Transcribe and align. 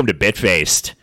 Welcome 0.00 0.18
to 0.18 0.32
Bitfaced. 0.32 0.94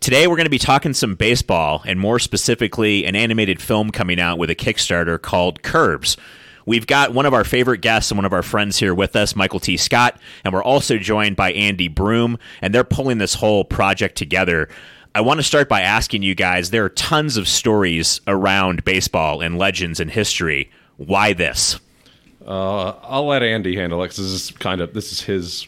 Today 0.00 0.26
we're 0.26 0.36
going 0.36 0.46
to 0.46 0.50
be 0.50 0.56
talking 0.56 0.94
some 0.94 1.16
baseball 1.16 1.82
and 1.84 2.00
more 2.00 2.18
specifically 2.18 3.04
an 3.04 3.14
animated 3.14 3.60
film 3.60 3.90
coming 3.90 4.18
out 4.18 4.38
with 4.38 4.48
a 4.48 4.54
Kickstarter 4.54 5.20
called 5.20 5.62
Curbs. 5.62 6.16
We've 6.64 6.86
got 6.86 7.12
one 7.12 7.26
of 7.26 7.34
our 7.34 7.44
favorite 7.44 7.82
guests 7.82 8.10
and 8.10 8.16
one 8.16 8.24
of 8.24 8.32
our 8.32 8.42
friends 8.42 8.78
here 8.78 8.94
with 8.94 9.16
us, 9.16 9.36
Michael 9.36 9.60
T. 9.60 9.76
Scott, 9.76 10.18
and 10.44 10.54
we're 10.54 10.62
also 10.62 10.96
joined 10.96 11.36
by 11.36 11.52
Andy 11.52 11.88
Broom, 11.88 12.38
and 12.62 12.74
they're 12.74 12.84
pulling 12.84 13.18
this 13.18 13.34
whole 13.34 13.66
project 13.66 14.16
together. 14.16 14.70
I 15.14 15.20
want 15.20 15.38
to 15.40 15.44
start 15.44 15.68
by 15.68 15.82
asking 15.82 16.22
you 16.22 16.34
guys 16.34 16.70
there 16.70 16.86
are 16.86 16.88
tons 16.88 17.36
of 17.36 17.46
stories 17.46 18.22
around 18.26 18.82
baseball 18.82 19.42
and 19.42 19.58
legends 19.58 20.00
and 20.00 20.10
history. 20.10 20.70
Why 20.96 21.34
this? 21.34 21.78
Uh, 22.46 22.92
I'll 23.02 23.26
let 23.26 23.42
Andy 23.42 23.76
handle 23.76 24.02
it. 24.02 24.08
'cause 24.08 24.16
this 24.16 24.26
is 24.28 24.50
kind 24.52 24.80
of 24.80 24.94
this 24.94 25.12
is 25.12 25.20
his 25.20 25.66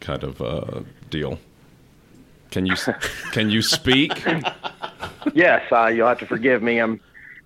kind 0.00 0.22
of 0.22 0.42
uh, 0.42 0.80
deal. 1.08 1.38
Can 2.54 2.66
you 2.66 2.76
can 3.32 3.50
you 3.50 3.62
speak? 3.62 4.12
yes, 5.34 5.72
uh, 5.72 5.86
you'll 5.86 6.06
have 6.06 6.20
to 6.20 6.26
forgive 6.26 6.62
me. 6.62 6.78
I'm. 6.78 7.00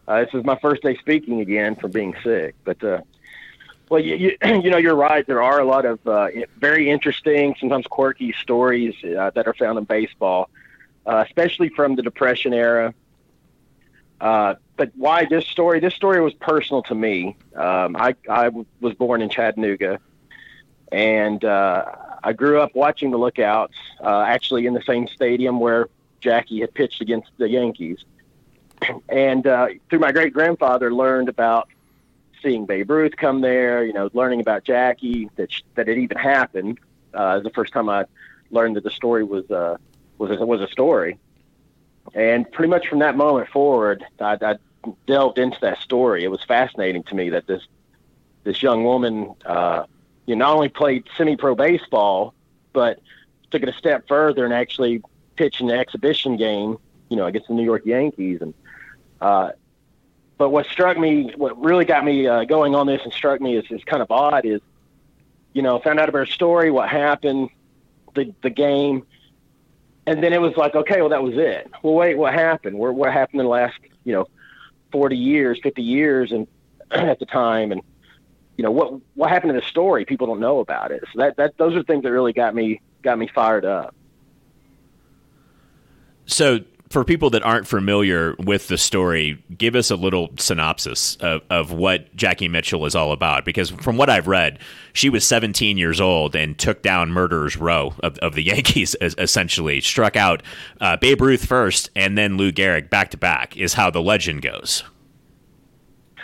Uh, 0.06 0.22
this 0.22 0.34
is 0.34 0.44
my 0.44 0.58
first 0.58 0.82
day 0.82 0.98
speaking 0.98 1.40
again 1.40 1.76
from 1.76 1.92
being 1.92 2.14
sick, 2.22 2.54
but 2.64 2.84
uh, 2.84 3.00
well, 3.88 4.00
you, 4.02 4.16
you, 4.16 4.36
you 4.62 4.68
know 4.68 4.76
you're 4.76 4.94
right. 4.94 5.26
There 5.26 5.42
are 5.42 5.60
a 5.60 5.64
lot 5.64 5.86
of 5.86 6.06
uh, 6.06 6.28
very 6.58 6.90
interesting, 6.90 7.56
sometimes 7.58 7.86
quirky 7.86 8.34
stories 8.34 8.94
uh, 9.02 9.30
that 9.30 9.46
are 9.46 9.54
found 9.54 9.78
in 9.78 9.84
baseball, 9.84 10.50
uh, 11.06 11.24
especially 11.26 11.70
from 11.70 11.96
the 11.96 12.02
Depression 12.02 12.52
era. 12.52 12.92
Uh, 14.20 14.56
but 14.76 14.92
why 14.94 15.24
this 15.24 15.46
story? 15.46 15.80
This 15.80 15.94
story 15.94 16.20
was 16.20 16.34
personal 16.34 16.82
to 16.82 16.94
me. 16.94 17.34
Um, 17.56 17.96
I 17.96 18.14
I 18.28 18.50
was 18.82 18.92
born 18.92 19.22
in 19.22 19.30
Chattanooga, 19.30 20.00
and 20.92 21.42
uh, 21.42 21.94
I 22.22 22.32
grew 22.32 22.60
up 22.60 22.74
watching 22.74 23.10
the 23.10 23.18
Lookouts, 23.18 23.76
uh, 24.02 24.22
actually 24.22 24.66
in 24.66 24.74
the 24.74 24.82
same 24.82 25.06
stadium 25.08 25.60
where 25.60 25.88
Jackie 26.20 26.60
had 26.60 26.74
pitched 26.74 27.00
against 27.00 27.30
the 27.38 27.48
Yankees. 27.48 27.98
And 29.08 29.46
uh, 29.46 29.68
through 29.88 29.98
my 30.00 30.12
great 30.12 30.32
grandfather, 30.32 30.92
learned 30.92 31.28
about 31.28 31.68
seeing 32.42 32.66
Babe 32.66 32.90
Ruth 32.90 33.16
come 33.16 33.40
there. 33.40 33.84
You 33.84 33.92
know, 33.92 34.10
learning 34.12 34.40
about 34.40 34.64
Jackie 34.64 35.30
that 35.36 35.50
that 35.74 35.88
it 35.88 35.98
even 35.98 36.16
happened. 36.16 36.78
Uh, 37.12 37.40
the 37.40 37.50
first 37.50 37.72
time 37.72 37.88
I 37.88 38.04
learned 38.50 38.76
that 38.76 38.84
the 38.84 38.90
story 38.90 39.24
was 39.24 39.50
uh, 39.50 39.76
was 40.18 40.30
a, 40.30 40.46
was 40.46 40.60
a 40.60 40.68
story. 40.68 41.18
And 42.14 42.50
pretty 42.50 42.70
much 42.70 42.88
from 42.88 43.00
that 43.00 43.16
moment 43.16 43.48
forward, 43.48 44.04
I, 44.20 44.38
I 44.40 44.56
delved 45.06 45.38
into 45.38 45.58
that 45.60 45.78
story. 45.80 46.24
It 46.24 46.28
was 46.28 46.42
fascinating 46.44 47.02
to 47.04 47.14
me 47.14 47.30
that 47.30 47.46
this 47.46 47.62
this 48.44 48.62
young 48.62 48.84
woman, 48.84 49.34
uh, 49.44 49.84
you 50.28 50.36
not 50.36 50.54
only 50.54 50.68
played 50.68 51.04
semi-pro 51.16 51.54
baseball, 51.54 52.34
but 52.74 53.00
took 53.50 53.62
it 53.62 53.68
a 53.68 53.72
step 53.72 54.06
further 54.06 54.44
and 54.44 54.52
actually 54.52 55.02
pitched 55.36 55.62
an 55.62 55.70
exhibition 55.70 56.36
game, 56.36 56.76
you 57.08 57.16
know, 57.16 57.24
against 57.24 57.48
the 57.48 57.54
New 57.54 57.64
York 57.64 57.86
Yankees. 57.86 58.42
And 58.42 58.52
uh, 59.22 59.52
but 60.36 60.50
what 60.50 60.66
struck 60.66 60.98
me, 60.98 61.32
what 61.34 61.58
really 61.58 61.86
got 61.86 62.04
me 62.04 62.26
uh, 62.26 62.44
going 62.44 62.74
on 62.74 62.86
this 62.86 63.00
and 63.04 63.12
struck 63.12 63.40
me 63.40 63.56
as, 63.56 63.64
is 63.70 63.82
kind 63.84 64.02
of 64.02 64.10
odd 64.10 64.44
is, 64.44 64.60
you 65.54 65.62
know, 65.62 65.78
found 65.78 65.98
out 65.98 66.10
about 66.10 66.18
her 66.18 66.26
story, 66.26 66.70
what 66.70 66.90
happened, 66.90 67.48
the 68.14 68.34
the 68.42 68.50
game, 68.50 69.06
and 70.06 70.22
then 70.22 70.34
it 70.34 70.42
was 70.42 70.54
like, 70.58 70.74
okay, 70.74 71.00
well 71.00 71.08
that 71.08 71.22
was 71.22 71.38
it. 71.38 71.70
Well, 71.82 71.94
wait, 71.94 72.18
what 72.18 72.34
happened? 72.34 72.78
What, 72.78 72.94
what 72.94 73.14
happened 73.14 73.40
in 73.40 73.46
the 73.46 73.50
last, 73.50 73.78
you 74.04 74.12
know, 74.12 74.28
forty 74.92 75.16
years, 75.16 75.58
fifty 75.62 75.82
years, 75.82 76.32
and 76.32 76.46
at 76.90 77.18
the 77.18 77.26
time, 77.26 77.72
and 77.72 77.80
you 78.58 78.64
know 78.64 78.72
what 78.72 79.00
what 79.14 79.30
happened 79.30 79.54
to 79.54 79.60
the 79.60 79.66
story? 79.66 80.04
People 80.04 80.26
don't 80.26 80.40
know 80.40 80.58
about 80.58 80.90
it. 80.90 81.02
So 81.12 81.20
that 81.20 81.36
that 81.36 81.56
those 81.56 81.74
are 81.74 81.82
things 81.84 82.02
that 82.02 82.10
really 82.10 82.32
got 82.34 82.54
me 82.54 82.80
got 83.02 83.16
me 83.16 83.30
fired 83.32 83.64
up. 83.64 83.94
So, 86.26 86.60
for 86.90 87.04
people 87.04 87.30
that 87.30 87.42
aren't 87.42 87.66
familiar 87.66 88.34
with 88.38 88.68
the 88.68 88.76
story, 88.76 89.42
give 89.56 89.74
us 89.74 89.90
a 89.90 89.96
little 89.96 90.30
synopsis 90.38 91.16
of, 91.16 91.42
of 91.50 91.70
what 91.70 92.14
Jackie 92.16 92.48
Mitchell 92.48 92.84
is 92.84 92.94
all 92.94 93.12
about. 93.12 93.44
Because 93.44 93.70
from 93.70 93.96
what 93.96 94.10
I've 94.10 94.26
read, 94.26 94.58
she 94.92 95.08
was 95.08 95.24
17 95.26 95.78
years 95.78 96.00
old 96.00 96.34
and 96.34 96.58
took 96.58 96.82
down 96.82 97.10
Murderers 97.10 97.56
Row 97.56 97.94
of, 98.02 98.18
of 98.18 98.34
the 98.34 98.42
Yankees, 98.44 98.96
essentially. 99.00 99.80
Struck 99.80 100.16
out 100.16 100.42
uh, 100.80 100.96
Babe 100.96 101.20
Ruth 101.20 101.46
first 101.46 101.90
and 101.94 102.18
then 102.18 102.36
Lou 102.36 102.52
Gehrig 102.52 102.90
back 102.90 103.10
to 103.12 103.16
back, 103.16 103.56
is 103.56 103.74
how 103.74 103.90
the 103.90 104.02
legend 104.02 104.42
goes. 104.42 104.82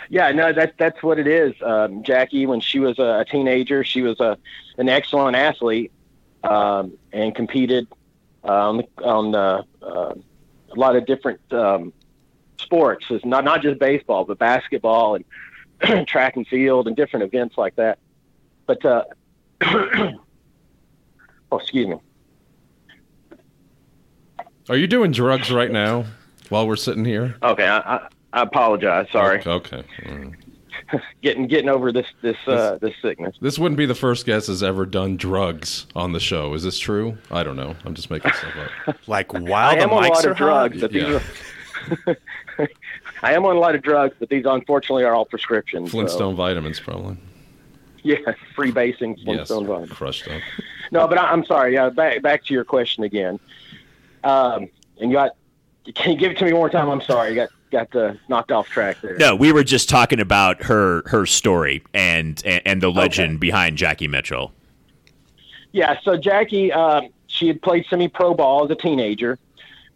Yeah, 0.09 0.31
no, 0.31 0.53
that 0.53 0.75
that's 0.77 1.01
what 1.01 1.19
it 1.19 1.27
is. 1.27 1.53
Um, 1.61 2.03
Jackie, 2.03 2.45
when 2.45 2.59
she 2.59 2.79
was 2.79 2.99
a 2.99 3.25
teenager, 3.29 3.83
she 3.83 4.01
was 4.01 4.19
a 4.19 4.37
an 4.77 4.89
excellent 4.89 5.35
athlete 5.35 5.91
um, 6.43 6.97
and 7.11 7.33
competed 7.33 7.87
uh, 8.43 8.69
on 8.69 8.77
the, 8.77 9.03
on 9.03 9.31
the, 9.31 9.65
uh, 9.85 10.13
a 10.13 10.75
lot 10.75 10.95
of 10.95 11.05
different 11.05 11.39
um, 11.51 11.93
sports. 12.59 13.05
It's 13.09 13.25
not 13.25 13.43
not 13.43 13.61
just 13.61 13.79
baseball, 13.79 14.25
but 14.25 14.37
basketball 14.37 15.15
and 15.15 16.07
track 16.07 16.35
and 16.35 16.47
field 16.47 16.87
and 16.87 16.95
different 16.95 17.25
events 17.25 17.57
like 17.57 17.75
that. 17.75 17.99
But 18.65 18.85
uh, 18.85 19.03
oh, 19.61 20.13
excuse 21.53 21.87
me. 21.87 21.97
Are 24.67 24.77
you 24.77 24.87
doing 24.87 25.11
drugs 25.11 25.51
right 25.51 25.71
now 25.71 26.05
while 26.49 26.67
we're 26.67 26.75
sitting 26.75 27.05
here? 27.05 27.35
Okay, 27.43 27.67
I, 27.67 27.77
I, 27.77 28.07
I 28.35 28.41
apologize. 28.43 29.07
Sorry. 29.11 29.39
Okay. 29.39 29.77
okay. 29.77 29.87
Mm. 30.03 30.35
getting 31.23 31.47
getting 31.47 31.69
over 31.69 31.91
this 31.91 32.05
this 32.21 32.35
uh, 32.47 32.77
this 32.81 32.93
sickness. 33.01 33.35
This 33.41 33.57
wouldn't 33.57 33.77
be 33.77 33.85
the 33.85 33.95
first 33.95 34.25
guest 34.25 34.47
has 34.47 34.61
ever 34.61 34.85
done 34.85 35.15
drugs 35.17 35.87
on 35.95 36.11
the 36.11 36.19
show. 36.19 36.53
Is 36.53 36.63
this 36.63 36.77
true? 36.77 37.17
I 37.31 37.43
don't 37.43 37.55
know. 37.55 37.75
I'm 37.85 37.95
just 37.95 38.11
making 38.11 38.33
stuff 38.33 38.51
up. 38.87 38.97
like 39.07 39.31
while 39.33 39.69
I 39.69 39.75
the 39.75 39.83
am 39.83 39.91
on 39.91 40.03
a 40.03 40.07
mics 40.09 40.15
lot 40.15 40.25
are 40.25 40.31
of 40.31 40.37
drugs, 40.37 40.81
hot? 40.81 40.81
but 40.81 40.91
these 40.91 41.03
Yeah. 41.03 41.19
are. 42.07 42.17
I 43.23 43.33
am 43.33 43.45
on 43.45 43.55
a 43.55 43.59
lot 43.59 43.73
of 43.73 43.81
drugs, 43.81 44.15
but 44.19 44.27
these 44.29 44.43
unfortunately 44.45 45.05
are 45.05 45.13
all 45.15 45.25
prescriptions. 45.25 45.89
so- 45.89 45.91
Flintstone 45.97 46.35
vitamins, 46.35 46.79
probably. 46.79 47.15
yeah, 48.03 48.17
free 48.53 48.71
basing 48.71 49.15
Yes. 49.19 49.49
Vitamins. 49.49 49.89
Crushed 49.91 50.27
up. 50.27 50.41
No, 50.91 51.07
but 51.07 51.17
I, 51.17 51.31
I'm 51.31 51.45
sorry. 51.45 51.73
Yeah, 51.73 51.89
back 51.89 52.21
back 52.21 52.43
to 52.45 52.53
your 52.53 52.65
question 52.65 53.05
again. 53.05 53.39
Um, 54.25 54.69
and 54.99 55.09
you 55.09 55.13
got. 55.13 55.31
Can 55.93 56.11
you 56.13 56.17
give 56.17 56.31
it 56.31 56.37
to 56.39 56.45
me 56.45 56.51
one 56.51 56.59
more 56.61 56.69
time? 56.69 56.89
I'm 56.89 57.01
sorry. 57.01 57.29
You 57.29 57.35
got 57.35 57.49
got 57.75 57.95
uh, 57.95 58.13
knocked 58.29 58.51
off 58.51 58.69
track 58.69 59.01
there. 59.01 59.17
No, 59.17 59.35
we 59.35 59.51
were 59.51 59.63
just 59.63 59.89
talking 59.89 60.19
about 60.19 60.63
her 60.63 61.03
her 61.07 61.25
story 61.25 61.83
and 61.93 62.41
and, 62.45 62.61
and 62.65 62.81
the 62.81 62.89
legend 62.89 63.39
behind 63.39 63.77
Jackie 63.77 64.07
Mitchell. 64.07 64.53
Yeah, 65.73 65.99
so 66.03 66.15
Jackie, 66.15 66.71
um, 66.71 67.09
she 67.27 67.47
had 67.47 67.61
played 67.61 67.85
semi-pro 67.89 68.33
ball 68.33 68.63
as 68.63 68.71
a 68.71 68.75
teenager, 68.75 69.37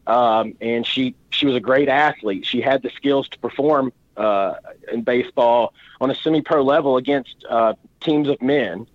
um, 0.07 0.53
and 0.59 0.85
she 0.85 1.15
she 1.29 1.45
was 1.45 1.55
a 1.55 1.61
great 1.61 1.87
athlete. 1.87 2.45
She 2.45 2.59
had 2.59 2.81
the 2.81 2.89
skills 2.89 3.29
to 3.29 3.39
perform 3.39 3.93
uh, 4.17 4.55
in 4.91 5.03
baseball 5.03 5.73
on 6.01 6.11
a 6.11 6.15
semi-pro 6.15 6.61
level 6.61 6.97
against 6.97 7.45
uh, 7.49 7.73
teams 8.01 8.27
of 8.27 8.41
men. 8.41 8.87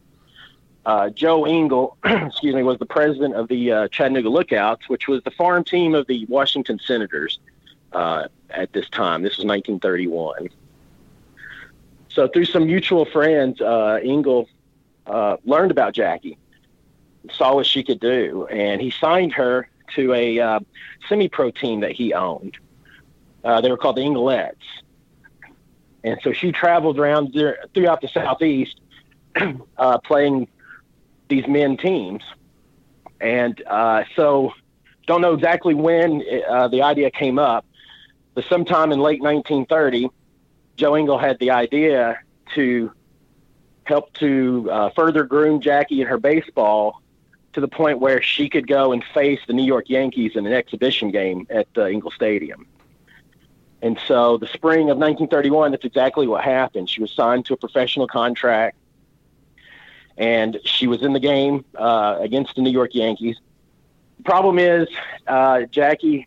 Uh, 0.84 1.08
Joe 1.08 1.46
Engel, 1.46 1.96
excuse 2.04 2.54
me, 2.54 2.62
was 2.62 2.78
the 2.78 2.84
president 2.84 3.34
of 3.34 3.48
the 3.48 3.72
uh, 3.72 3.88
Chattanooga 3.88 4.28
Lookouts, 4.28 4.86
which 4.90 5.08
was 5.08 5.22
the 5.22 5.30
farm 5.30 5.64
team 5.64 5.94
of 5.94 6.06
the 6.06 6.26
Washington 6.26 6.78
Senators 6.84 7.38
uh, 7.94 8.28
at 8.54 8.72
this 8.72 8.88
time. 8.88 9.22
This 9.22 9.36
was 9.36 9.44
1931. 9.44 10.48
So 12.08 12.28
through 12.28 12.44
some 12.44 12.66
mutual 12.66 13.04
friends, 13.06 13.60
uh, 13.60 13.98
Engel 14.02 14.48
uh, 15.06 15.36
learned 15.44 15.70
about 15.70 15.94
Jackie 15.94 16.38
saw 17.30 17.54
what 17.54 17.66
she 17.66 17.82
could 17.82 18.00
do, 18.00 18.46
and 18.50 18.80
he 18.80 18.90
signed 18.90 19.32
her 19.32 19.68
to 19.94 20.12
a 20.12 20.38
uh, 20.38 20.60
semi-pro 21.08 21.50
team 21.50 21.80
that 21.80 21.92
he 21.92 22.12
owned. 22.12 22.56
Uh, 23.42 23.60
they 23.60 23.70
were 23.70 23.76
called 23.76 23.96
the 23.96 24.02
Englets, 24.02 24.56
and 26.02 26.18
so 26.22 26.32
she 26.32 26.52
traveled 26.52 26.98
around 26.98 27.32
there, 27.34 27.64
throughout 27.74 28.00
the 28.00 28.08
southeast, 28.08 28.80
uh, 29.78 29.98
playing 29.98 30.48
these 31.28 31.46
men 31.46 31.76
teams. 31.76 32.22
And 33.20 33.62
uh, 33.66 34.04
so, 34.14 34.52
don't 35.06 35.22
know 35.22 35.32
exactly 35.32 35.74
when 35.74 36.18
the 36.18 36.82
idea 36.82 37.10
came 37.10 37.38
up, 37.38 37.64
but 38.34 38.44
sometime 38.48 38.92
in 38.92 39.00
late 39.00 39.22
1930, 39.22 40.10
Joe 40.76 40.94
Engel 40.94 41.18
had 41.18 41.38
the 41.38 41.50
idea 41.50 42.18
to 42.54 42.92
help 43.84 44.12
to 44.14 44.68
uh, 44.70 44.90
further 44.90 45.24
groom 45.24 45.60
Jackie 45.60 46.00
in 46.00 46.06
her 46.06 46.18
baseball 46.18 47.00
to 47.52 47.60
the 47.60 47.68
point 47.68 48.00
where 48.00 48.20
she 48.20 48.48
could 48.48 48.66
go 48.66 48.92
and 48.92 49.04
face 49.14 49.40
the 49.46 49.52
New 49.52 49.64
York 49.64 49.88
Yankees 49.88 50.32
in 50.34 50.46
an 50.46 50.52
exhibition 50.52 51.10
game 51.10 51.46
at 51.50 51.68
uh, 51.76 51.82
Engel 51.82 52.10
Stadium. 52.10 52.66
And 53.80 54.00
so, 54.08 54.38
the 54.38 54.46
spring 54.46 54.90
of 54.90 54.96
1931, 54.96 55.70
that's 55.70 55.84
exactly 55.84 56.26
what 56.26 56.42
happened. 56.42 56.88
She 56.88 57.02
was 57.02 57.12
signed 57.12 57.44
to 57.46 57.54
a 57.54 57.56
professional 57.56 58.06
contract, 58.06 58.76
and 60.16 60.58
she 60.64 60.86
was 60.86 61.02
in 61.02 61.12
the 61.12 61.20
game 61.20 61.64
uh, 61.76 62.16
against 62.18 62.56
the 62.56 62.62
New 62.62 62.70
York 62.70 62.94
Yankees. 62.94 63.36
Problem 64.24 64.58
is, 64.58 64.88
uh, 65.26 65.62
Jackie 65.70 66.26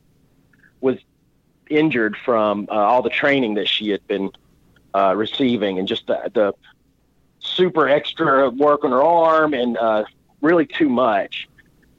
was 0.82 0.98
injured 1.70 2.16
from 2.26 2.68
uh, 2.70 2.74
all 2.74 3.02
the 3.02 3.10
training 3.10 3.56
that 3.56 3.68
she 3.68 3.90
had 3.90 4.06
been 4.08 4.32
uh, 4.94 5.14
receiving, 5.16 5.80
and 5.80 5.88
just 5.88 6.08
the, 6.08 6.32
the 6.34 6.54
super 7.40 7.88
extra 7.88 8.50
work 8.50 8.84
on 8.84 8.92
her 8.92 9.04
arm 9.04 9.54
and 9.54 9.78
uh, 9.78 10.04
really 10.42 10.66
too 10.66 10.90
much. 10.90 11.48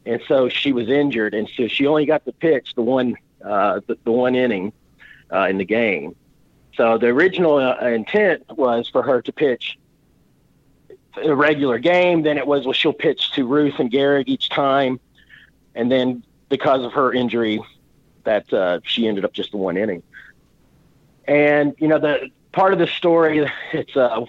and 0.06 0.22
so 0.26 0.48
she 0.48 0.72
was 0.72 0.88
injured, 0.88 1.34
and 1.34 1.48
so 1.54 1.68
she 1.68 1.86
only 1.86 2.06
got 2.06 2.24
to 2.24 2.32
pitch 2.32 2.74
the 2.74 2.82
one 2.82 3.14
uh, 3.44 3.80
the, 3.86 3.96
the 4.04 4.10
one 4.10 4.34
inning 4.34 4.72
uh, 5.32 5.46
in 5.48 5.58
the 5.58 5.64
game. 5.64 6.16
So 6.74 6.96
the 6.98 7.08
original 7.08 7.56
uh, 7.56 7.76
intent 7.86 8.44
was 8.56 8.88
for 8.88 9.02
her 9.02 9.20
to 9.22 9.32
pitch 9.32 9.78
a 11.22 11.34
regular 11.34 11.78
game. 11.78 12.22
Then 12.22 12.38
it 12.38 12.46
was 12.46 12.64
well 12.64 12.72
she'll 12.72 12.92
pitch 12.92 13.32
to 13.32 13.46
Ruth 13.46 13.74
and 13.78 13.90
Gehrig 13.90 14.24
each 14.28 14.48
time, 14.48 14.98
and 15.74 15.90
then 15.92 16.24
because 16.48 16.82
of 16.84 16.92
her 16.92 17.12
injury, 17.12 17.60
that 18.28 18.52
uh, 18.52 18.80
she 18.84 19.08
ended 19.08 19.24
up 19.24 19.32
just 19.32 19.52
the 19.52 19.56
one 19.56 19.78
inning. 19.78 20.02
And 21.26 21.74
you 21.78 21.88
know 21.88 21.98
the 21.98 22.30
part 22.52 22.74
of 22.74 22.78
the 22.78 22.86
story, 22.86 23.50
it's 23.72 23.96
uh, 23.96 24.26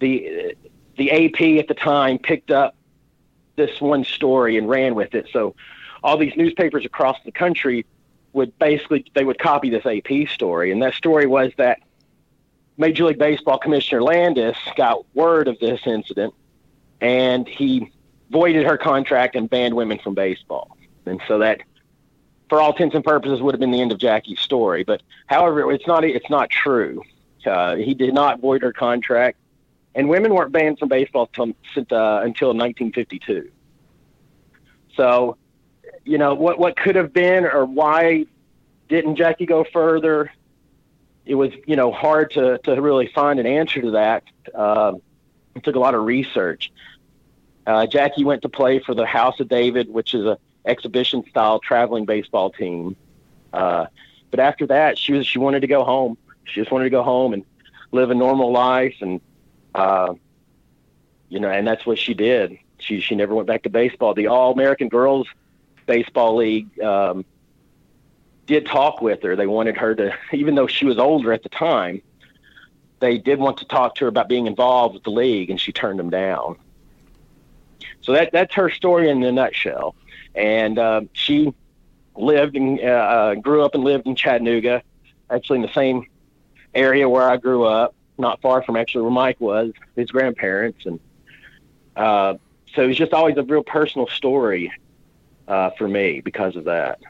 the 0.00 0.54
the 0.96 1.10
AP 1.10 1.58
at 1.58 1.68
the 1.68 1.74
time 1.74 2.18
picked 2.18 2.50
up 2.50 2.76
this 3.56 3.80
one 3.80 4.04
story 4.04 4.58
and 4.58 4.68
ran 4.68 4.94
with 4.94 5.14
it. 5.14 5.28
So 5.32 5.54
all 6.04 6.18
these 6.18 6.36
newspapers 6.36 6.84
across 6.84 7.16
the 7.24 7.32
country 7.32 7.86
would 8.34 8.56
basically 8.58 9.06
they 9.14 9.24
would 9.24 9.38
copy 9.38 9.70
this 9.70 9.86
AP 9.86 10.28
story, 10.28 10.70
and 10.70 10.82
that 10.82 10.94
story 10.94 11.26
was 11.26 11.52
that 11.56 11.80
Major 12.76 13.04
League 13.04 13.18
Baseball 13.18 13.58
Commissioner 13.58 14.02
Landis 14.02 14.58
got 14.76 15.04
word 15.14 15.48
of 15.48 15.58
this 15.58 15.80
incident, 15.86 16.34
and 17.00 17.48
he 17.48 17.90
voided 18.30 18.66
her 18.66 18.76
contract 18.76 19.36
and 19.36 19.48
banned 19.48 19.74
women 19.74 19.98
from 19.98 20.14
baseball. 20.14 20.76
And 21.06 21.20
so 21.26 21.38
that, 21.38 21.62
for 22.50 22.60
all 22.60 22.72
intents 22.72 22.94
and 22.96 23.04
purposes, 23.04 23.40
would 23.40 23.54
have 23.54 23.60
been 23.60 23.70
the 23.70 23.80
end 23.80 23.92
of 23.92 23.98
Jackie's 23.98 24.40
story. 24.40 24.84
But 24.84 25.02
however, 25.26 25.72
it's 25.72 25.86
not 25.86 26.04
it's 26.04 26.28
not 26.28 26.50
true. 26.50 27.02
Uh, 27.46 27.76
he 27.76 27.94
did 27.94 28.12
not 28.12 28.40
void 28.40 28.60
her 28.60 28.72
contract, 28.72 29.38
and 29.94 30.10
women 30.10 30.34
weren't 30.34 30.52
banned 30.52 30.78
from 30.78 30.90
baseball 30.90 31.28
till, 31.28 31.44
uh, 31.44 32.20
until 32.20 32.48
1952. 32.48 33.50
So 34.96 35.38
you 36.04 36.18
know 36.18 36.34
what 36.34 36.58
what 36.58 36.76
could 36.76 36.96
have 36.96 37.12
been 37.12 37.46
or 37.46 37.64
why 37.64 38.26
didn't 38.88 39.14
Jackie 39.14 39.46
go 39.46 39.64
further? 39.72 40.32
It 41.24 41.36
was 41.36 41.52
you 41.66 41.76
know 41.76 41.92
hard 41.92 42.32
to 42.32 42.58
to 42.64 42.82
really 42.82 43.06
find 43.14 43.38
an 43.38 43.46
answer 43.46 43.80
to 43.80 43.92
that. 43.92 44.24
Um, 44.54 45.00
it 45.54 45.62
took 45.62 45.76
a 45.76 45.80
lot 45.80 45.94
of 45.94 46.04
research. 46.04 46.72
Uh, 47.64 47.86
Jackie 47.86 48.24
went 48.24 48.42
to 48.42 48.48
play 48.48 48.80
for 48.80 48.94
the 48.94 49.06
House 49.06 49.38
of 49.38 49.48
David, 49.48 49.88
which 49.88 50.14
is 50.14 50.26
a 50.26 50.38
exhibition 50.64 51.24
style 51.28 51.58
traveling 51.58 52.04
baseball 52.04 52.50
team. 52.50 52.96
Uh, 53.52 53.86
but 54.30 54.40
after 54.40 54.66
that, 54.68 54.98
she 54.98 55.12
was 55.12 55.26
she 55.26 55.38
wanted 55.38 55.60
to 55.60 55.66
go 55.66 55.84
home. 55.84 56.16
She 56.44 56.60
just 56.60 56.70
wanted 56.70 56.84
to 56.84 56.90
go 56.90 57.02
home 57.02 57.32
and 57.32 57.44
live 57.92 58.10
a 58.10 58.14
normal 58.14 58.52
life, 58.52 58.96
and 59.00 59.20
uh, 59.74 60.14
you 61.28 61.40
know, 61.40 61.50
and 61.50 61.66
that's 61.66 61.84
what 61.84 61.98
she 61.98 62.14
did. 62.14 62.58
She 62.78 63.00
she 63.00 63.14
never 63.14 63.34
went 63.34 63.48
back 63.48 63.62
to 63.64 63.70
baseball. 63.70 64.14
The 64.14 64.28
All 64.28 64.52
American 64.52 64.88
Girls 64.88 65.26
baseball 65.86 66.36
league 66.36 66.80
um, 66.80 67.24
did 68.46 68.66
talk 68.66 69.00
with 69.02 69.22
her. 69.22 69.34
They 69.34 69.46
wanted 69.46 69.76
her 69.76 69.94
to, 69.94 70.14
even 70.32 70.54
though 70.54 70.66
she 70.66 70.84
was 70.84 70.98
older 70.98 71.32
at 71.32 71.42
the 71.42 71.48
time, 71.48 72.02
they 73.00 73.18
did 73.18 73.38
want 73.38 73.58
to 73.58 73.64
talk 73.64 73.96
to 73.96 74.04
her 74.04 74.08
about 74.08 74.28
being 74.28 74.46
involved 74.46 74.94
with 74.94 75.02
the 75.02 75.10
league, 75.10 75.50
and 75.50 75.60
she 75.60 75.72
turned 75.72 75.98
them 75.98 76.10
down. 76.10 76.56
So 78.02 78.12
that 78.12 78.30
that's 78.32 78.54
her 78.54 78.70
story 78.70 79.10
in 79.10 79.22
a 79.22 79.32
nutshell. 79.32 79.94
And 80.34 80.78
uh, 80.78 81.02
she 81.12 81.52
lived 82.16 82.56
and 82.56 82.80
uh, 82.80 82.84
uh, 82.84 83.34
grew 83.36 83.62
up 83.62 83.74
and 83.74 83.84
lived 83.84 84.06
in 84.06 84.14
Chattanooga, 84.14 84.82
actually 85.30 85.56
in 85.56 85.62
the 85.62 85.72
same 85.72 86.06
area 86.74 87.08
where 87.08 87.28
I 87.28 87.36
grew 87.36 87.64
up, 87.64 87.94
not 88.18 88.40
far 88.40 88.62
from 88.62 88.76
actually 88.76 89.02
where 89.02 89.10
Mike 89.10 89.40
was, 89.40 89.72
his 89.96 90.10
grandparents, 90.10 90.86
and 90.86 91.00
uh, 91.96 92.34
so 92.74 92.82
it 92.82 92.86
was 92.86 92.96
just 92.96 93.12
always 93.12 93.36
a 93.36 93.42
real 93.42 93.64
personal 93.64 94.06
story 94.06 94.72
uh, 95.48 95.70
for 95.76 95.88
me 95.88 96.20
because 96.20 96.56
of 96.56 96.64
that. 96.64 97.00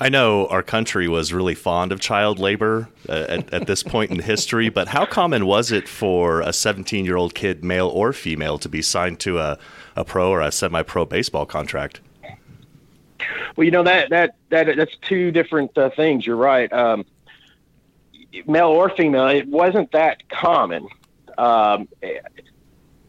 I 0.00 0.08
know 0.08 0.48
our 0.48 0.64
country 0.64 1.06
was 1.06 1.32
really 1.32 1.54
fond 1.54 1.92
of 1.92 2.00
child 2.00 2.40
labor 2.40 2.88
uh, 3.08 3.26
at, 3.28 3.54
at, 3.54 3.66
this 3.68 3.84
point 3.84 4.10
in 4.10 4.18
history, 4.18 4.68
but 4.68 4.88
how 4.88 5.06
common 5.06 5.46
was 5.46 5.70
it 5.70 5.86
for 5.86 6.40
a 6.40 6.52
17 6.52 7.04
year 7.04 7.16
old 7.16 7.34
kid, 7.34 7.62
male 7.62 7.86
or 7.86 8.12
female, 8.12 8.58
to 8.58 8.68
be 8.68 8.82
signed 8.82 9.20
to 9.20 9.38
a, 9.38 9.58
a 9.96 10.04
pro 10.04 10.30
or 10.30 10.40
a 10.40 10.52
semi 10.52 10.82
pro 10.82 11.04
baseball 11.04 11.46
contract? 11.46 12.00
Well, 13.56 13.64
you 13.64 13.70
know 13.70 13.82
that 13.82 14.10
that 14.10 14.36
that 14.50 14.76
that's 14.76 14.96
two 15.02 15.30
different 15.30 15.76
uh, 15.76 15.90
things. 15.90 16.26
You're 16.26 16.36
right. 16.36 16.72
Um, 16.72 17.04
male 18.46 18.68
or 18.68 18.90
female, 18.90 19.28
it 19.28 19.46
wasn't 19.46 19.92
that 19.92 20.28
common. 20.28 20.88
Um, 21.38 21.88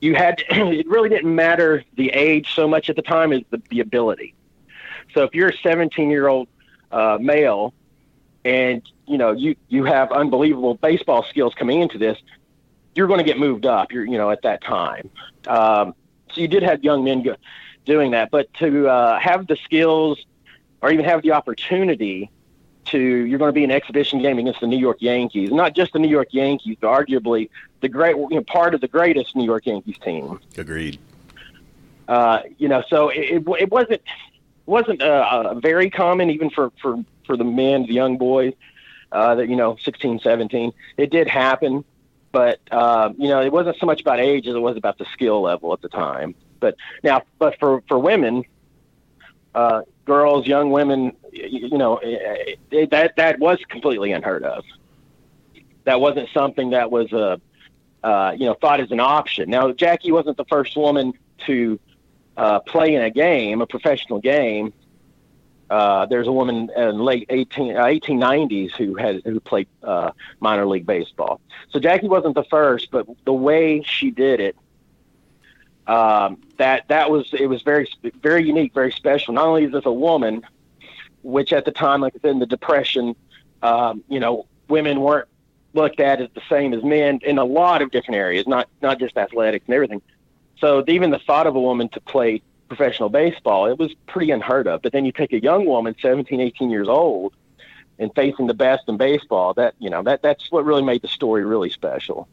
you 0.02 0.16
had 0.16 0.44
it 0.50 0.88
really 0.88 1.10
didn't 1.10 1.34
matter 1.34 1.84
the 1.96 2.10
age 2.10 2.54
so 2.54 2.68
much 2.68 2.90
at 2.90 2.96
the 2.96 3.02
time 3.02 3.32
as 3.34 3.42
the, 3.50 3.62
the 3.70 3.80
ability. 3.80 4.36
So 5.14 5.24
if 5.24 5.34
you're 5.34 5.50
a 5.50 5.58
17 5.58 6.10
year 6.10 6.28
old 6.28 6.48
uh, 6.92 7.18
male 7.20 7.74
and 8.46 8.82
you 9.08 9.18
know 9.18 9.32
you 9.32 9.56
you 9.70 9.86
have 9.86 10.12
unbelievable 10.12 10.76
baseball 10.76 11.24
skills 11.30 11.54
coming 11.56 11.82
into 11.82 11.98
this, 11.98 12.18
you're 12.96 13.08
going 13.08 13.20
to 13.20 13.26
get 13.26 13.40
moved 13.40 13.66
up. 13.66 13.92
You're 13.92 14.06
you 14.06 14.18
know 14.18 14.30
at 14.30 14.42
that 14.44 14.64
time. 14.64 15.10
Um, 15.48 15.96
you 16.36 16.48
did 16.48 16.64
have 16.64 16.84
young 16.84 17.04
men 17.04 17.24
go, 17.24 17.36
doing 17.86 18.12
that, 18.12 18.32
but 18.32 18.54
to 18.56 18.88
uh, 18.88 19.20
have 19.20 19.48
the 19.48 19.58
skills 19.64 20.26
or 20.82 20.92
even 20.92 21.06
have 21.06 21.22
the 21.22 21.32
opportunity 21.32 22.30
to 22.86 23.00
you're 23.00 23.40
going 23.40 23.50
to 23.50 23.54
be 23.54 23.64
an 23.64 23.72
exhibition 23.72 24.22
game 24.22 24.38
against 24.38 24.60
the 24.60 24.68
New 24.68 24.78
York 24.78 24.98
Yankees, 25.00 25.52
not 25.52 25.76
just 25.76 25.94
the 25.94 26.00
New 26.00 26.10
York 26.10 26.30
Yankees, 26.32 26.78
but 26.80 26.88
arguably 26.88 27.50
the 27.82 27.90
great 27.90 28.16
you 28.16 28.28
know, 28.32 28.44
part 28.44 28.74
of 28.74 28.82
the 28.82 28.88
greatest 28.88 29.36
New 29.36 29.46
York 29.46 29.66
Yankees 29.66 29.98
team. 30.00 30.40
Agreed. 30.58 31.00
Uh, 32.08 32.42
you 32.58 32.68
know, 32.68 32.84
so 32.90 33.10
it, 33.10 33.44
it 33.60 33.72
wasn't 33.72 34.02
wasn't 34.66 35.02
uh, 35.02 35.28
uh, 35.30 35.54
very 35.56 35.90
common 35.90 36.30
even 36.30 36.50
for 36.50 36.72
for 36.82 37.04
for 37.26 37.38
the 37.38 37.44
men, 37.44 37.86
the 37.86 37.94
young 37.94 38.18
boys, 38.18 38.54
uh, 39.12 39.36
that 39.36 39.48
you 39.48 39.56
know, 39.56 39.78
16, 39.82 40.20
17. 40.20 40.74
It 40.98 41.10
did 41.10 41.28
happen, 41.28 41.86
but 42.34 42.60
uh, 42.72 43.14
you 43.18 43.30
know, 43.30 43.42
it 43.42 43.54
wasn't 43.54 43.78
so 43.78 43.86
much 43.86 44.02
about 44.02 44.20
age 44.20 44.48
as 44.48 44.56
it 44.56 44.60
was 44.60 44.76
about 44.76 44.98
the 44.98 45.06
skill 45.14 45.42
level 45.42 45.72
at 45.72 45.82
the 45.82 45.88
time. 45.88 46.36
But 46.60 46.76
now, 47.04 47.22
but 47.40 47.58
for 47.60 47.82
for 47.88 47.98
women, 47.98 48.44
uh, 49.56 49.84
girls, 50.04 50.46
young 50.48 50.72
women, 50.72 51.16
you 51.32 51.78
know, 51.78 52.00
it, 52.00 52.60
it, 52.72 52.90
that 52.90 53.16
that 53.16 53.40
was 53.40 53.60
completely 53.70 54.12
unheard 54.12 54.44
of. 54.44 54.66
That 55.86 56.02
wasn't 56.02 56.30
something 56.34 56.72
that 56.72 56.92
was 56.92 57.14
a, 57.14 57.40
uh, 58.04 58.36
you 58.38 58.46
know, 58.46 58.56
thought 58.56 58.80
as 58.80 58.92
an 58.92 59.00
option. 59.00 59.50
Now, 59.50 59.72
Jackie 59.72 60.12
wasn't 60.12 60.38
the 60.38 60.46
first 60.46 60.76
woman 60.76 61.14
to 61.46 61.80
uh, 62.36 62.62
play 62.62 62.96
in 62.96 63.04
a 63.04 63.12
game, 63.12 63.62
a 63.62 63.68
professional 63.68 64.20
game. 64.20 64.74
Uh, 65.70 66.06
there's 66.06 66.28
a 66.28 66.32
woman 66.32 66.70
in 66.76 67.00
late 67.00 67.26
18, 67.30 67.74
1890s 67.74 68.74
uh, 68.74 68.78
who 68.78 68.96
had 68.96 69.22
who 69.24 69.40
played 69.40 69.68
uh, 69.82 70.12
minor 70.40 70.66
league 70.66 70.86
baseball. 70.86 71.42
So 71.70 71.80
Jackie 71.80 72.08
wasn't 72.08 72.36
the 72.36 72.44
first, 72.44 72.92
but 72.92 73.08
the 73.26 73.34
way 73.34 73.82
she 73.84 74.12
did 74.12 74.40
it 74.40 74.56
um, 75.88 76.42
that 76.58 76.88
that 76.88 77.12
was 77.12 77.28
it 77.34 77.48
was 77.48 77.62
very 77.62 77.90
very 78.22 78.46
unique, 78.46 78.74
very 78.74 78.92
special. 78.92 79.34
Not 79.34 79.46
only 79.46 79.66
is 79.66 79.72
this 79.72 79.86
a 79.86 79.92
woman, 79.92 80.44
which 81.24 81.52
at 81.52 81.66
the 81.66 81.72
time, 81.72 82.02
like 82.02 82.14
I 82.16 82.20
said, 82.20 82.32
in 82.32 82.40
the 82.40 82.46
Depression, 82.46 83.16
um, 83.62 84.04
you 84.08 84.20
know, 84.20 84.48
women 84.70 85.02
weren't 85.02 85.28
looked 85.74 86.00
at 86.00 86.22
as 86.22 86.30
the 86.36 86.42
same 86.50 86.74
as 86.74 86.84
men 86.84 87.20
in 87.24 87.38
a 87.38 87.44
lot 87.44 87.82
of 87.82 87.92
different 87.92 88.18
areas, 88.18 88.48
not 88.48 88.70
not 88.82 89.00
just 89.00 89.18
athletics 89.18 89.66
and 89.68 89.76
everything. 89.76 90.02
So 90.60 90.84
even 90.88 91.12
the 91.12 91.20
thought 91.20 91.48
of 91.48 91.56
a 91.56 91.62
woman 91.62 91.90
to 91.90 92.00
play 92.00 92.42
professional 92.68 93.10
baseball, 93.10 93.68
it 93.68 93.78
was 93.78 93.94
pretty 94.08 94.32
unheard 94.32 94.68
of. 94.68 94.82
But 94.82 94.92
then 94.92 95.06
you 95.06 95.12
take 95.12 95.34
a 95.34 95.42
young 95.42 95.66
woman, 95.66 95.96
17, 96.02 96.40
18 96.40 96.70
years 96.70 96.88
old, 96.88 97.34
and 98.00 98.12
facing 98.16 98.48
the 98.48 98.54
best 98.54 98.84
in 98.88 98.98
baseball, 98.98 99.54
that 99.54 99.76
you 99.80 99.90
know 99.90 100.04
that 100.04 100.22
that's 100.22 100.52
what 100.52 100.66
really 100.66 100.82
made 100.82 101.02
the 101.02 101.08
story 101.08 101.46
really 101.46 101.70
special 101.70 102.28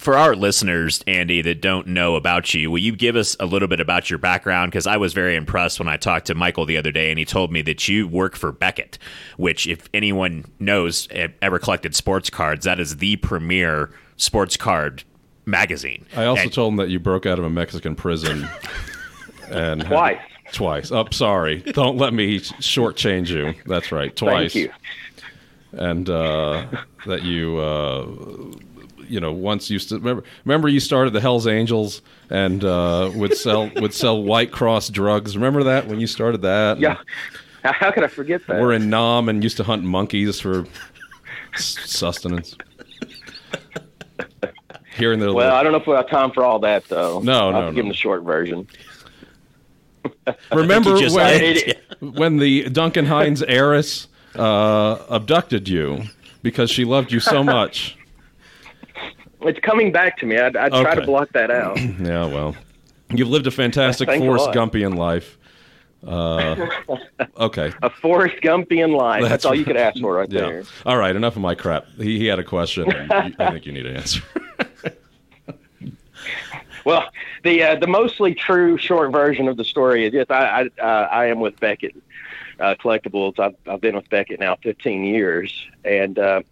for 0.00 0.16
our 0.16 0.34
listeners, 0.34 1.04
Andy, 1.06 1.42
that 1.42 1.60
don't 1.60 1.88
know 1.88 2.16
about 2.16 2.54
you, 2.54 2.70
will 2.70 2.78
you 2.78 2.96
give 2.96 3.16
us 3.16 3.36
a 3.38 3.44
little 3.44 3.68
bit 3.68 3.80
about 3.80 4.08
your 4.08 4.18
background? 4.18 4.72
Because 4.72 4.86
I 4.86 4.96
was 4.96 5.12
very 5.12 5.36
impressed 5.36 5.78
when 5.78 5.88
I 5.88 5.98
talked 5.98 6.26
to 6.28 6.34
Michael 6.34 6.64
the 6.64 6.78
other 6.78 6.90
day, 6.90 7.10
and 7.10 7.18
he 7.18 7.26
told 7.26 7.52
me 7.52 7.60
that 7.62 7.86
you 7.86 8.08
work 8.08 8.34
for 8.34 8.50
Beckett, 8.50 8.98
which, 9.36 9.66
if 9.66 9.90
anyone 9.92 10.46
knows, 10.58 11.06
ever 11.42 11.58
collected 11.58 11.94
sports 11.94 12.30
cards, 12.30 12.64
that 12.64 12.80
is 12.80 12.96
the 12.96 13.16
premier 13.16 13.90
sports 14.16 14.56
card 14.56 15.04
magazine. 15.50 16.06
I 16.16 16.24
also 16.24 16.42
and, 16.42 16.52
told 16.52 16.72
him 16.72 16.76
that 16.76 16.88
you 16.88 16.98
broke 16.98 17.26
out 17.26 17.38
of 17.38 17.44
a 17.44 17.50
Mexican 17.50 17.94
prison. 17.94 18.48
and 19.50 19.84
twice. 19.84 20.18
Had, 20.18 20.52
twice. 20.52 20.92
Oh, 20.92 21.06
sorry. 21.10 21.60
Don't 21.60 21.96
let 21.96 22.14
me 22.14 22.40
shortchange 22.40 23.28
you. 23.28 23.54
That's 23.66 23.92
right. 23.92 24.14
Twice. 24.14 24.52
Thank 24.52 24.54
you. 24.54 24.72
And 25.72 26.08
uh, 26.08 26.66
that 27.06 27.22
you. 27.22 27.58
Uh, 27.58 28.06
you 29.10 29.18
know 29.18 29.32
once 29.32 29.68
used 29.68 29.88
to 29.88 29.96
remember 29.96 30.22
remember 30.44 30.68
you 30.68 30.78
started 30.78 31.12
the 31.12 31.20
Hell's 31.20 31.48
Angels 31.48 32.00
and 32.30 32.64
uh, 32.64 33.10
would 33.16 33.36
sell 33.36 33.68
would 33.76 33.92
sell 33.92 34.22
White 34.22 34.52
Cross 34.52 34.90
drugs. 34.90 35.36
Remember 35.36 35.64
that 35.64 35.88
when 35.88 35.98
you 35.98 36.06
started 36.06 36.42
that? 36.42 36.78
Yeah. 36.78 36.96
How 37.64 37.90
could 37.90 38.04
I 38.04 38.06
forget 38.06 38.46
that? 38.46 38.60
We're 38.60 38.72
in 38.72 38.88
Nam 38.88 39.28
and 39.28 39.42
used 39.42 39.58
to 39.58 39.64
hunt 39.64 39.82
monkeys 39.82 40.40
for 40.40 40.64
sustenance. 41.56 42.56
Hearing 45.00 45.18
their 45.18 45.32
Well, 45.32 45.54
I 45.54 45.62
don't 45.62 45.72
know 45.72 45.78
if 45.78 45.86
we 45.86 45.94
have 45.94 46.08
time 46.08 46.30
for 46.30 46.44
all 46.44 46.58
that 46.60 46.84
though. 46.88 47.20
No, 47.20 47.46
I'll 47.46 47.52
no, 47.52 47.60
no. 47.66 47.72
give 47.72 47.84
him 47.84 47.88
the 47.88 47.94
short 47.94 48.22
version. 48.22 48.66
remember 50.52 50.96
just 50.96 51.14
when, 51.16 51.54
when 52.14 52.36
the 52.38 52.68
Duncan 52.70 53.06
Hines 53.06 53.42
heiress 53.42 54.08
uh, 54.36 54.98
abducted 55.08 55.68
you 55.68 56.02
because 56.42 56.70
she 56.70 56.84
loved 56.84 57.12
you 57.12 57.20
so 57.20 57.42
much. 57.44 57.96
It's 59.42 59.58
coming 59.60 59.90
back 59.90 60.18
to 60.18 60.26
me. 60.26 60.38
I, 60.38 60.48
I 60.48 60.50
try 60.50 60.68
Okay. 60.92 60.94
to 61.00 61.06
block 61.06 61.30
that 61.32 61.50
out. 61.50 61.78
Yeah, 62.00 62.26
well, 62.26 62.54
you've 63.10 63.28
lived 63.28 63.46
a 63.46 63.50
fantastic 63.50 64.08
Thanks 64.08 64.22
a 64.22 64.26
Forrest. 64.26 64.50
Gumpian 64.50 64.96
life. 64.96 65.38
Uh, 66.06 66.66
okay. 67.38 67.72
A 67.82 67.90
Forrest 67.90 68.36
Gumpian 68.42 68.96
life. 68.96 69.20
That's, 69.22 69.30
That's 69.30 69.44
all 69.44 69.54
you 69.54 69.64
could 69.66 69.76
ask 69.76 70.00
for 70.00 70.14
right 70.14 70.30
Yeah. 70.30 70.40
there. 70.40 70.62
All 70.86 70.96
right. 70.96 71.14
Enough 71.14 71.36
of 71.36 71.42
my 71.42 71.54
crap. 71.54 71.86
He, 71.98 72.18
he 72.18 72.26
had 72.26 72.38
a 72.38 72.44
question. 72.44 72.90
and 72.90 73.12
I 73.38 73.50
think 73.50 73.66
you 73.66 73.72
need 73.72 73.84
an 73.86 73.96
answer. 73.96 74.22
Well, 76.84 77.10
the 77.44 77.62
uh, 77.62 77.74
the 77.76 77.86
mostly 77.86 78.34
true 78.34 78.78
short 78.78 79.12
version 79.12 79.48
of 79.48 79.56
the 79.56 79.64
story 79.64 80.06
is 80.06 80.14
yes, 80.14 80.26
I 80.30 80.70
I, 80.78 80.82
uh, 80.82 81.08
I 81.10 81.26
am 81.26 81.40
with 81.40 81.58
Beckett 81.60 81.94
uh, 82.58 82.74
Collectibles. 82.80 83.38
I've 83.38 83.56
I've 83.66 83.80
been 83.80 83.96
with 83.96 84.08
Beckett 84.08 84.40
now 84.40 84.56
15 84.62 85.04
years, 85.04 85.52
and 85.84 86.18
uh, 86.18 86.42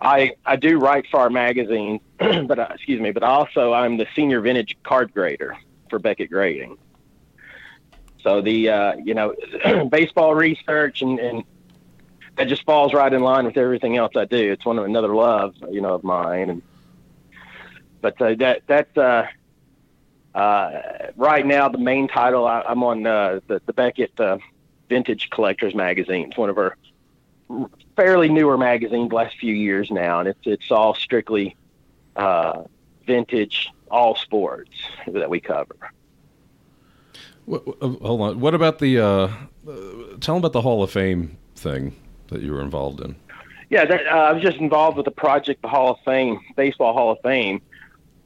I 0.00 0.32
I 0.44 0.56
do 0.56 0.78
write 0.78 1.06
for 1.10 1.20
our 1.20 1.30
magazine, 1.30 2.00
but 2.18 2.58
uh, 2.58 2.68
excuse 2.74 3.00
me, 3.00 3.10
but 3.10 3.22
also 3.22 3.72
I'm 3.72 3.96
the 3.96 4.06
senior 4.14 4.40
vintage 4.40 4.76
card 4.82 5.12
grader 5.14 5.56
for 5.88 5.98
Beckett 5.98 6.30
Grading. 6.30 6.76
So 8.22 8.40
the 8.40 8.68
uh, 8.68 8.96
you 8.96 9.14
know 9.14 9.34
baseball 9.90 10.34
research 10.34 11.02
and, 11.02 11.18
and 11.18 11.44
that 12.36 12.48
just 12.48 12.64
falls 12.64 12.92
right 12.92 13.12
in 13.12 13.22
line 13.22 13.46
with 13.46 13.56
everything 13.56 13.96
else 13.96 14.12
I 14.16 14.24
do. 14.24 14.52
It's 14.52 14.64
one 14.64 14.78
of 14.78 14.84
another 14.84 15.14
love 15.14 15.54
you 15.70 15.80
know 15.80 15.94
of 15.94 16.04
mine, 16.04 16.50
and 16.50 16.62
but 18.00 18.20
uh, 18.20 18.34
that 18.36 18.62
that's 18.66 18.96
uh, 18.96 19.26
uh, 20.34 20.80
right 21.16 21.46
now, 21.46 21.68
the 21.68 21.78
main 21.78 22.08
title 22.08 22.46
I, 22.46 22.62
I'm 22.62 22.82
on 22.82 23.06
uh, 23.06 23.40
the, 23.46 23.60
the 23.66 23.72
Beckett 23.72 24.18
uh, 24.18 24.38
Vintage 24.88 25.30
Collectors 25.30 25.74
magazine. 25.74 26.28
It's 26.28 26.36
one 26.36 26.50
of 26.50 26.58
our 26.58 26.76
fairly 27.96 28.28
newer 28.28 28.58
magazines, 28.58 29.12
last 29.12 29.36
few 29.38 29.54
years 29.54 29.90
now, 29.90 30.20
and 30.20 30.28
it's 30.28 30.40
it's 30.44 30.70
all 30.70 30.94
strictly 30.94 31.56
uh, 32.16 32.64
vintage, 33.06 33.70
all 33.90 34.16
sports 34.16 34.70
that 35.06 35.30
we 35.30 35.40
cover. 35.40 35.76
What, 37.44 37.62
uh, 37.80 37.88
hold 37.88 38.20
on. 38.20 38.40
What 38.40 38.54
about 38.54 38.78
the? 38.78 38.98
Uh, 38.98 39.28
tell 40.20 40.34
them 40.34 40.36
about 40.36 40.52
the 40.52 40.62
Hall 40.62 40.82
of 40.82 40.90
Fame 40.90 41.36
thing 41.56 41.94
that 42.28 42.40
you 42.40 42.52
were 42.52 42.60
involved 42.60 43.00
in. 43.00 43.16
Yeah, 43.70 43.84
that, 43.84 44.06
uh, 44.06 44.10
I 44.10 44.32
was 44.32 44.42
just 44.42 44.58
involved 44.58 44.96
with 44.96 45.04
the 45.04 45.10
project, 45.10 45.62
the 45.62 45.68
Hall 45.68 45.92
of 45.92 45.98
Fame, 46.04 46.40
Baseball 46.56 46.92
Hall 46.92 47.12
of 47.12 47.18
Fame. 47.22 47.60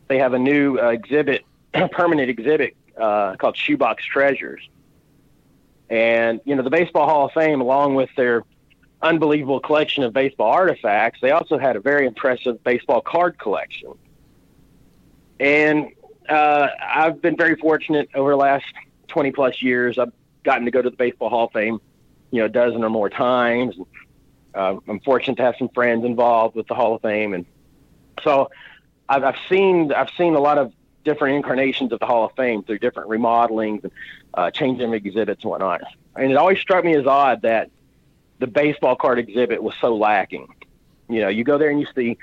They 0.08 0.18
have 0.18 0.32
a 0.32 0.38
new 0.38 0.78
uh, 0.78 0.88
exhibit, 0.88 1.44
permanent 1.86 2.30
exhibit 2.30 2.76
uh, 2.96 3.36
called 3.36 3.56
Shoebox 3.56 4.04
Treasures. 4.04 4.68
And, 5.90 6.40
you 6.44 6.56
know, 6.56 6.62
the 6.62 6.70
Baseball 6.70 7.06
Hall 7.06 7.26
of 7.26 7.32
Fame, 7.32 7.60
along 7.60 7.94
with 7.94 8.10
their 8.16 8.42
unbelievable 9.00 9.60
collection 9.60 10.02
of 10.02 10.12
baseball 10.12 10.50
artifacts, 10.50 11.20
they 11.20 11.30
also 11.30 11.58
had 11.58 11.76
a 11.76 11.80
very 11.80 12.06
impressive 12.06 12.62
baseball 12.64 13.00
card 13.00 13.38
collection. 13.38 13.92
And 15.40 15.92
uh, 16.28 16.68
I've 16.80 17.22
been 17.22 17.36
very 17.36 17.56
fortunate 17.56 18.10
over 18.14 18.30
the 18.30 18.36
last 18.36 18.66
20 19.08 19.32
plus 19.32 19.62
years. 19.62 19.98
I've 19.98 20.12
gotten 20.42 20.64
to 20.64 20.70
go 20.70 20.82
to 20.82 20.90
the 20.90 20.96
Baseball 20.96 21.30
Hall 21.30 21.46
of 21.46 21.52
Fame, 21.52 21.80
you 22.30 22.40
know, 22.40 22.46
a 22.46 22.50
dozen 22.50 22.84
or 22.84 22.90
more 22.90 23.08
times. 23.08 23.74
Uh, 24.54 24.76
I'm 24.88 25.00
fortunate 25.00 25.36
to 25.36 25.42
have 25.42 25.54
some 25.58 25.68
friends 25.68 26.04
involved 26.04 26.56
with 26.56 26.66
the 26.66 26.74
Hall 26.74 26.94
of 26.94 27.02
Fame, 27.02 27.34
and 27.34 27.46
so 28.24 28.50
I've, 29.08 29.22
I've 29.22 29.36
seen 29.48 29.92
I've 29.92 30.10
seen 30.16 30.34
a 30.34 30.40
lot 30.40 30.58
of 30.58 30.72
different 31.08 31.36
incarnations 31.36 31.90
of 31.92 32.00
the 32.00 32.06
Hall 32.06 32.26
of 32.26 32.32
Fame 32.36 32.62
through 32.62 32.80
different 32.80 33.08
remodelings 33.08 33.82
and 33.82 33.92
uh, 34.34 34.50
changing 34.50 34.92
exhibits 34.92 35.42
and 35.42 35.50
whatnot. 35.50 35.80
And 36.14 36.30
it 36.30 36.36
always 36.36 36.58
struck 36.58 36.84
me 36.84 36.94
as 36.94 37.06
odd 37.06 37.42
that 37.42 37.70
the 38.38 38.46
baseball 38.46 38.94
card 38.94 39.18
exhibit 39.18 39.62
was 39.62 39.74
so 39.80 39.96
lacking. 39.96 40.48
You 41.08 41.22
know, 41.22 41.28
you 41.28 41.44
go 41.44 41.56
there 41.56 41.70
and 41.70 41.80
you 41.80 41.86
see, 41.94 42.18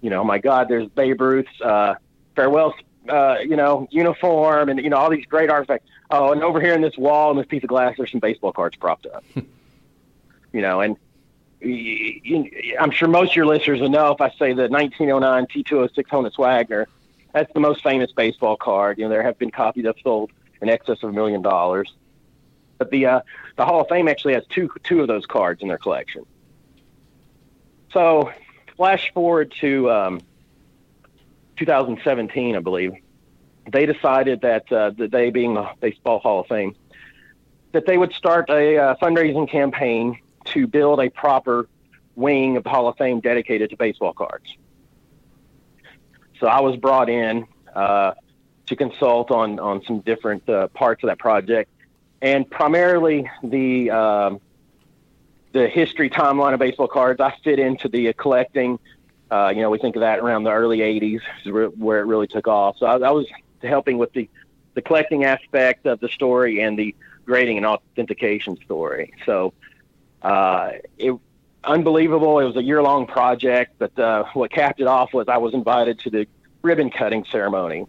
you 0.00 0.08
know, 0.08 0.24
my 0.24 0.38
God, 0.38 0.68
there's 0.68 0.88
Babe 0.88 1.20
Ruth's 1.20 1.60
uh, 1.60 1.96
farewell, 2.34 2.74
uh, 3.10 3.36
you 3.42 3.56
know, 3.56 3.86
uniform, 3.90 4.70
and 4.70 4.80
you 4.82 4.88
know 4.88 4.96
all 4.96 5.10
these 5.10 5.26
great 5.26 5.50
artifacts. 5.50 5.86
Oh, 6.10 6.32
and 6.32 6.42
over 6.42 6.60
here 6.62 6.72
in 6.72 6.80
this 6.80 6.96
wall 6.96 7.30
and 7.30 7.38
this 7.38 7.46
piece 7.46 7.62
of 7.62 7.68
glass, 7.68 7.94
there's 7.98 8.10
some 8.10 8.20
baseball 8.20 8.52
cards 8.52 8.76
propped 8.76 9.06
up. 9.06 9.22
you 10.52 10.62
know, 10.62 10.80
and 10.80 10.96
y- 11.62 12.20
y- 12.26 12.50
I'm 12.80 12.90
sure 12.90 13.08
most 13.08 13.30
of 13.32 13.36
your 13.36 13.46
listeners 13.46 13.80
will 13.80 13.90
know 13.90 14.12
if 14.12 14.20
I 14.22 14.30
say 14.30 14.54
the 14.54 14.68
1909 14.68 15.46
T206 15.46 16.04
Honus 16.06 16.38
Wagner. 16.38 16.88
That's 17.32 17.52
the 17.52 17.60
most 17.60 17.82
famous 17.82 18.12
baseball 18.12 18.56
card. 18.56 18.98
You 18.98 19.04
know, 19.04 19.10
there 19.10 19.22
have 19.22 19.38
been 19.38 19.50
copies 19.50 19.84
that 19.84 19.96
sold 20.02 20.30
in 20.60 20.68
excess 20.68 21.02
of 21.02 21.10
a 21.10 21.12
million 21.12 21.42
dollars. 21.42 21.92
But 22.78 22.90
the 22.90 23.06
uh, 23.06 23.20
the 23.56 23.64
Hall 23.64 23.80
of 23.80 23.88
Fame 23.88 24.08
actually 24.08 24.34
has 24.34 24.44
two 24.48 24.70
two 24.84 25.00
of 25.00 25.08
those 25.08 25.26
cards 25.26 25.62
in 25.62 25.68
their 25.68 25.78
collection. 25.78 26.24
So, 27.92 28.32
flash 28.76 29.12
forward 29.12 29.52
to 29.60 29.90
um, 29.90 30.20
2017, 31.56 32.56
I 32.56 32.60
believe. 32.60 32.92
They 33.70 33.86
decided 33.86 34.42
that 34.42 34.70
uh, 34.72 34.92
they, 34.96 35.30
being 35.30 35.54
the 35.54 35.68
Baseball 35.80 36.20
Hall 36.20 36.40
of 36.40 36.46
Fame, 36.46 36.74
that 37.72 37.86
they 37.86 37.98
would 37.98 38.12
start 38.12 38.48
a 38.48 38.78
uh, 38.78 38.94
fundraising 38.96 39.48
campaign 39.48 40.18
to 40.46 40.66
build 40.66 41.00
a 41.00 41.10
proper 41.10 41.68
wing 42.14 42.56
of 42.56 42.64
the 42.64 42.70
Hall 42.70 42.88
of 42.88 42.96
Fame 42.96 43.20
dedicated 43.20 43.70
to 43.70 43.76
baseball 43.76 44.12
cards. 44.12 44.56
So 46.40 46.46
I 46.46 46.60
was 46.60 46.76
brought 46.76 47.08
in 47.08 47.46
uh, 47.74 48.14
to 48.66 48.76
consult 48.76 49.30
on 49.30 49.58
on 49.58 49.82
some 49.84 50.00
different 50.00 50.48
uh, 50.48 50.68
parts 50.68 51.02
of 51.02 51.08
that 51.08 51.18
project, 51.18 51.70
and 52.22 52.48
primarily 52.48 53.30
the 53.42 53.90
um, 53.90 54.40
the 55.52 55.68
history 55.68 56.10
timeline 56.10 56.52
of 56.52 56.60
baseball 56.60 56.88
cards. 56.88 57.20
I 57.20 57.34
fit 57.42 57.58
into 57.58 57.88
the 57.88 58.12
collecting. 58.12 58.78
Uh, 59.30 59.52
you 59.54 59.60
know, 59.60 59.68
we 59.68 59.78
think 59.78 59.96
of 59.96 60.00
that 60.00 60.20
around 60.20 60.44
the 60.44 60.52
early 60.52 60.78
'80s, 60.78 61.20
where 61.76 62.00
it 62.00 62.06
really 62.06 62.26
took 62.26 62.48
off. 62.48 62.76
So 62.78 62.86
I, 62.86 62.96
I 62.98 63.10
was 63.10 63.26
helping 63.62 63.98
with 63.98 64.12
the 64.12 64.28
the 64.74 64.82
collecting 64.82 65.24
aspect 65.24 65.86
of 65.86 66.00
the 66.00 66.08
story 66.08 66.60
and 66.60 66.78
the 66.78 66.94
grading 67.24 67.56
and 67.56 67.66
authentication 67.66 68.56
story. 68.64 69.12
So 69.26 69.52
uh, 70.22 70.72
it 70.96 71.14
unbelievable. 71.64 72.38
It 72.38 72.44
was 72.44 72.56
a 72.56 72.62
year 72.62 72.82
long 72.82 73.06
project, 73.06 73.74
but 73.78 73.96
uh, 73.98 74.24
what 74.34 74.50
capped 74.50 74.80
it 74.80 74.86
off 74.86 75.12
was 75.12 75.26
I 75.28 75.38
was 75.38 75.54
invited 75.54 75.98
to 76.00 76.10
the 76.10 76.26
ribbon 76.62 76.90
cutting 76.90 77.24
ceremony. 77.30 77.86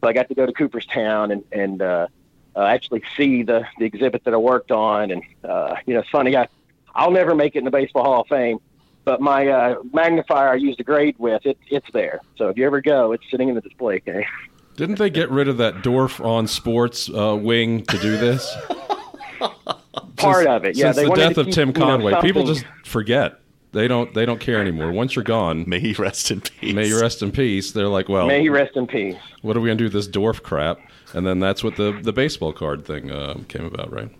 So 0.00 0.08
I 0.08 0.12
got 0.12 0.28
to 0.28 0.34
go 0.34 0.46
to 0.46 0.52
Cooperstown 0.52 1.32
and 1.32 1.44
and 1.52 1.82
uh, 1.82 2.06
uh, 2.54 2.62
actually 2.62 3.02
see 3.16 3.42
the 3.42 3.66
the 3.78 3.84
exhibit 3.84 4.24
that 4.24 4.34
I 4.34 4.36
worked 4.36 4.70
on. 4.70 5.10
And 5.10 5.22
uh, 5.44 5.76
you 5.86 5.94
know, 5.94 6.00
it's 6.00 6.10
funny. 6.10 6.36
I 6.36 6.48
I'll 6.94 7.10
never 7.10 7.34
make 7.34 7.54
it 7.54 7.58
in 7.58 7.64
the 7.64 7.70
Baseball 7.70 8.04
Hall 8.04 8.20
of 8.22 8.28
Fame, 8.28 8.58
but 9.04 9.20
my 9.20 9.48
uh, 9.48 9.76
magnifier 9.92 10.50
I 10.50 10.54
used 10.54 10.78
to 10.78 10.84
grade 10.84 11.16
with 11.18 11.46
it 11.46 11.58
it's 11.68 11.86
there. 11.92 12.20
So 12.36 12.48
if 12.48 12.56
you 12.56 12.66
ever 12.66 12.80
go, 12.80 13.12
it's 13.12 13.24
sitting 13.30 13.48
in 13.48 13.54
the 13.54 13.60
display 13.60 14.00
case. 14.00 14.26
Didn't 14.76 14.98
they 14.98 15.10
get 15.10 15.28
rid 15.30 15.48
of 15.48 15.56
that 15.56 15.76
dwarf 15.76 16.24
on 16.24 16.46
Sports 16.46 17.10
uh, 17.10 17.36
wing 17.36 17.84
to 17.86 17.98
do 17.98 18.16
this? 18.16 18.56
Part 20.16 20.46
of 20.46 20.64
it, 20.64 20.76
yeah. 20.76 20.92
Since 20.92 20.96
they 20.96 21.04
the 21.04 21.14
death 21.14 21.34
to 21.34 21.40
of 21.40 21.46
keep, 21.46 21.54
Tim 21.54 21.68
you 21.68 21.74
know, 21.74 21.86
Conway, 21.86 22.20
people 22.20 22.44
just 22.44 22.64
forget. 22.84 23.40
They 23.72 23.86
don't. 23.86 24.12
They 24.14 24.24
don't 24.24 24.40
care 24.40 24.60
anymore. 24.60 24.92
Once 24.92 25.14
you're 25.14 25.24
gone, 25.24 25.64
May 25.68 25.78
he 25.78 25.92
rest 25.92 26.30
in 26.30 26.40
peace. 26.40 26.74
may 26.74 26.86
you 26.86 27.00
rest 27.00 27.22
in 27.22 27.30
peace. 27.30 27.72
They're 27.72 27.88
like, 27.88 28.08
well, 28.08 28.26
May 28.26 28.40
he 28.40 28.48
rest 28.48 28.76
in 28.76 28.86
peace. 28.86 29.16
what 29.42 29.56
are 29.56 29.60
we 29.60 29.68
gonna 29.68 29.76
do 29.76 29.84
with 29.84 29.92
this 29.92 30.08
dwarf 30.08 30.42
crap? 30.42 30.78
And 31.14 31.26
then 31.26 31.38
that's 31.38 31.62
what 31.62 31.76
the 31.76 31.98
the 32.02 32.12
baseball 32.12 32.52
card 32.52 32.86
thing 32.86 33.10
uh, 33.10 33.34
came 33.48 33.64
about, 33.66 33.92
right? 33.92 34.10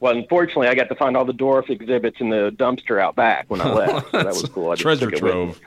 Well, 0.00 0.16
unfortunately, 0.16 0.68
I 0.68 0.74
got 0.74 0.88
to 0.88 0.94
find 0.94 1.16
all 1.16 1.26
the 1.26 1.34
dwarf 1.34 1.68
exhibits 1.68 2.20
in 2.20 2.30
the 2.30 2.50
dumpster 2.56 3.00
out 3.00 3.14
back 3.16 3.44
when 3.48 3.60
I 3.60 3.72
left. 3.72 4.10
so 4.10 4.16
that 4.18 4.26
was 4.26 4.48
cool. 4.48 4.70
I 4.70 4.74
Treasure 4.74 5.10
took 5.10 5.20
with 5.20 5.20
trove. 5.20 5.60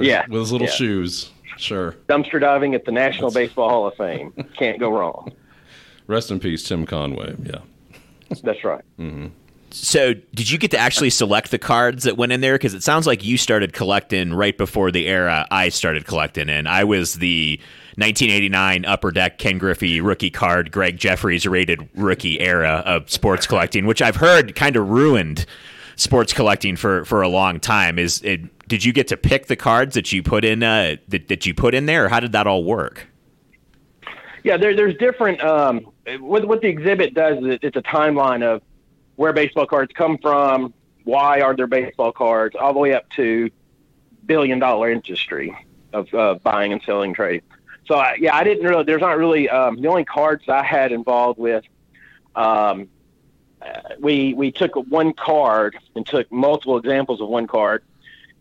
Yeah, 0.00 0.26
with 0.28 0.40
his 0.40 0.52
little 0.52 0.66
yeah. 0.66 0.72
shoes. 0.72 1.30
Sure. 1.56 1.92
Dumpster 2.08 2.40
diving 2.40 2.74
at 2.74 2.84
the 2.84 2.90
National 2.92 3.30
Baseball 3.30 3.68
Hall 3.68 3.86
of 3.86 3.94
Fame. 3.94 4.32
Can't 4.58 4.78
go 4.80 4.90
wrong. 4.90 5.32
Rest 6.08 6.30
in 6.30 6.40
peace, 6.40 6.64
Tim 6.64 6.84
Conway. 6.84 7.34
Yeah. 7.44 7.60
That's 8.42 8.64
right. 8.64 8.84
So, 9.70 10.14
did 10.14 10.48
you 10.48 10.56
get 10.56 10.70
to 10.70 10.78
actually 10.78 11.10
select 11.10 11.50
the 11.50 11.58
cards 11.58 12.04
that 12.04 12.16
went 12.16 12.30
in 12.30 12.40
there? 12.40 12.54
Because 12.54 12.74
it 12.74 12.84
sounds 12.84 13.08
like 13.08 13.24
you 13.24 13.36
started 13.36 13.72
collecting 13.72 14.32
right 14.32 14.56
before 14.56 14.92
the 14.92 15.08
era 15.08 15.48
I 15.50 15.68
started 15.70 16.06
collecting 16.06 16.48
in. 16.48 16.68
I 16.68 16.84
was 16.84 17.14
the 17.14 17.58
1989 17.96 18.84
Upper 18.84 19.10
Deck 19.10 19.38
Ken 19.38 19.58
Griffey 19.58 20.00
rookie 20.00 20.30
card, 20.30 20.70
Gregg 20.70 20.96
Jefferies 20.96 21.44
rated 21.44 21.88
rookie 21.96 22.40
era 22.40 22.84
of 22.86 23.10
sports 23.10 23.48
collecting, 23.48 23.84
which 23.84 24.00
I've 24.00 24.14
heard 24.14 24.54
kind 24.54 24.76
of 24.76 24.88
ruined 24.88 25.44
sports 25.96 26.32
collecting 26.32 26.76
for, 26.76 27.04
for 27.04 27.22
a 27.22 27.28
long 27.28 27.58
time. 27.58 27.98
Is 27.98 28.22
it? 28.22 28.42
Did 28.68 28.84
you 28.84 28.92
get 28.92 29.08
to 29.08 29.16
pick 29.16 29.46
the 29.46 29.56
cards 29.56 29.94
that 29.94 30.12
you 30.12 30.22
put 30.22 30.44
in 30.44 30.62
uh, 30.62 30.96
that, 31.08 31.26
that 31.26 31.46
you 31.46 31.52
put 31.54 31.74
in 31.74 31.86
there, 31.86 32.06
or 32.06 32.08
how 32.08 32.20
did 32.20 32.30
that 32.30 32.46
all 32.46 32.62
work? 32.62 33.08
Yeah, 34.44 34.56
there, 34.56 34.76
there's 34.76 34.96
different. 34.98 35.42
Um, 35.42 35.90
what, 36.20 36.46
what 36.46 36.60
the 36.60 36.68
exhibit 36.68 37.14
does 37.14 37.38
is 37.38 37.58
it's 37.62 37.76
a 37.76 37.82
timeline 37.82 38.42
of 38.42 38.62
where 39.16 39.32
baseball 39.32 39.66
cards 39.66 39.92
come 39.94 40.18
from, 40.18 40.74
why 41.04 41.40
are 41.40 41.54
there 41.54 41.66
baseball 41.66 42.12
cards, 42.12 42.56
all 42.58 42.72
the 42.72 42.78
way 42.78 42.94
up 42.94 43.08
to 43.10 43.50
billion 44.26 44.58
dollar 44.58 44.90
industry. 44.90 45.56
of 45.94 46.12
uh, 46.12 46.34
buying 46.42 46.72
and 46.72 46.82
selling 46.82 47.14
trade. 47.14 47.42
So 47.86 47.94
I, 47.94 48.16
yeah, 48.18 48.36
I 48.36 48.44
didn't 48.44 48.66
really. 48.66 48.84
There's 48.84 49.00
not 49.00 49.16
really 49.16 49.48
um, 49.48 49.80
the 49.80 49.88
only 49.88 50.04
cards 50.04 50.44
I 50.48 50.62
had 50.62 50.92
involved 50.92 51.38
with. 51.38 51.64
Um, 52.34 52.88
we 53.98 54.34
we 54.34 54.50
took 54.50 54.74
one 54.74 55.12
card 55.12 55.78
and 55.94 56.06
took 56.06 56.30
multiple 56.30 56.76
examples 56.76 57.20
of 57.20 57.28
one 57.28 57.46
card, 57.46 57.84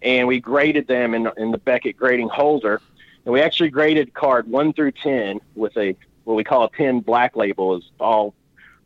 and 0.02 0.28
we 0.28 0.40
graded 0.40 0.88
them 0.88 1.14
in 1.14 1.30
in 1.38 1.52
the 1.52 1.58
Beckett 1.58 1.96
grading 1.96 2.30
holder, 2.30 2.82
and 3.26 3.34
we 3.34 3.42
actually 3.42 3.70
graded 3.70 4.14
card 4.14 4.48
one 4.48 4.74
through 4.74 4.94
ten 4.94 5.40
with 5.56 5.78
a 5.78 5.96
what 6.24 6.36
we 6.36 6.44
call 6.44 6.64
a 6.66 6.72
10 6.72 7.02
black 7.02 7.36
label 7.36 7.78
is 7.78 7.84
all 8.00 8.34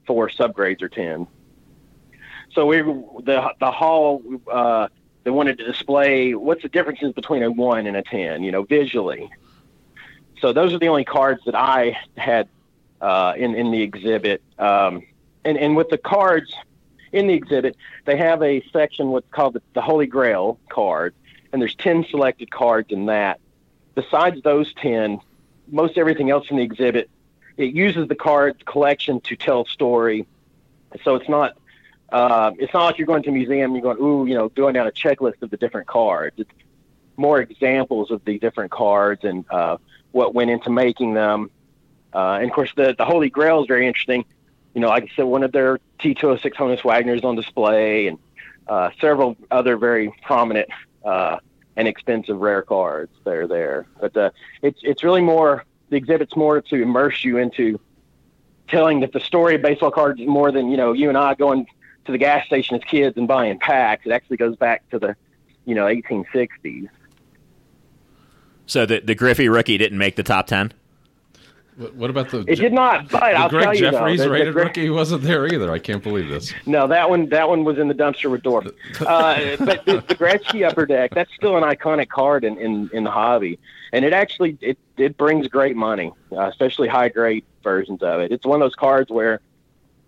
four 0.06 0.29
subgrades 0.29 0.82
are 0.82 0.89
10. 0.89 1.27
So 2.53 2.65
we 2.65 2.77
the 2.77 3.53
the 3.60 3.72
hall 3.72 4.24
uh, 4.51 4.88
they 5.24 5.32
wanted 5.32 5.58
to 5.60 5.65
display 5.65 6.34
what's 6.34 6.62
the 6.62 6.70
differences 6.70 7.13
between 7.13 7.44
a 7.44 7.51
one 7.51 7.86
and 7.86 7.98
a 7.98 8.01
10, 8.01 8.44
you 8.44 8.51
know, 8.51 8.63
visually. 8.63 9.29
So 10.41 10.53
those 10.53 10.74
are 10.74 10.79
the 10.79 10.88
only 10.88 11.03
cards 11.03 11.41
that 11.46 11.56
I 11.56 11.98
had 12.17 12.48
uh, 13.01 13.34
in 13.38 13.53
in 13.56 13.72
the 13.72 13.82
exhibit. 13.82 14.41
Um, 14.58 15.03
and 15.44 15.58
and 15.58 15.75
with 15.75 15.89
the 15.89 15.98
cards 15.98 16.53
in 17.12 17.27
the 17.27 17.34
exhibit, 17.34 17.75
they 18.06 18.17
have 18.17 18.41
a 18.41 18.63
section 18.72 19.10
what's 19.10 19.29
called 19.32 19.53
the, 19.53 19.62
the 19.74 19.82
Holy 19.82 20.08
Grail 20.08 20.60
card, 20.70 21.13
and 21.51 21.62
there's 21.62 21.75
10 21.75 22.06
selected 22.10 22.51
cards 22.51 22.91
in 22.91 23.06
that. 23.06 23.39
Besides 23.96 24.41
those 24.44 24.74
10, 24.75 25.20
most 25.70 25.98
everything 25.98 26.29
else 26.29 26.50
in 26.50 26.58
the 26.58 26.63
exhibit 26.63 27.10
it 27.58 27.74
uses 27.74 28.08
the 28.08 28.16
card 28.16 28.66
collection 28.66 29.20
to 29.22 29.36
tell 29.36 29.66
story. 29.66 30.28
So 31.04 31.16
it's 31.16 31.28
not 31.28 31.58
uh, 32.10 32.52
it's 32.58 32.74
not 32.74 32.86
like 32.86 32.98
you're 32.98 33.08
going 33.08 33.24
to 33.24 33.30
a 33.30 33.34
museum 33.34 33.74
and 33.74 33.84
you're 33.84 33.94
going, 33.94 34.04
ooh, 34.04 34.26
you 34.26 34.36
know, 34.36 34.48
going 34.50 34.74
down 34.74 34.88
a 34.88 34.92
checklist 34.92 35.42
of 35.42 35.50
the 35.50 35.58
different 35.58 35.88
cards. 35.88 36.36
It's 36.38 36.52
more 37.18 37.42
examples 37.42 38.12
of 38.12 38.24
the 38.24 38.40
different 38.40 38.72
cards 38.72 39.26
and 39.26 39.44
uh, 39.50 39.78
what 40.12 40.34
went 40.34 40.50
into 40.50 40.70
making 40.70 41.16
them. 41.16 41.52
Uh, 42.14 42.36
and 42.36 42.46
of 42.46 42.52
course, 42.52 42.72
the, 42.76 42.96
the 42.98 43.04
Holy 43.04 43.30
Grail 43.30 43.62
is 43.62 43.68
very 43.68 43.88
interesting. 43.88 44.24
You 44.74 44.82
know, 44.82 44.88
like 44.88 45.04
I 45.04 45.10
said, 45.16 45.24
one 45.24 45.44
of 45.44 45.52
their 45.52 45.80
T206 46.00 46.54
Honus 46.54 46.82
Wagners 46.84 47.24
on 47.24 47.36
display 47.36 48.08
and 48.08 48.20
uh, 48.68 48.92
several 49.02 49.36
other 49.52 49.76
very 49.76 50.14
prominent 50.24 50.70
uh, 51.04 51.40
and 51.76 51.88
expensive 51.88 52.40
rare 52.40 52.62
cards 52.62 53.12
that 53.24 53.34
are 53.34 53.48
there. 53.48 53.86
But 54.00 54.16
uh, 54.16 54.30
it's 54.62 54.80
it's 54.84 55.04
really 55.04 55.22
more 55.22 55.66
the 55.89 55.98
exhibit's 55.98 56.36
more 56.36 56.62
to 56.62 56.82
immerse 56.82 57.24
you 57.24 57.38
into 57.38 57.79
telling 58.67 59.00
that 59.00 59.13
the 59.13 59.20
story 59.20 59.56
of 59.56 59.62
baseball 59.62 59.91
cards 59.91 60.20
is 60.20 60.27
more 60.27 60.51
than 60.51 60.70
you 60.70 60.77
know 60.77 60.94
you 60.94 61.10
and 61.10 61.17
I 61.17 61.36
going 61.36 61.67
to 62.06 62.12
the 62.12 62.17
gas 62.17 62.46
station 62.46 62.75
as 62.75 62.84
kids 62.84 63.17
and 63.17 63.27
buying 63.27 63.60
packs. 63.60 64.06
It 64.06 64.12
actually 64.12 64.38
goes 64.38 64.56
back 64.56 64.89
to 64.89 65.00
the 65.00 65.15
you 65.65 65.75
know 65.75 65.86
1860s. 65.86 66.89
So 68.65 68.86
the 68.86 69.00
the 69.00 69.15
Griffey 69.15 69.50
rookie 69.50 69.77
didn't 69.77 69.98
make 69.98 70.15
the 70.15 70.24
top 70.24 70.48
ten. 70.48 70.74
What 71.77 72.10
about 72.10 72.29
the? 72.29 72.43
It 72.48 72.55
did 72.55 72.74
not, 72.74 73.07
but 73.10 73.22
I'll 73.22 73.50
Greg 73.50 73.63
tell 73.63 73.74
you 73.75 73.79
Jefferies 73.81 74.19
though, 74.19 74.29
rated 74.29 74.53
Gre- 74.55 74.62
rookie 74.62 74.89
wasn't 74.89 75.22
there 75.22 75.46
either. 75.46 75.72
I 75.72 75.77
can't 75.77 76.01
believe 76.01 76.27
this. 76.27 76.51
No, 76.65 76.88
that 76.88 77.07
one 77.07 77.29
that 77.29 77.48
one 77.48 77.63
was 77.63 77.77
in 77.77 77.88
the 77.88 77.93
dumpster 77.93 78.31
with 78.31 78.41
Dorf. 78.41 78.65
Uh, 79.07 79.55
but 79.60 79.86
the, 79.86 80.03
the 80.07 80.15
Gretzky 80.15 80.67
upper 80.67 80.88
deck, 80.88 81.12
that's 81.13 81.31
still 81.36 81.55
an 81.55 81.63
iconic 81.63 82.10
card 82.10 82.43
in, 82.43 82.57
in, 82.57 82.89
in 82.93 83.04
the 83.04 83.12
hobby, 83.12 83.60
and 83.93 84.04
it 84.04 84.12
actually 84.12 84.58
it, 84.60 84.78
it 84.97 85.17
brings 85.17 85.47
great 85.47 85.75
money, 85.75 86.12
uh, 86.32 86.47
especially 86.47 86.88
high 86.88 87.10
grade 87.10 87.45
versions 87.63 88.02
of 88.02 88.21
it. 88.21 88.32
It's 88.32 88.45
one 88.45 88.60
of 88.60 88.65
those 88.65 88.75
cards 88.75 89.12
where, 89.12 89.39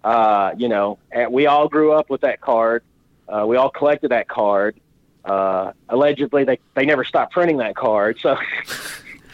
uh, 0.03 0.53
you 0.57 0.69
know, 0.69 0.97
eh, 1.11 1.27
we 1.27 1.45
all 1.45 1.67
grew 1.67 1.91
up 1.91 2.09
with 2.09 2.21
that 2.21 2.41
card. 2.41 2.81
Uh, 3.27 3.45
we 3.45 3.57
all 3.57 3.69
collected 3.69 4.09
that 4.09 4.27
card. 4.27 4.79
Uh, 5.23 5.73
allegedly, 5.87 6.45
they 6.45 6.57
they 6.73 6.85
never 6.85 7.03
stopped 7.03 7.31
printing 7.31 7.57
that 7.57 7.75
card, 7.75 8.17
so. 8.19 8.35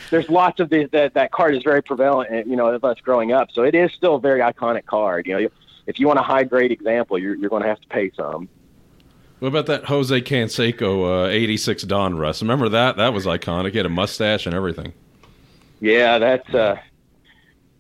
There's 0.10 0.30
lots 0.30 0.60
of 0.60 0.70
these 0.70 0.90
that 0.92 1.14
that 1.16 1.32
card 1.32 1.56
is 1.56 1.64
very 1.64 1.82
prevalent, 1.82 2.32
eh, 2.32 2.44
you 2.46 2.56
know, 2.56 2.68
of 2.68 2.84
us 2.84 3.00
growing 3.02 3.32
up. 3.32 3.50
So 3.52 3.64
it 3.64 3.76
is 3.76 3.92
still 3.94 4.16
a 4.16 4.20
very 4.20 4.40
iconic 4.40 4.86
card. 4.86 5.28
You 5.28 5.40
know, 5.40 5.50
if 5.88 6.00
you 6.00 6.08
want 6.08 6.20
a 6.20 6.24
high 6.24 6.44
grade 6.44 6.72
example, 6.72 7.18
you're 7.18 7.36
you're 7.36 7.50
going 7.50 7.64
to 7.64 7.70
have 7.70 7.82
to 7.82 7.88
pay 7.88 8.12
some. 8.16 8.50
What 9.40 9.50
about 9.50 9.66
that 9.68 9.86
Jose 9.86 10.22
Canseco 10.22 11.26
uh, 11.26 11.30
'86 11.30 11.86
Donruss? 11.86 12.42
Remember 12.42 12.70
that? 12.70 12.98
That 12.98 13.14
was 13.14 13.26
iconic. 13.26 13.72
He 13.72 13.78
had 13.78 13.86
a 13.86 13.90
mustache 13.90 14.46
and 14.46 14.56
everything. 14.56 14.94
Yeah, 15.82 16.20
that's 16.20 16.54
uh, 16.54 16.78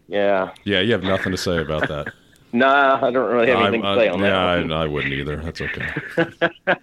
yeah. 0.07 0.51
Yeah, 0.63 0.81
you 0.81 0.91
have 0.91 1.03
nothing 1.03 1.31
to 1.31 1.37
say 1.37 1.59
about 1.59 1.87
that. 1.87 2.13
Nah, 2.53 3.05
I 3.05 3.11
don't 3.11 3.29
really 3.33 3.47
have 3.47 3.59
anything 3.63 3.83
I- 3.83 3.95
to 3.95 3.99
say 3.99 4.07
on 4.07 4.19
yeah, 4.21 4.29
that. 4.29 4.69
Yeah, 4.69 4.75
I, 4.75 4.83
I 4.83 4.87
wouldn't 4.87 5.13
either. 5.13 5.35
That's 5.35 5.59
okay. 5.59 5.85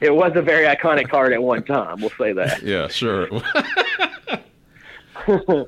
It 0.00 0.14
was 0.14 0.32
a 0.34 0.42
very 0.42 0.64
iconic 0.64 1.08
card 1.08 1.32
at 1.32 1.42
one 1.42 1.62
time. 1.62 2.00
We'll 2.00 2.10
say 2.18 2.32
that. 2.32 2.62
Yeah, 2.70 2.88
sure. 2.88 3.28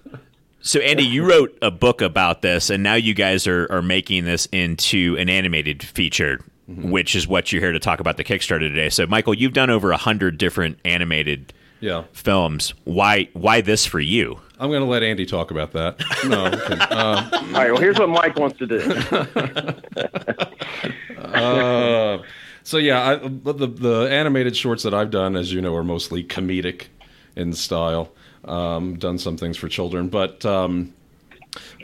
So 0.64 0.78
Andy, 0.78 1.02
you 1.02 1.28
wrote 1.28 1.58
a 1.60 1.72
book 1.72 2.00
about 2.00 2.42
this, 2.42 2.70
and 2.70 2.84
now 2.84 2.94
you 2.94 3.14
guys 3.14 3.48
are 3.48 3.66
are 3.68 3.82
making 3.82 4.26
this 4.26 4.46
into 4.52 5.16
an 5.18 5.28
animated 5.28 5.82
feature, 5.82 6.38
which 6.68 7.16
is 7.16 7.26
what 7.26 7.50
you're 7.50 7.60
here 7.60 7.72
to 7.72 7.80
talk 7.80 7.98
about 7.98 8.16
the 8.16 8.22
Kickstarter 8.22 8.60
today. 8.60 8.88
So 8.88 9.04
Michael, 9.08 9.34
you've 9.34 9.54
done 9.54 9.70
over 9.70 9.90
a 9.90 9.96
hundred 9.96 10.38
different 10.38 10.78
animated 10.84 11.52
yeah, 11.80 12.04
films. 12.12 12.74
Why 12.84 13.28
why 13.32 13.60
this 13.60 13.84
for 13.84 13.98
you? 13.98 14.38
I'm 14.60 14.70
going 14.70 14.82
to 14.82 14.86
let 14.86 15.02
Andy 15.02 15.26
talk 15.26 15.50
about 15.50 15.72
that. 15.72 16.00
No, 16.28 16.44
I'm. 16.44 16.80
Uh, 16.80 17.28
All 17.32 17.52
right. 17.52 17.72
Well, 17.72 17.80
here's 17.80 17.98
what 17.98 18.08
Mike 18.08 18.36
wants 18.36 18.56
to 18.58 18.66
do. 18.66 18.78
Uh, 21.32 22.22
so 22.62 22.76
yeah, 22.76 23.10
I, 23.10 23.16
the 23.16 23.66
the 23.66 24.08
animated 24.10 24.54
shorts 24.54 24.82
that 24.82 24.92
I've 24.92 25.10
done, 25.10 25.34
as 25.34 25.50
you 25.52 25.62
know, 25.62 25.74
are 25.74 25.82
mostly 25.82 26.22
comedic 26.22 26.88
in 27.36 27.54
style. 27.54 28.12
Um, 28.44 28.98
done 28.98 29.18
some 29.18 29.36
things 29.36 29.56
for 29.56 29.68
children, 29.68 30.08
but 30.08 30.44
um, 30.44 30.92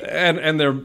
and 0.05 0.38
and 0.38 0.59
they're 0.59 0.81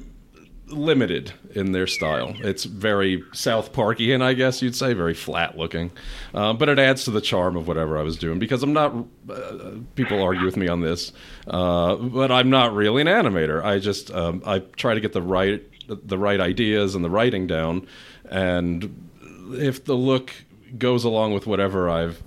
limited 0.67 1.33
in 1.51 1.71
their 1.71 1.87
style. 1.87 2.33
It's 2.39 2.63
very 2.63 3.23
South 3.31 3.73
Parkian, 3.73 4.21
I 4.21 4.33
guess 4.33 4.61
you'd 4.61 4.75
say, 4.75 4.93
very 4.93 5.13
flat 5.13 5.57
looking, 5.57 5.91
uh, 6.33 6.53
but 6.53 6.69
it 6.69 6.79
adds 6.79 7.05
to 7.05 7.11
the 7.11 7.21
charm 7.21 7.55
of 7.55 7.67
whatever 7.67 7.97
I 7.97 8.01
was 8.01 8.17
doing. 8.17 8.39
Because 8.39 8.63
I'm 8.63 8.73
not. 8.73 8.93
Uh, 9.29 9.71
people 9.95 10.21
argue 10.21 10.45
with 10.45 10.57
me 10.57 10.67
on 10.67 10.81
this, 10.81 11.11
uh, 11.47 11.95
but 11.95 12.31
I'm 12.31 12.49
not 12.49 12.73
really 12.73 13.01
an 13.01 13.07
animator. 13.07 13.63
I 13.63 13.79
just 13.79 14.11
um, 14.11 14.43
I 14.45 14.59
try 14.59 14.93
to 14.93 14.99
get 14.99 15.13
the 15.13 15.21
right 15.21 15.63
the 15.87 16.17
right 16.17 16.39
ideas 16.39 16.95
and 16.95 17.03
the 17.03 17.09
writing 17.09 17.47
down, 17.47 17.87
and 18.29 19.09
if 19.51 19.85
the 19.85 19.95
look 19.95 20.33
goes 20.77 21.03
along 21.03 21.33
with 21.33 21.45
whatever 21.45 21.89
I've 21.89 22.23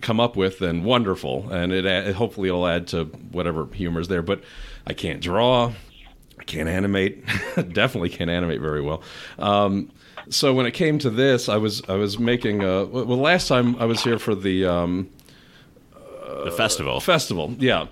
come 0.00 0.20
up 0.20 0.36
with, 0.36 0.58
then 0.58 0.84
wonderful, 0.84 1.50
and 1.50 1.72
it, 1.72 2.14
hopefully 2.14 2.48
it'll 2.48 2.66
add 2.66 2.86
to 2.88 3.04
whatever 3.32 3.66
humor 3.72 4.00
is 4.00 4.08
there. 4.08 4.22
But 4.22 4.42
I 4.86 4.92
can't 4.94 5.20
draw. 5.20 5.72
I 6.38 6.44
can't 6.44 6.68
animate. 6.68 7.24
Definitely 7.72 8.08
can't 8.10 8.30
animate 8.30 8.60
very 8.60 8.80
well. 8.80 9.02
Um, 9.38 9.90
so 10.28 10.54
when 10.54 10.66
it 10.66 10.72
came 10.72 10.98
to 11.00 11.10
this, 11.10 11.48
I 11.48 11.56
was 11.56 11.82
I 11.88 11.94
was 11.94 12.18
making 12.18 12.62
a 12.62 12.84
well. 12.84 13.04
Last 13.18 13.48
time 13.48 13.76
I 13.76 13.84
was 13.84 14.02
here 14.02 14.18
for 14.18 14.34
the 14.34 14.64
um, 14.66 15.10
The 16.44 16.52
festival. 16.56 17.00
festival, 17.00 17.54
yeah. 17.58 17.86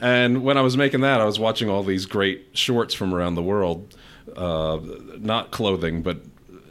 And 0.00 0.42
when 0.44 0.56
I 0.56 0.60
was 0.60 0.76
making 0.76 1.00
that, 1.00 1.20
I 1.20 1.24
was 1.24 1.38
watching 1.40 1.68
all 1.68 1.82
these 1.82 2.06
great 2.06 2.46
shorts 2.52 2.94
from 2.94 3.12
around 3.12 3.34
the 3.34 3.42
world, 3.42 3.96
uh, 4.36 4.78
not 5.18 5.50
clothing, 5.50 6.02
but 6.02 6.18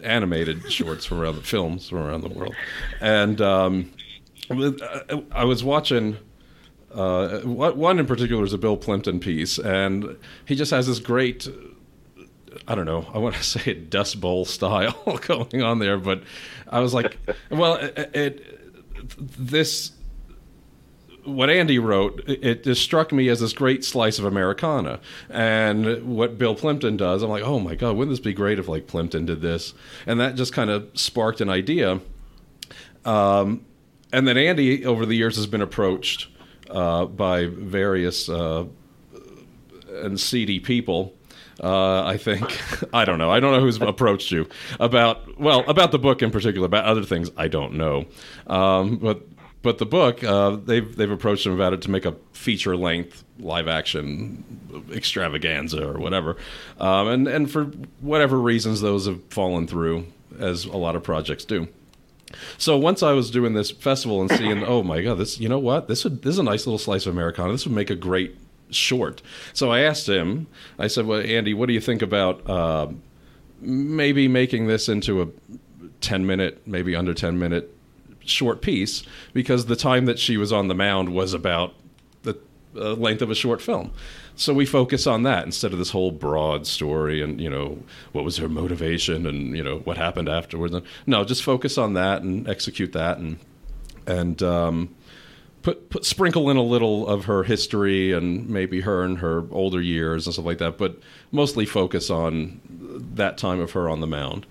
animated 0.03 0.71
shorts 0.71 1.05
from 1.05 1.19
around 1.19 1.35
the 1.35 1.41
films 1.41 1.89
from 1.89 1.99
around 1.99 2.21
the 2.21 2.29
world. 2.29 2.55
And 3.01 3.41
um, 3.41 3.91
I 4.49 5.43
was 5.43 5.63
watching 5.63 6.17
uh, 6.93 7.39
one 7.41 7.99
in 7.99 8.05
particular 8.05 8.43
is 8.43 8.53
a 8.53 8.57
Bill 8.57 8.77
Plympton 8.77 9.19
piece, 9.19 9.59
and 9.59 10.17
he 10.45 10.55
just 10.55 10.71
has 10.71 10.87
this 10.87 10.99
great. 10.99 11.47
I 12.67 12.75
don't 12.75 12.85
know. 12.85 13.05
I 13.13 13.19
want 13.19 13.35
to 13.35 13.43
say 13.59 13.71
it 13.71 13.89
Dust 13.89 14.19
Bowl 14.19 14.45
style 14.45 15.19
going 15.27 15.61
on 15.61 15.79
there, 15.79 15.97
but 15.97 16.23
I 16.67 16.79
was 16.79 16.93
like, 16.93 17.17
well, 17.51 17.75
it, 17.75 18.15
it 18.15 18.59
this 19.17 19.91
what 21.23 21.49
Andy 21.49 21.77
wrote, 21.77 22.23
it 22.25 22.63
just 22.63 22.81
struck 22.81 23.11
me 23.11 23.27
as 23.27 23.41
this 23.41 23.51
great 23.51 23.83
slice 23.83 24.17
of 24.17 24.23
Americana. 24.23 25.01
And 25.29 26.15
what 26.15 26.37
Bill 26.37 26.55
Plympton 26.55 26.95
does, 26.95 27.21
I'm 27.21 27.29
like, 27.29 27.43
oh 27.43 27.59
my 27.59 27.75
God, 27.75 27.97
wouldn't 27.97 28.13
this 28.13 28.23
be 28.23 28.33
great 28.33 28.59
if 28.59 28.69
like 28.69 28.87
Plympton 28.87 29.25
did 29.25 29.41
this? 29.41 29.73
And 30.05 30.21
that 30.21 30.35
just 30.35 30.53
kind 30.53 30.69
of 30.69 30.89
sparked 30.93 31.41
an 31.41 31.49
idea. 31.49 31.99
Um, 33.03 33.65
and 34.11 34.27
then 34.27 34.37
Andy, 34.37 34.85
over 34.85 35.05
the 35.05 35.15
years, 35.15 35.35
has 35.35 35.47
been 35.47 35.61
approached 35.61 36.27
uh, 36.69 37.05
by 37.05 37.45
various 37.45 38.29
uh, 38.29 38.65
and 39.89 40.19
seedy 40.19 40.59
people. 40.59 41.13
Uh, 41.61 42.03
I 42.05 42.17
think 42.17 42.43
I 42.93 43.05
don't 43.05 43.17
know. 43.17 43.31
I 43.31 43.39
don't 43.39 43.53
know 43.53 43.61
who's 43.61 43.81
approached 43.81 44.31
you 44.31 44.47
about 44.79 45.39
well 45.39 45.67
about 45.69 45.91
the 45.91 45.99
book 45.99 46.21
in 46.21 46.31
particular. 46.31 46.65
About 46.65 46.85
other 46.85 47.03
things, 47.03 47.31
I 47.35 47.47
don't 47.47 47.73
know. 47.73 48.05
Um, 48.45 48.97
but 48.97 49.23
but 49.63 49.79
the 49.79 49.85
book, 49.85 50.23
uh, 50.23 50.51
they've 50.51 50.95
they've 50.95 51.11
approached 51.11 51.45
him 51.45 51.53
about 51.53 51.73
it 51.73 51.81
to 51.83 51.91
make 51.91 52.05
a 52.05 52.15
feature 52.31 52.77
length 52.77 53.23
live 53.39 53.67
action 53.67 54.43
extravaganza 54.93 55.87
or 55.89 55.97
whatever. 55.99 56.37
Um, 56.79 57.07
and 57.07 57.27
and 57.27 57.51
for 57.51 57.65
whatever 58.01 58.39
reasons, 58.39 58.81
those 58.81 59.07
have 59.07 59.23
fallen 59.25 59.67
through, 59.67 60.05
as 60.39 60.65
a 60.65 60.77
lot 60.77 60.95
of 60.95 61.03
projects 61.03 61.43
do. 61.43 61.67
So 62.57 62.77
once 62.77 63.03
I 63.03 63.13
was 63.13 63.31
doing 63.31 63.53
this 63.53 63.71
festival 63.71 64.21
and 64.21 64.31
seeing, 64.31 64.63
oh 64.63 64.83
my 64.83 65.01
god, 65.01 65.15
this 65.15 65.39
you 65.39 65.49
know 65.49 65.59
what 65.59 65.87
this 65.87 66.03
would 66.03 66.21
this 66.21 66.33
is 66.33 66.39
a 66.39 66.43
nice 66.43 66.65
little 66.65 66.79
slice 66.79 67.05
of 67.05 67.13
Americana. 67.13 67.51
This 67.51 67.65
would 67.65 67.75
make 67.75 67.89
a 67.89 67.95
great 67.95 68.35
short. 68.69 69.21
So 69.53 69.71
I 69.71 69.79
asked 69.81 70.07
him. 70.07 70.47
I 70.77 70.87
said, 70.87 71.05
well, 71.05 71.21
Andy, 71.21 71.53
what 71.53 71.67
do 71.67 71.73
you 71.73 71.81
think 71.81 72.01
about 72.01 72.47
uh, 72.49 72.87
maybe 73.61 74.27
making 74.27 74.67
this 74.67 74.89
into 74.89 75.21
a 75.21 75.27
ten 76.01 76.25
minute, 76.25 76.61
maybe 76.67 76.95
under 76.95 77.13
ten 77.13 77.39
minute 77.39 77.73
short 78.25 78.61
piece? 78.61 79.03
Because 79.33 79.65
the 79.67 79.75
time 79.75 80.05
that 80.05 80.19
she 80.19 80.37
was 80.37 80.51
on 80.51 80.67
the 80.67 80.75
mound 80.75 81.13
was 81.13 81.33
about 81.33 81.73
uh, 82.75 82.93
length 82.93 83.21
of 83.21 83.31
a 83.31 83.35
short 83.35 83.61
film. 83.61 83.91
So 84.35 84.53
we 84.53 84.65
focus 84.65 85.07
on 85.07 85.23
that 85.23 85.45
instead 85.45 85.73
of 85.73 85.79
this 85.79 85.89
whole 85.89 86.11
broad 86.11 86.67
story 86.67 87.21
and 87.21 87.41
you 87.41 87.49
know 87.49 87.79
what 88.11 88.23
was 88.23 88.37
her 88.37 88.47
motivation 88.47 89.25
and 89.25 89.55
you 89.55 89.63
know 89.63 89.79
what 89.79 89.97
happened 89.97 90.29
afterwards. 90.29 90.75
No, 91.05 91.23
just 91.23 91.43
focus 91.43 91.77
on 91.77 91.93
that 91.93 92.21
and 92.21 92.47
execute 92.47 92.93
that 92.93 93.17
and 93.17 93.39
and 94.05 94.41
um, 94.43 94.95
put 95.61 95.89
put 95.89 96.05
sprinkle 96.05 96.49
in 96.49 96.57
a 96.57 96.63
little 96.63 97.07
of 97.07 97.25
her 97.25 97.43
history 97.43 98.13
and 98.13 98.47
maybe 98.49 98.81
her 98.81 99.03
and 99.03 99.17
her 99.19 99.45
older 99.51 99.81
years 99.81 100.25
and 100.25 100.33
stuff 100.33 100.45
like 100.45 100.59
that, 100.59 100.77
but 100.77 100.99
mostly 101.31 101.65
focus 101.65 102.09
on 102.09 102.61
that 103.15 103.37
time 103.37 103.59
of 103.59 103.71
her 103.71 103.89
on 103.89 104.01
the 104.01 104.07
mound. 104.07 104.45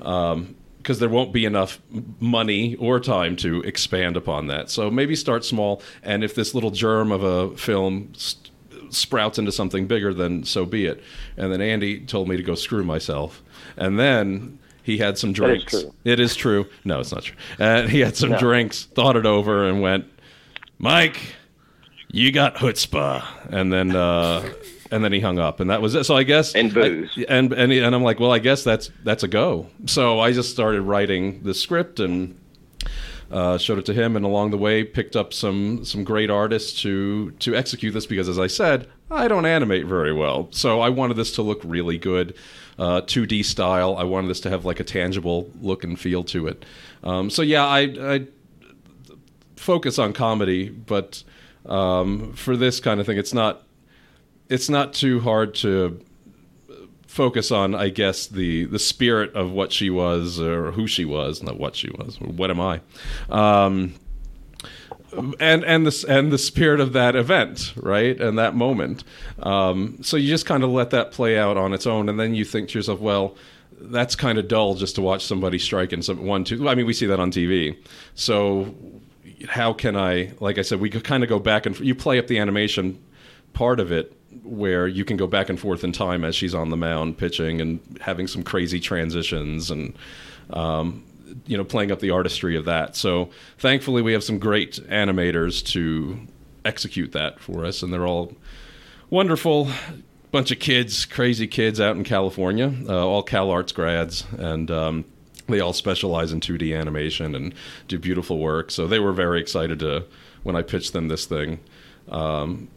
Um, 0.00 0.54
because 0.82 0.98
there 0.98 1.08
won't 1.08 1.32
be 1.32 1.44
enough 1.44 1.78
money 2.20 2.74
or 2.76 2.98
time 3.00 3.36
to 3.36 3.60
expand 3.62 4.16
upon 4.16 4.46
that. 4.46 4.70
So 4.70 4.90
maybe 4.90 5.14
start 5.14 5.44
small, 5.44 5.82
and 6.02 6.24
if 6.24 6.34
this 6.34 6.54
little 6.54 6.70
germ 6.70 7.12
of 7.12 7.22
a 7.22 7.56
film 7.56 8.12
st- 8.14 8.50
sprouts 8.88 9.38
into 9.38 9.52
something 9.52 9.86
bigger, 9.86 10.12
then 10.14 10.42
so 10.44 10.64
be 10.64 10.86
it. 10.86 11.02
And 11.36 11.52
then 11.52 11.60
Andy 11.60 12.00
told 12.00 12.28
me 12.28 12.36
to 12.36 12.42
go 12.42 12.54
screw 12.54 12.82
myself. 12.82 13.42
And 13.76 13.98
then 13.98 14.58
he 14.82 14.98
had 14.98 15.18
some 15.18 15.32
drinks. 15.32 15.84
It 16.04 16.18
is 16.18 16.34
true. 16.34 16.66
No, 16.84 16.98
it's 17.00 17.12
not 17.12 17.22
true. 17.24 17.36
And 17.58 17.88
he 17.90 18.00
had 18.00 18.16
some 18.16 18.30
No. 18.30 18.38
drinks, 18.38 18.86
thought 18.86 19.16
it 19.16 19.26
over, 19.26 19.68
and 19.68 19.80
went, 19.82 20.06
Mike, 20.78 21.20
you 22.10 22.32
got 22.32 22.56
chutzpah. 22.56 23.22
And 23.50 23.72
then, 23.72 23.94
uh, 23.94 24.50
and 24.90 25.04
then 25.04 25.12
he 25.12 25.20
hung 25.20 25.38
up, 25.38 25.60
and 25.60 25.70
that 25.70 25.80
was 25.82 25.94
it. 25.94 26.04
So 26.04 26.16
I 26.16 26.22
guess 26.24 26.54
And 26.54 26.72
booze. 26.74 27.10
I- 27.16 27.24
and 27.28 27.52
and 27.52 27.72
and 27.72 27.94
I'm 27.94 28.02
like, 28.02 28.18
well, 28.20 28.32
I 28.32 28.38
guess 28.38 28.64
that's 28.64 28.90
that's 29.04 29.22
a 29.22 29.28
go. 29.28 29.66
So 29.86 30.20
I 30.20 30.32
just 30.32 30.50
started 30.50 30.82
writing 30.82 31.42
the 31.42 31.54
script 31.54 32.00
and 32.00 32.36
uh, 33.30 33.56
showed 33.58 33.78
it 33.78 33.86
to 33.86 33.94
him, 33.94 34.16
and 34.16 34.24
along 34.24 34.50
the 34.50 34.58
way 34.58 34.82
picked 34.82 35.14
up 35.14 35.32
some 35.32 35.84
some 35.84 36.02
great 36.04 36.30
artists 36.30 36.82
to 36.82 37.30
to 37.38 37.54
execute 37.54 37.94
this 37.94 38.06
because, 38.06 38.28
as 38.28 38.38
I 38.40 38.48
said, 38.48 38.88
I 39.10 39.28
don't 39.28 39.46
animate 39.46 39.86
very 39.86 40.12
well, 40.12 40.48
so 40.50 40.80
I 40.80 40.88
wanted 40.88 41.14
this 41.16 41.32
to 41.36 41.42
look 41.42 41.60
really 41.62 41.96
good, 41.98 42.34
uh, 42.78 43.02
2D 43.02 43.44
style. 43.44 43.96
I 43.96 44.02
wanted 44.04 44.28
this 44.28 44.40
to 44.40 44.50
have 44.50 44.64
like 44.64 44.80
a 44.80 44.84
tangible 44.84 45.48
look 45.60 45.84
and 45.84 45.98
feel 45.98 46.24
to 46.24 46.48
it. 46.48 46.64
Um, 47.04 47.30
so 47.30 47.42
yeah, 47.42 47.64
I, 47.64 47.80
I 48.00 48.26
focus 49.56 49.98
on 49.98 50.12
comedy, 50.12 50.68
but 50.68 51.22
um, 51.66 52.32
for 52.32 52.56
this 52.56 52.80
kind 52.80 53.00
of 53.00 53.06
thing, 53.06 53.18
it's 53.18 53.34
not 53.34 53.62
it's 54.50 54.68
not 54.68 54.92
too 54.92 55.20
hard 55.20 55.54
to 55.54 56.00
focus 57.06 57.50
on, 57.50 57.74
I 57.74 57.88
guess, 57.88 58.26
the 58.26 58.64
the 58.64 58.78
spirit 58.78 59.34
of 59.34 59.52
what 59.52 59.72
she 59.72 59.88
was 59.88 60.40
or 60.40 60.72
who 60.72 60.86
she 60.86 61.04
was, 61.04 61.42
not 61.42 61.58
what 61.58 61.76
she 61.76 61.88
was. 61.90 62.20
What 62.20 62.50
am 62.50 62.60
I? 62.60 62.80
Um, 63.30 63.94
and 65.38 65.64
and 65.64 65.86
the 65.86 66.04
and 66.08 66.32
the 66.32 66.38
spirit 66.38 66.80
of 66.80 66.92
that 66.92 67.16
event, 67.16 67.72
right, 67.76 68.20
and 68.20 68.38
that 68.38 68.54
moment. 68.54 69.04
Um, 69.38 69.98
so 70.02 70.16
you 70.16 70.28
just 70.28 70.46
kind 70.46 70.64
of 70.64 70.70
let 70.70 70.90
that 70.90 71.12
play 71.12 71.38
out 71.38 71.56
on 71.56 71.72
its 71.72 71.86
own, 71.86 72.08
and 72.08 72.18
then 72.18 72.34
you 72.34 72.44
think 72.44 72.68
to 72.70 72.78
yourself, 72.78 73.00
well. 73.00 73.36
That's 73.82 74.14
kind 74.14 74.36
of 74.36 74.46
dull 74.46 74.74
just 74.74 74.96
to 74.96 75.00
watch 75.00 75.24
somebody 75.24 75.58
strike 75.58 75.94
in 75.94 76.02
some 76.02 76.26
one 76.26 76.44
two. 76.44 76.68
I 76.68 76.74
mean, 76.74 76.84
we 76.84 76.92
see 76.92 77.06
that 77.06 77.18
on 77.18 77.30
TV. 77.30 77.78
So, 78.14 78.74
how 79.48 79.72
can 79.72 79.96
I? 79.96 80.32
Like 80.38 80.58
I 80.58 80.62
said, 80.62 80.80
we 80.80 80.90
could 80.90 81.02
kind 81.02 81.22
of 81.22 81.30
go 81.30 81.38
back 81.38 81.64
and 81.64 81.80
you 81.80 81.94
play 81.94 82.18
up 82.18 82.26
the 82.26 82.38
animation 82.38 83.02
part 83.54 83.80
of 83.80 83.90
it 83.90 84.19
where 84.42 84.86
you 84.86 85.04
can 85.04 85.16
go 85.16 85.26
back 85.26 85.48
and 85.48 85.58
forth 85.58 85.84
in 85.84 85.92
time 85.92 86.24
as 86.24 86.34
she's 86.34 86.54
on 86.54 86.70
the 86.70 86.76
mound 86.76 87.18
pitching 87.18 87.60
and 87.60 87.80
having 88.00 88.26
some 88.26 88.42
crazy 88.42 88.80
transitions 88.80 89.70
and 89.70 89.96
um, 90.50 91.04
you 91.46 91.56
know 91.56 91.64
playing 91.64 91.90
up 91.90 92.00
the 92.00 92.10
artistry 92.10 92.56
of 92.56 92.64
that. 92.64 92.96
So 92.96 93.30
thankfully 93.58 94.02
we 94.02 94.12
have 94.12 94.24
some 94.24 94.38
great 94.38 94.74
animators 94.88 95.64
to 95.72 96.20
execute 96.64 97.12
that 97.12 97.40
for 97.40 97.64
us, 97.64 97.82
and 97.82 97.92
they're 97.92 98.06
all 98.06 98.32
wonderful. 99.08 99.68
Bunch 100.30 100.52
of 100.52 100.60
kids, 100.60 101.06
crazy 101.06 101.48
kids 101.48 101.80
out 101.80 101.96
in 101.96 102.04
California, 102.04 102.72
uh, 102.88 103.04
all 103.04 103.24
CalArts 103.24 103.74
grads, 103.74 104.24
and 104.38 104.70
um, 104.70 105.04
they 105.48 105.58
all 105.58 105.72
specialize 105.72 106.32
in 106.32 106.40
2D 106.40 106.78
animation 106.78 107.34
and 107.34 107.52
do 107.88 107.98
beautiful 107.98 108.38
work. 108.38 108.70
So 108.70 108.86
they 108.86 109.00
were 109.00 109.12
very 109.12 109.40
excited 109.40 109.80
to 109.80 110.04
when 110.44 110.54
I 110.54 110.62
pitched 110.62 110.92
them 110.92 111.08
this 111.08 111.26
thing. 111.26 111.58
Um, 112.08 112.68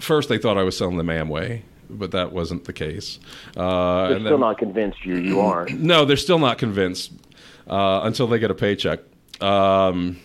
first, 0.00 0.28
they 0.28 0.38
thought 0.38 0.56
I 0.58 0.62
was 0.62 0.76
selling 0.76 0.96
them 0.96 1.06
Amway, 1.08 1.62
but 1.90 2.10
that 2.12 2.32
wasn't 2.32 2.64
the 2.64 2.72
case. 2.72 3.18
Uh, 3.56 4.08
They're 4.08 4.18
still 4.20 4.30
then- 4.32 4.40
not 4.40 4.58
convinced 4.58 5.04
you. 5.04 5.16
You 5.16 5.40
aren't. 5.40 5.80
no, 5.80 6.04
they're 6.04 6.16
still 6.16 6.38
not 6.38 6.58
convinced 6.58 7.12
uh, 7.68 8.00
until 8.04 8.26
they 8.26 8.38
get 8.38 8.50
a 8.50 8.54
paycheck. 8.54 9.00
Um, 9.40 10.18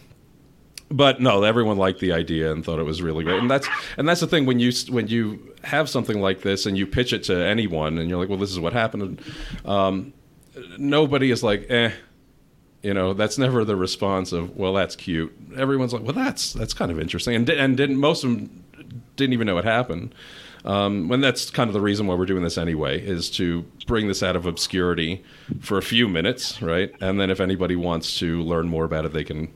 but 0.91 1.21
no, 1.21 1.43
everyone 1.43 1.77
liked 1.77 1.99
the 1.99 2.11
idea 2.13 2.51
and 2.51 2.65
thought 2.65 2.79
it 2.79 2.83
was 2.83 3.01
really 3.01 3.23
great. 3.23 3.39
And 3.39 3.49
that's 3.49 3.67
and 3.97 4.07
that's 4.09 4.21
the 4.21 4.27
thing 4.27 4.45
when 4.45 4.59
you 4.59 4.71
when 4.89 5.07
you 5.07 5.53
have 5.63 5.87
something 5.89 6.19
like 6.19 6.41
this 6.41 6.65
and 6.65 6.77
you 6.77 6.87
pitch 6.87 7.13
it 7.13 7.23
to 7.25 7.35
anyone 7.45 7.97
and 7.99 8.09
you're 8.09 8.17
like, 8.19 8.29
well, 8.29 8.39
this 8.39 8.49
is 8.49 8.59
what 8.59 8.73
happened. 8.73 9.21
Um, 9.65 10.13
nobody 10.77 11.31
is 11.31 11.43
like, 11.43 11.69
eh. 11.69 11.91
You 12.81 12.93
know, 12.93 13.13
that's 13.13 13.37
never 13.37 13.65
the 13.65 13.75
response 13.75 14.31
of, 14.31 14.55
well, 14.55 14.73
that's 14.73 14.95
cute. 14.95 15.35
Everyone's 15.57 15.91
like, 15.91 16.01
well, 16.03 16.13
that's 16.13 16.53
that's 16.53 16.73
kind 16.73 16.89
of 16.91 16.99
interesting, 16.99 17.35
and 17.35 17.49
and 17.49 17.75
didn't 17.75 17.97
most 17.97 18.23
of 18.23 18.29
them 18.31 18.63
didn't 19.15 19.33
even 19.33 19.47
know 19.47 19.55
what 19.55 19.65
happened. 19.65 20.13
Um, 20.65 21.09
and 21.11 21.23
that's 21.23 21.49
kind 21.49 21.69
of 21.69 21.73
the 21.73 21.79
reason 21.81 22.05
why 22.07 22.15
we're 22.15 22.25
doing 22.25 22.43
this 22.43 22.57
anyway, 22.57 22.99
is 22.99 23.29
to 23.31 23.63
bring 23.87 24.07
this 24.07 24.21
out 24.21 24.35
of 24.35 24.45
obscurity 24.45 25.23
for 25.61 25.77
a 25.77 25.81
few 25.81 26.07
minutes, 26.09 26.61
right? 26.61 26.91
And 26.99 27.19
then 27.19 27.29
if 27.29 27.39
anybody 27.39 27.75
wants 27.77 28.19
to 28.19 28.41
learn 28.41 28.67
more 28.67 28.83
about 28.83 29.05
it, 29.05 29.13
they 29.13 29.23
can 29.23 29.53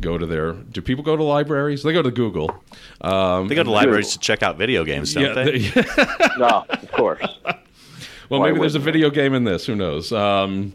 go 0.00 0.16
to 0.16 0.26
their. 0.26 0.52
Do 0.52 0.80
people 0.80 1.02
go 1.02 1.16
to 1.16 1.22
libraries? 1.24 1.82
They 1.82 1.92
go 1.92 2.02
to 2.02 2.10
Google. 2.10 2.50
Um, 3.00 3.48
They 3.48 3.56
go 3.56 3.64
to 3.64 3.70
libraries 3.70 4.12
to 4.12 4.18
check 4.20 4.42
out 4.44 4.56
video 4.56 4.84
games, 4.84 5.12
don't 5.14 5.24
yeah, 5.24 5.32
they? 5.34 5.58
they- 5.58 5.82
No, 6.38 6.64
of 6.68 6.92
course. 6.92 7.26
well, 8.28 8.40
Why 8.40 8.46
maybe 8.48 8.60
there's 8.60 8.74
a 8.76 8.80
video 8.80 9.10
game 9.10 9.34
in 9.34 9.42
this. 9.44 9.66
Who 9.66 9.74
knows? 9.74 10.12
Um, 10.12 10.72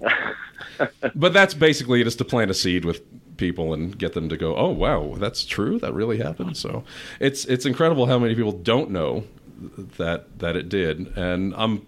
but 1.16 1.34
that's 1.34 1.54
basically 1.54 2.04
just 2.04 2.18
to 2.20 2.26
plant 2.26 2.52
a 2.52 2.54
seed 2.54 2.86
with 2.86 3.02
people 3.40 3.74
and 3.74 3.98
get 3.98 4.14
them 4.14 4.30
to 4.30 4.38
go, 4.38 4.56
"Oh, 4.56 4.70
wow, 4.70 5.16
that's 5.18 5.46
true. 5.46 5.80
That 5.80 5.94
really 5.94 6.18
happened." 6.20 6.58
So 6.58 6.84
it's 7.20 7.46
it's 7.46 7.66
incredible 7.66 8.06
how 8.06 8.20
many 8.20 8.36
people 8.36 8.52
don't 8.52 8.92
know 8.92 9.24
that 9.98 10.40
that 10.40 10.56
it 10.56 10.70
did, 10.70 11.18
and 11.18 11.54
I'm 11.58 11.86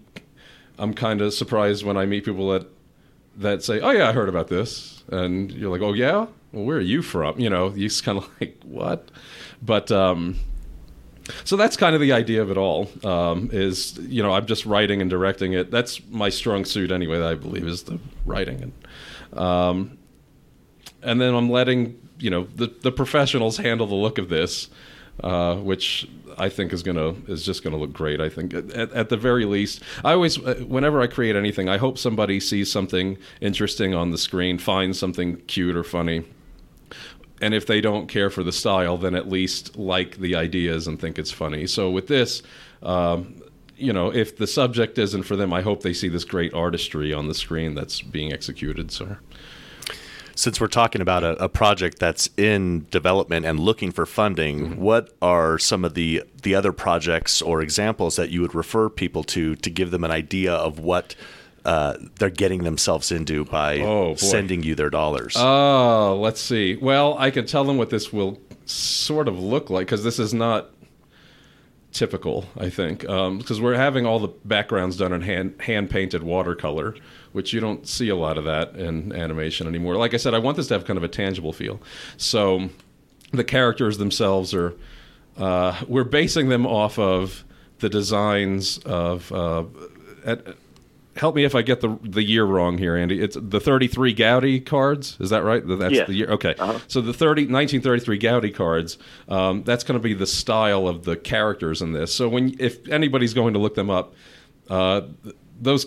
I'm 0.78 0.94
kind 0.94 1.20
of 1.20 1.32
surprised 1.34 1.84
when 1.84 1.96
I 1.96 2.06
meet 2.06 2.24
people 2.24 2.48
that 2.50 2.66
that 3.36 3.62
say, 3.62 3.80
"Oh 3.80 3.90
yeah, 3.90 4.08
I 4.08 4.12
heard 4.12 4.28
about 4.28 4.48
this," 4.48 5.04
and 5.10 5.52
you're 5.52 5.70
like, 5.70 5.82
"Oh 5.82 5.92
yeah, 5.92 6.26
well, 6.52 6.64
where 6.64 6.78
are 6.78 6.80
you 6.80 7.02
from?" 7.02 7.38
You 7.38 7.50
know, 7.50 7.70
you 7.74 7.88
kind 8.02 8.18
of 8.18 8.28
like 8.40 8.60
what, 8.64 9.10
but. 9.62 9.92
um 9.92 10.36
so 11.44 11.56
that's 11.56 11.76
kind 11.76 11.94
of 11.94 12.00
the 12.00 12.12
idea 12.12 12.42
of 12.42 12.50
it 12.50 12.56
all. 12.56 12.88
Um, 13.04 13.48
is 13.52 13.96
you 13.98 14.22
know 14.24 14.32
I'm 14.32 14.46
just 14.46 14.66
writing 14.66 15.00
and 15.00 15.08
directing 15.08 15.52
it. 15.52 15.70
That's 15.70 16.00
my 16.10 16.28
strong 16.28 16.64
suit 16.64 16.90
anyway. 16.90 17.22
I 17.22 17.34
believe 17.36 17.64
is 17.64 17.84
the 17.84 18.00
writing, 18.26 18.72
and 19.32 19.38
um, 19.38 19.98
and 21.02 21.20
then 21.20 21.34
I'm 21.34 21.50
letting 21.50 22.00
you 22.18 22.30
know 22.30 22.44
the 22.54 22.72
the 22.82 22.92
professionals 22.92 23.56
handle 23.56 23.86
the 23.86 23.94
look 23.94 24.18
of 24.18 24.28
this, 24.28 24.68
uh, 25.22 25.56
which 25.56 26.08
I 26.38 26.48
think 26.48 26.72
is 26.72 26.82
gonna 26.82 27.14
is 27.28 27.44
just 27.44 27.62
gonna 27.62 27.76
look 27.76 27.92
great. 27.92 28.20
I 28.20 28.28
think 28.28 28.54
at, 28.54 28.92
at 28.92 29.08
the 29.08 29.16
very 29.16 29.44
least, 29.44 29.82
I 30.04 30.12
always 30.12 30.38
uh, 30.38 30.64
whenever 30.66 31.00
I 31.00 31.06
create 31.06 31.36
anything, 31.36 31.68
I 31.68 31.78
hope 31.78 31.98
somebody 31.98 32.40
sees 32.40 32.70
something 32.70 33.18
interesting 33.40 33.94
on 33.94 34.10
the 34.10 34.18
screen, 34.18 34.58
finds 34.58 34.98
something 34.98 35.36
cute 35.42 35.76
or 35.76 35.84
funny 35.84 36.24
and 37.42 37.54
if 37.54 37.66
they 37.66 37.80
don't 37.80 38.06
care 38.06 38.30
for 38.30 38.44
the 38.44 38.52
style, 38.52 38.96
then 38.96 39.16
at 39.16 39.28
least 39.28 39.76
like 39.76 40.16
the 40.18 40.36
ideas 40.36 40.86
and 40.86 40.98
think 40.98 41.18
it's 41.18 41.32
funny. 41.32 41.66
So 41.66 41.90
with 41.90 42.06
this, 42.06 42.40
um, 42.84 43.42
you 43.76 43.92
know, 43.92 44.14
if 44.14 44.36
the 44.36 44.46
subject 44.46 44.96
isn't 44.96 45.24
for 45.24 45.34
them, 45.34 45.52
I 45.52 45.60
hope 45.60 45.82
they 45.82 45.92
see 45.92 46.08
this 46.08 46.24
great 46.24 46.54
artistry 46.54 47.12
on 47.12 47.26
the 47.26 47.34
screen 47.34 47.74
that's 47.74 48.00
being 48.00 48.32
executed. 48.32 48.92
So 48.92 49.16
Since 50.34 50.60
we're 50.60 50.68
talking 50.68 51.00
about 51.00 51.22
a, 51.24 51.44
a 51.44 51.48
project 51.48 51.98
that's 51.98 52.28
in 52.36 52.86
development 52.90 53.44
and 53.46 53.60
looking 53.60 53.92
for 53.92 54.06
funding, 54.06 54.80
what 54.80 55.14
are 55.20 55.58
some 55.58 55.84
of 55.84 55.94
the 55.94 56.22
the 56.42 56.54
other 56.54 56.72
projects 56.72 57.42
or 57.42 57.60
examples 57.62 58.16
that 58.16 58.30
you 58.30 58.40
would 58.40 58.54
refer 58.54 58.88
people 58.88 59.22
to 59.24 59.54
to 59.56 59.70
give 59.70 59.90
them 59.90 60.04
an 60.04 60.10
idea 60.10 60.52
of 60.52 60.78
what 60.78 61.14
uh, 61.64 61.96
they're 62.18 62.28
getting 62.30 62.64
themselves 62.64 63.12
into 63.12 63.44
by 63.44 63.78
Oh, 63.80 64.14
sending 64.16 64.62
you 64.62 64.74
their 64.74 64.90
dollars? 64.90 65.34
Oh, 65.38 66.18
let's 66.20 66.40
see. 66.40 66.76
Well, 66.76 67.16
I 67.18 67.30
can 67.30 67.46
tell 67.46 67.62
them 67.64 67.76
what 67.76 67.90
this 67.90 68.12
will 68.12 68.40
sort 68.66 69.28
of 69.28 69.38
look 69.38 69.70
like 69.70 69.86
because 69.86 70.02
this 70.02 70.18
is 70.18 70.32
not. 70.34 70.70
typical, 71.92 72.46
I 72.58 72.70
think, 72.70 73.00
because 73.02 73.60
we're 73.60 73.74
having 73.76 74.06
all 74.06 74.18
the 74.18 74.32
backgrounds 74.44 74.96
done 74.96 75.12
in 75.12 75.20
hand 75.20 75.54
hand 75.60 75.90
painted 75.90 76.22
watercolor, 76.22 76.94
which 77.32 77.52
you 77.52 77.60
don't 77.60 77.86
see 77.86 78.08
a 78.08 78.16
lot 78.16 78.38
of 78.38 78.44
that 78.44 78.76
in 78.76 79.12
animation 79.12 79.66
anymore. 79.66 79.96
Like 79.96 80.14
I 80.14 80.18
said, 80.18 80.34
I 80.34 80.38
want 80.38 80.56
this 80.56 80.68
to 80.68 80.74
have 80.74 80.84
kind 80.84 80.96
of 80.96 81.02
a 81.04 81.08
tangible 81.08 81.52
feel. 81.52 81.80
So 82.16 82.68
the 83.32 83.44
characters 83.44 83.98
themselves 83.98 84.54
are 84.54 84.74
uh, 85.36 85.80
we're 85.88 86.04
basing 86.04 86.48
them 86.48 86.66
off 86.66 86.98
of 86.98 87.44
the 87.78 87.88
designs 87.88 88.78
of. 88.78 89.30
Uh, 89.32 89.64
at, 90.24 90.56
help 91.16 91.34
me 91.34 91.44
if 91.44 91.54
I 91.54 91.62
get 91.62 91.80
the 91.80 91.98
the 92.02 92.22
year 92.22 92.44
wrong 92.44 92.78
here, 92.78 92.96
Andy. 92.96 93.20
It's 93.20 93.36
the 93.40 93.60
33 93.60 94.14
Goudey 94.14 94.64
cards. 94.64 95.16
Is 95.20 95.30
that 95.30 95.42
right? 95.44 95.62
That's 95.66 95.94
Yes. 95.94 96.06
the 96.06 96.14
year. 96.14 96.30
Okay. 96.30 96.54
Uh-huh. 96.58 96.78
So 96.88 97.00
the 97.00 97.12
30, 97.12 97.42
1933 97.42 98.18
Goudey 98.18 98.54
cards. 98.54 98.98
Um, 99.28 99.62
that's 99.62 99.84
going 99.84 99.98
to 99.98 100.02
be 100.02 100.14
the 100.14 100.26
style 100.26 100.88
of 100.88 101.04
the 101.04 101.16
characters 101.16 101.82
in 101.82 101.92
this. 101.92 102.14
So 102.14 102.28
when 102.28 102.56
if 102.58 102.88
anybody's 102.88 103.34
going 103.34 103.52
to 103.54 103.58
look 103.58 103.74
them 103.74 103.90
up, 103.90 104.14
uh, 104.70 105.02
those 105.60 105.86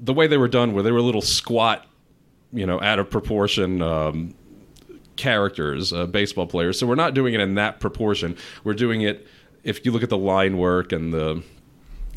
the 0.00 0.14
way 0.14 0.26
they 0.26 0.38
were 0.38 0.48
done, 0.48 0.72
where 0.72 0.82
they 0.82 0.92
were 0.92 1.00
little 1.00 1.22
squat, 1.22 1.86
you 2.52 2.66
know, 2.66 2.80
out 2.80 2.98
of 2.98 3.10
proportion. 3.10 3.82
Um, 3.82 4.34
characters, 5.16 5.92
uh, 5.92 6.06
baseball 6.06 6.46
players. 6.46 6.78
So 6.78 6.86
we're 6.86 6.94
not 6.94 7.12
doing 7.12 7.34
it 7.34 7.40
in 7.40 7.54
that 7.56 7.78
proportion. 7.78 8.38
We're 8.64 8.72
doing 8.72 9.02
it 9.02 9.26
if 9.62 9.84
you 9.84 9.92
look 9.92 10.02
at 10.02 10.08
the 10.08 10.16
line 10.16 10.56
work 10.56 10.92
and 10.92 11.12
the 11.12 11.42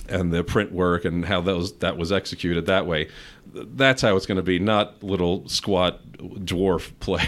and 0.09 0.33
the 0.33 0.43
print 0.43 0.71
work 0.71 1.05
and 1.05 1.25
how 1.25 1.41
those 1.41 1.73
that 1.79 1.97
was 1.97 2.11
executed 2.11 2.65
that 2.65 2.85
way. 2.85 3.09
That's 3.53 4.01
how 4.01 4.15
it's 4.15 4.25
going 4.25 4.37
to 4.37 4.43
be, 4.43 4.57
not 4.57 5.03
little 5.03 5.47
squat 5.47 5.99
dwarf 6.17 6.91
player, 6.99 7.27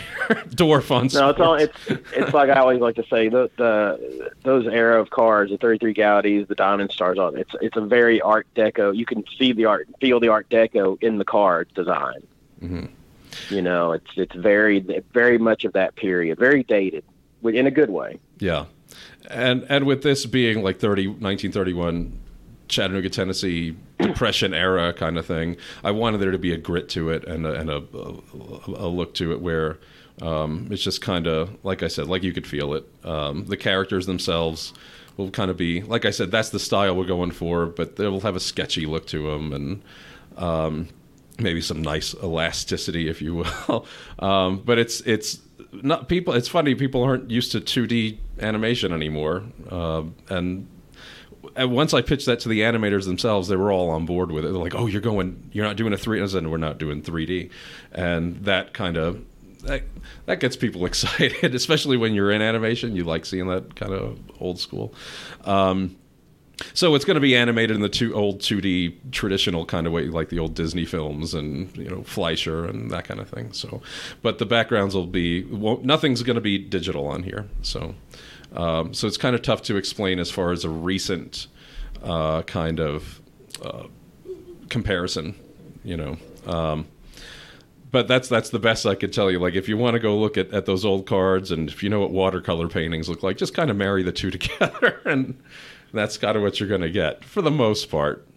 dwarf 0.50 0.90
on. 0.90 1.08
No, 1.14 1.30
it's 1.30 1.40
all 1.40 1.56
it's 1.56 1.78
it's 2.14 2.34
like 2.34 2.50
I 2.50 2.56
always 2.56 2.80
like 2.80 2.96
to 2.96 3.06
say 3.10 3.30
the 3.30 3.50
the 3.58 4.32
those 4.44 4.66
era 4.68 5.00
of 5.00 5.10
cars, 5.10 5.52
the 5.52 5.58
33 5.58 5.94
Goudeys, 5.94 6.48
the 6.48 6.56
Diamond 6.56 6.92
Stars 6.92 7.20
on 7.20 7.38
it's 7.38 7.52
it's 7.62 7.78
a 7.78 7.82
very 7.82 8.22
Art 8.22 8.48
Deco. 8.56 8.96
You 8.96 9.06
can 9.06 9.24
see 9.38 9.52
the 9.54 9.66
art, 9.66 9.88
feel 10.02 10.20
the 10.20 10.30
Art 10.30 10.50
Deco 10.50 11.02
in 11.02 11.18
the 11.18 11.26
card 11.26 11.70
design. 11.76 12.26
Mhm. 12.62 12.90
You 13.50 13.62
know, 13.62 13.92
it's 13.92 14.10
it's 14.16 14.36
very 14.36 14.80
very 15.14 15.38
much 15.38 15.66
of 15.66 15.74
that 15.74 15.96
period, 15.96 16.40
very 16.40 16.64
dated, 16.64 17.04
but 17.44 17.54
in 17.54 17.68
a 17.68 17.72
good 17.72 17.90
way. 17.90 18.18
Yeah, 18.40 18.66
and 19.30 19.66
and 19.70 19.86
with 19.86 20.04
this 20.04 20.26
being 20.26 20.64
like 20.64 20.80
30, 20.80 21.08
1931 21.08 22.20
Chattanooga, 22.68 23.10
Tennessee 23.10 23.76
Depression 24.00 24.54
era 24.54 24.94
kind 24.94 25.18
of 25.18 25.26
thing, 25.26 25.58
I 25.84 25.92
wanted 25.92 26.20
there 26.20 26.32
to 26.32 26.38
be 26.38 26.54
a 26.54 26.58
grit 26.58 26.90
to 26.90 27.10
it 27.10 27.26
and 27.26 27.46
a, 27.46 27.54
and 27.54 27.70
a, 27.70 27.84
a, 27.94 28.86
a 28.86 28.88
look 28.88 29.14
to 29.16 29.32
it 29.32 29.42
where 29.42 29.78
um, 30.22 30.68
it's 30.72 30.84
just 30.84 31.02
kind 31.02 31.28
of 31.28 31.56
like 31.64 31.84
I 31.84 31.88
said, 31.88 32.08
like 32.08 32.24
you 32.24 32.34
could 32.34 32.48
feel 32.48 32.74
it. 32.74 32.88
Um, 33.04 33.46
the 33.46 33.58
characters 33.58 34.06
themselves 34.06 34.74
will 35.18 35.30
kind 35.30 35.52
of 35.52 35.58
be 35.58 35.82
like 35.82 36.06
I 36.06 36.12
said, 36.12 36.32
that's 36.32 36.50
the 36.50 36.60
style 36.60 36.96
we're 36.96 37.06
going 37.06 37.32
for, 37.32 37.66
but 37.66 37.96
they'll 37.96 38.22
have 38.22 38.36
a 38.36 38.40
sketchy 38.40 38.86
look 38.86 39.08
to 39.08 39.32
them 39.32 39.54
and. 39.54 39.82
Um, 40.38 40.90
maybe 41.40 41.62
some 41.62 41.82
nice 41.82 42.14
elasticity, 42.16 43.10
if 43.10 43.22
you 43.22 43.36
will. 43.68 43.86
Um, 44.20 44.62
but 44.66 44.78
it's 44.78 45.02
it's 45.02 45.40
not 45.72 46.08
people. 46.08 46.34
It's 46.34 46.48
funny 46.48 46.76
people 46.76 47.04
aren't 47.04 47.30
used 47.30 47.52
to 47.54 47.62
2D 47.62 48.18
animation 48.40 48.94
anymore, 48.94 49.44
uh, 49.70 50.04
and. 50.30 50.68
Once 51.58 51.94
I 51.94 52.02
pitched 52.02 52.26
that 52.26 52.40
to 52.42 52.50
the 52.50 52.62
animators 52.62 53.06
themselves, 53.06 53.48
they 53.48 53.56
were 53.56 53.72
all 53.72 53.90
on 53.90 54.06
board 54.06 54.32
with 54.32 54.44
it. 54.46 54.52
They're 54.52 54.62
like, 54.62 54.76
"Oh, 54.76 54.88
you're 54.88 55.02
going, 55.02 55.50
you're 55.54 55.66
not 55.66 55.78
doing 55.78 55.94
a 55.94 55.98
three. 55.98 56.22
I 56.22 56.26
said, 56.26 56.46
"We're 56.48 56.58
not 56.58 56.78
doing 56.78 57.02
3D," 57.02 57.50
and 57.94 58.44
that 58.44 58.74
kind 58.74 58.98
of 58.98 59.24
that, 59.64 59.84
that 60.26 60.40
gets 60.40 60.56
people 60.56 60.86
excited, 60.86 61.56
especially 61.56 61.98
when 61.98 62.14
you're 62.14 62.32
in 62.32 62.42
animation. 62.42 62.96
You 62.96 63.04
like 63.04 63.26
seeing 63.26 63.48
that 63.48 63.76
kind 63.76 63.94
of 63.94 64.20
old 64.40 64.60
school. 64.60 64.94
Um, 65.44 65.96
so 66.74 66.96
it's 66.96 67.04
going 67.04 67.16
to 67.16 67.22
be 67.22 67.36
animated 67.36 67.76
in 67.76 67.82
the 67.82 67.90
two 67.90 68.14
old 68.14 68.40
2D 68.40 69.12
traditional 69.12 69.66
kind 69.66 69.88
of 69.88 69.94
way, 69.94 70.06
like 70.06 70.30
the 70.30 70.40
old 70.40 70.56
Disney 70.56 70.86
films 70.86 71.34
and 71.34 71.76
you 71.76 71.90
know 71.90 72.04
Fleischer 72.04 72.66
and 72.66 72.92
that 72.92 73.06
kind 73.06 73.20
of 73.20 73.30
thing. 73.30 73.52
So, 73.52 73.82
but 74.22 74.38
the 74.38 74.46
backgrounds 74.46 74.96
will 74.96 75.08
be 75.08 75.44
nothing's 75.84 76.24
going 76.24 76.36
to 76.36 76.42
be 76.42 76.58
digital 76.58 77.08
on 77.08 77.24
here. 77.24 77.46
So, 77.62 77.96
um, 78.56 78.94
so 78.94 79.08
it's 79.08 79.18
kind 79.18 79.36
of 79.36 79.42
tough 79.42 79.62
to 79.64 79.76
explain 79.76 80.20
as 80.20 80.32
far 80.32 80.52
as 80.52 80.64
a 80.64 80.70
recent 80.70 81.48
uh, 82.04 82.42
kind 82.44 82.80
of 82.80 83.22
uh, 83.64 83.84
comparison, 84.70 85.36
you 85.84 85.98
know. 85.98 86.18
Um, 86.46 86.88
but 87.92 88.08
that's 88.08 88.28
that's 88.28 88.50
the 88.50 88.60
best 88.60 88.86
I 88.86 88.96
could 88.96 89.14
tell 89.14 89.32
you. 89.32 89.40
Like 89.40 89.56
if 89.56 89.70
you 89.70 89.78
want 89.78 89.94
to 89.94 90.00
go 90.00 90.18
look 90.18 90.38
at, 90.38 90.52
at 90.54 90.66
those 90.66 90.84
old 90.84 91.06
cards 91.06 91.52
and 91.52 91.70
if 91.70 91.82
you 91.82 91.90
know 91.90 92.02
what 92.02 92.12
watercolor 92.12 92.68
paintings 92.68 93.08
look 93.08 93.24
like, 93.24 93.38
just 93.38 93.54
kind 93.54 93.70
of 93.70 93.78
marry 93.78 94.04
the 94.04 94.12
two 94.12 94.32
together 94.38 95.02
and 95.06 95.42
that's 95.94 96.18
kind 96.18 96.36
of 96.36 96.44
what 96.44 96.60
you're 96.60 96.70
going 96.70 96.82
to 96.82 96.90
get 96.90 97.24
for 97.24 97.42
the 97.42 97.52
most 97.52 97.90
part. 97.90 98.28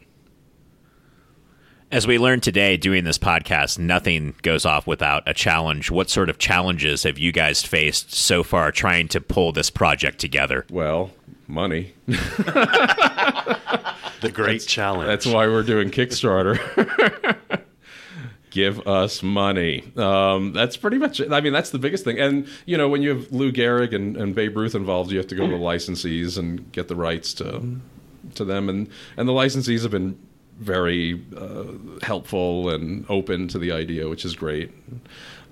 As 1.91 2.07
we 2.07 2.19
learned 2.19 2.43
today 2.43 2.77
doing 2.77 3.05
this 3.05 3.19
podcast, 3.19 3.79
nothing 3.79 4.35
goes 4.43 4.67
off 4.67 4.87
without 4.87 5.23
a 5.27 5.33
challenge. 5.33 5.91
What 5.91 6.11
sort 6.11 6.29
of 6.29 6.39
challenges 6.39 7.05
have 7.05 7.19
you 7.19 7.33
guys 7.33 7.63
faced 7.63 8.13
so 8.13 8.43
far 8.43 8.71
trying 8.71 9.09
to 9.09 9.21
pull 9.21 9.53
this 9.53 9.71
project 9.71 10.19
together? 10.19 10.67
Well, 10.71 11.13
money. 11.47 11.95
The 14.21 14.31
great 14.31 14.67
challenge. 14.67 15.07
That's 15.07 15.27
why 15.27 15.47
we're 15.47 15.63
doing 15.63 15.91
Kickstarter. 15.91 16.59
Give 18.51 18.87
us 18.87 19.23
money. 19.23 19.93
Um, 19.97 20.53
that's 20.53 20.77
pretty 20.77 20.99
much 20.99 21.21
it. 21.21 21.33
I 21.33 21.41
mean, 21.41 21.53
that's 21.53 21.71
the 21.71 21.79
biggest 21.79 22.03
thing. 22.03 22.19
And, 22.19 22.49
you 22.67 22.77
know, 22.77 22.89
when 22.89 23.03
you 23.03 23.11
have 23.11 23.31
Lou 23.31 23.53
Gehrig 23.53 23.95
and, 23.95 24.17
and 24.17 24.35
Babe 24.35 24.57
Ruth 24.57 24.75
involved, 24.75 25.13
you 25.13 25.19
have 25.19 25.29
to 25.29 25.37
go 25.37 25.47
to 25.47 25.53
the 25.53 25.63
licensees 25.63 26.39
and 26.39 26.71
get 26.73 26.89
the 26.89 26.97
rights 26.97 27.33
to 27.35 27.77
to 28.35 28.45
them. 28.45 28.69
And, 28.69 28.89
and 29.17 29.29
the 29.29 29.33
licensees 29.33 29.83
have 29.83 29.93
been 29.93 30.19
very 30.59 31.25
uh, 31.37 31.65
helpful 32.03 32.71
and 32.71 33.07
open 33.09 33.49
to 33.49 33.59
the 33.59 33.73
idea, 33.73 34.09
which 34.09 34.25
is 34.25 34.35
great. 34.35 34.73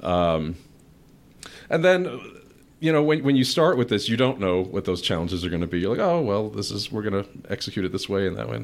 Um, 0.03 0.57
and 1.71 1.85
then, 1.85 2.21
you 2.81 2.93
know, 2.93 3.03
when, 3.03 3.23
when 3.23 3.37
you 3.37 3.45
start 3.45 3.79
with 3.79 3.89
this, 3.89 4.09
you 4.09 4.17
don't 4.17 4.41
know 4.41 4.63
what 4.63 4.85
those 4.85 5.01
challenges 5.01 5.45
are 5.45 5.49
going 5.49 5.61
to 5.61 5.67
be. 5.67 5.81
You're 5.81 5.91
like, 5.91 6.07
oh, 6.07 6.21
well, 6.21 6.51
this 6.51 6.71
is, 6.71 6.91
we're 6.91 7.03
going 7.03 7.25
to 7.25 7.51
execute 7.51 7.85
it 7.85 7.93
this 7.93 8.09
way 8.09 8.27
and 8.27 8.37
that 8.37 8.49
way. 8.49 8.61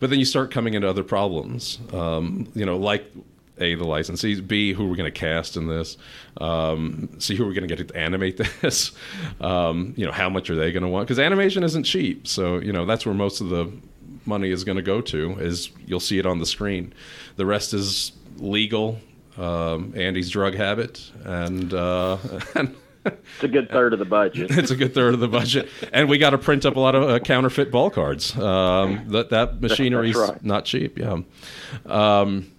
But 0.00 0.10
then 0.10 0.18
you 0.18 0.24
start 0.24 0.50
coming 0.50 0.74
into 0.74 0.88
other 0.88 1.02
problems, 1.02 1.78
um, 1.92 2.50
you 2.54 2.66
know, 2.66 2.76
like 2.76 3.10
A, 3.58 3.74
the 3.74 3.84
licensees, 3.84 4.46
B, 4.46 4.74
who 4.74 4.86
we're 4.88 4.96
going 4.96 5.12
to 5.12 5.18
cast 5.18 5.56
in 5.56 5.68
this, 5.68 5.96
um, 6.38 7.08
C, 7.18 7.34
who 7.34 7.46
we're 7.46 7.54
going 7.54 7.66
to 7.66 7.74
get 7.74 7.88
to 7.88 7.96
animate 7.96 8.36
this, 8.60 8.92
um, 9.40 9.94
you 9.96 10.04
know, 10.04 10.12
how 10.12 10.28
much 10.28 10.50
are 10.50 10.54
they 10.54 10.70
going 10.70 10.82
to 10.82 10.88
want? 10.88 11.06
Because 11.06 11.18
animation 11.18 11.64
isn't 11.64 11.84
cheap. 11.84 12.28
So, 12.28 12.58
you 12.58 12.72
know, 12.72 12.84
that's 12.84 13.04
where 13.06 13.14
most 13.14 13.40
of 13.40 13.48
the 13.48 13.72
money 14.28 14.50
is 14.50 14.62
going 14.62 14.76
to 14.76 14.82
go 14.82 15.00
to 15.00 15.32
is 15.40 15.70
you'll 15.86 15.98
see 16.00 16.18
it 16.18 16.26
on 16.26 16.38
the 16.38 16.46
screen. 16.46 16.92
The 17.36 17.46
rest 17.46 17.74
is 17.74 18.12
legal, 18.36 19.00
um, 19.36 19.92
Andy's 19.96 20.30
drug 20.30 20.54
habit, 20.54 21.10
and, 21.24 21.72
uh, 21.74 22.18
and 22.54 22.76
It's 23.04 23.42
a 23.44 23.48
good 23.48 23.70
third 23.70 23.92
of 23.94 23.98
the 23.98 24.04
budget. 24.04 24.50
it's 24.56 24.70
a 24.70 24.76
good 24.76 24.94
third 24.94 25.14
of 25.14 25.20
the 25.20 25.28
budget, 25.28 25.68
and 25.92 26.08
we 26.08 26.18
got 26.18 26.30
to 26.30 26.38
print 26.38 26.66
up 26.66 26.76
a 26.76 26.80
lot 26.80 26.94
of 26.94 27.02
uh, 27.04 27.18
counterfeit 27.20 27.70
ball 27.70 27.90
cards. 27.90 28.36
Um, 28.36 29.08
that 29.08 29.30
that 29.30 29.60
machinery's 29.62 30.16
right. 30.16 30.44
not 30.44 30.64
cheap. 30.66 30.98
Yeah, 30.98 31.22
um, 31.86 32.52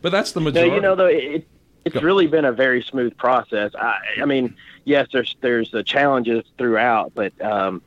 but 0.00 0.10
that's 0.10 0.32
the 0.32 0.40
No, 0.40 0.44
majority. 0.44 0.74
you 0.74 0.80
know 0.80 0.96
though 0.96 1.06
it 1.06 1.46
it's 1.84 1.94
Go. 1.94 2.00
really 2.00 2.26
been 2.26 2.44
a 2.44 2.52
very 2.52 2.82
smooth 2.82 3.16
process. 3.16 3.72
I 3.78 3.98
I 4.20 4.24
mean, 4.24 4.56
yes, 4.84 5.08
there's 5.12 5.36
there's 5.40 5.70
the 5.70 5.82
challenges 5.84 6.44
throughout, 6.58 7.12
but 7.14 7.32
um, 7.40 7.82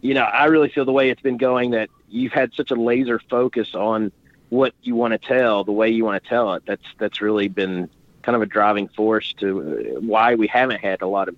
you 0.00 0.14
know, 0.14 0.22
I 0.22 0.46
really 0.46 0.68
feel 0.68 0.84
the 0.84 0.92
way 0.92 1.10
it's 1.10 1.22
been 1.22 1.36
going 1.36 1.72
that 1.72 1.90
you've 2.08 2.32
had 2.32 2.52
such 2.54 2.70
a 2.70 2.74
laser 2.74 3.18
focus 3.30 3.74
on 3.74 4.12
what 4.50 4.72
you 4.82 4.94
want 4.94 5.12
to 5.12 5.18
tell, 5.18 5.64
the 5.64 5.72
way 5.72 5.90
you 5.90 6.04
want 6.04 6.22
to 6.22 6.28
tell 6.28 6.54
it. 6.54 6.62
That's 6.66 6.84
that's 6.98 7.20
really 7.20 7.48
been 7.48 7.90
kind 8.22 8.36
of 8.36 8.42
a 8.42 8.46
driving 8.46 8.88
force 8.88 9.34
to 9.40 9.94
uh, 9.96 10.00
why 10.00 10.34
we 10.34 10.46
haven't 10.46 10.80
had 10.80 11.02
a 11.02 11.06
lot 11.06 11.28
of 11.28 11.36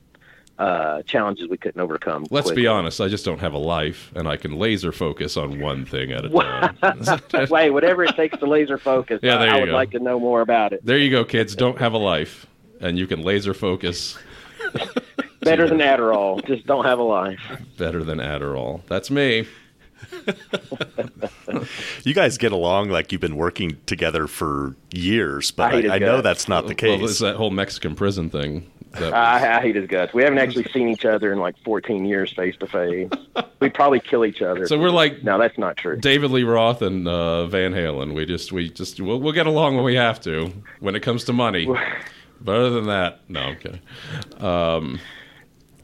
uh, 0.59 1.03
challenges 1.03 1.49
we 1.49 1.57
couldn't 1.57 1.81
overcome. 1.81 2.27
Let's 2.31 2.49
quickly. 2.49 2.63
be 2.63 2.67
honest. 2.67 3.01
I 3.01 3.09
just 3.09 3.25
don't 3.25 3.39
have 3.41 3.55
a 3.55 3.59
life, 3.59 4.13
and 4.15 4.29
I 4.29 4.37
can 4.37 4.59
laser 4.59 4.93
focus 4.93 5.39
on 5.39 5.59
one 5.59 5.87
thing 5.87 6.13
at 6.13 6.27
a 6.27 6.29
time. 6.29 7.21
Wait, 7.51 7.71
whatever 7.71 8.05
it 8.05 8.15
takes 8.15 8.39
to 8.39 8.47
laser 8.47 8.77
focus. 8.77 9.21
Yeah, 9.23 9.37
I- 9.37 9.39
there 9.39 9.51
I, 9.51 9.55
you 9.55 9.61
would 9.63 9.71
go. 9.71 9.75
like 9.75 9.91
to 9.93 9.99
know 10.01 10.21
more 10.21 10.43
about 10.43 10.75
it. 10.75 10.85
there 10.85 10.99
you 10.99 11.11
go, 11.11 11.25
kids. 11.25 11.57
Don't 11.57 11.79
have 11.79 11.95
a 11.95 11.99
life, 11.99 12.47
and 12.81 12.99
you 12.99 13.07
can 13.07 13.23
laser 13.23 13.55
focus 13.55 14.19
Better 15.41 15.69
than 15.69 15.79
Adderall. 15.79 16.45
Just 16.47 16.67
don't 16.67 16.85
have 16.85 16.99
a 16.99 17.03
life. 17.03 17.41
better 17.79 18.05
than 18.05 18.19
Adderall. 18.19 18.83
That's 18.87 19.11
me. 19.11 19.47
you 22.05 22.15
guys 22.15 22.39
get 22.39 22.53
along 22.53 22.89
like 22.91 23.13
you've 23.13 23.21
been 23.21 23.37
working 23.37 23.77
together 23.87 24.27
for 24.27 24.75
years, 24.93 25.51
but 25.51 25.73
hate 25.73 25.85
his 25.85 25.93
I, 25.93 25.97
I 25.97 25.99
know 25.99 26.21
that's 26.21 26.49
not 26.49 26.63
the 26.67 26.69
Well, 26.89 26.99
case. 26.99 27.11
it's 27.11 27.19
that 27.21 27.37
whole 27.37 27.51
Mexican 27.51 27.95
prison 27.95 28.31
thing. 28.31 28.71
That 28.93 29.15
I, 29.15 29.59
I 29.59 29.61
hate 29.61 29.77
his 29.77 29.87
guts. 29.87 30.13
We 30.13 30.25
haven't 30.25 30.39
actually 30.39 30.65
seen 30.73 30.89
each 30.89 31.05
other 31.05 31.33
in 31.33 31.39
like 31.39 31.55
14 31.65 32.05
years 32.07 32.33
face 32.33 32.57
to 32.59 32.67
face. 32.67 33.09
We'd 33.61 33.73
probably 33.75 34.01
kill 34.01 34.25
each 34.25 34.43
other. 34.43 34.67
so 34.67 34.79
we're 34.81 34.91
like 34.91 35.23
no, 35.23 35.39
that's 35.39 35.57
not 35.59 35.77
true. 35.77 35.97
David 35.97 36.33
Lee 36.33 36.43
Roth 36.43 36.83
and 36.83 37.07
uh, 37.07 37.47
Van 37.47 37.73
Halen. 37.73 38.15
We 38.15 38.25
just 38.27 38.51
we 38.51 38.69
just 38.69 39.01
we'll, 39.01 39.21
we'll 39.21 39.33
get 39.33 39.47
along 39.47 39.77
when 39.77 39.85
we 39.85 39.95
have 39.95 40.21
to 40.23 40.53
when 40.81 40.97
it 40.97 41.01
comes 41.01 41.23
to 41.25 41.33
money. 41.33 41.67
But 42.41 42.57
other 42.57 42.71
than 42.71 42.87
that, 42.87 43.21
no, 43.29 43.41
I'm 43.41 43.57
kidding. 43.59 43.81
Um, 44.43 44.99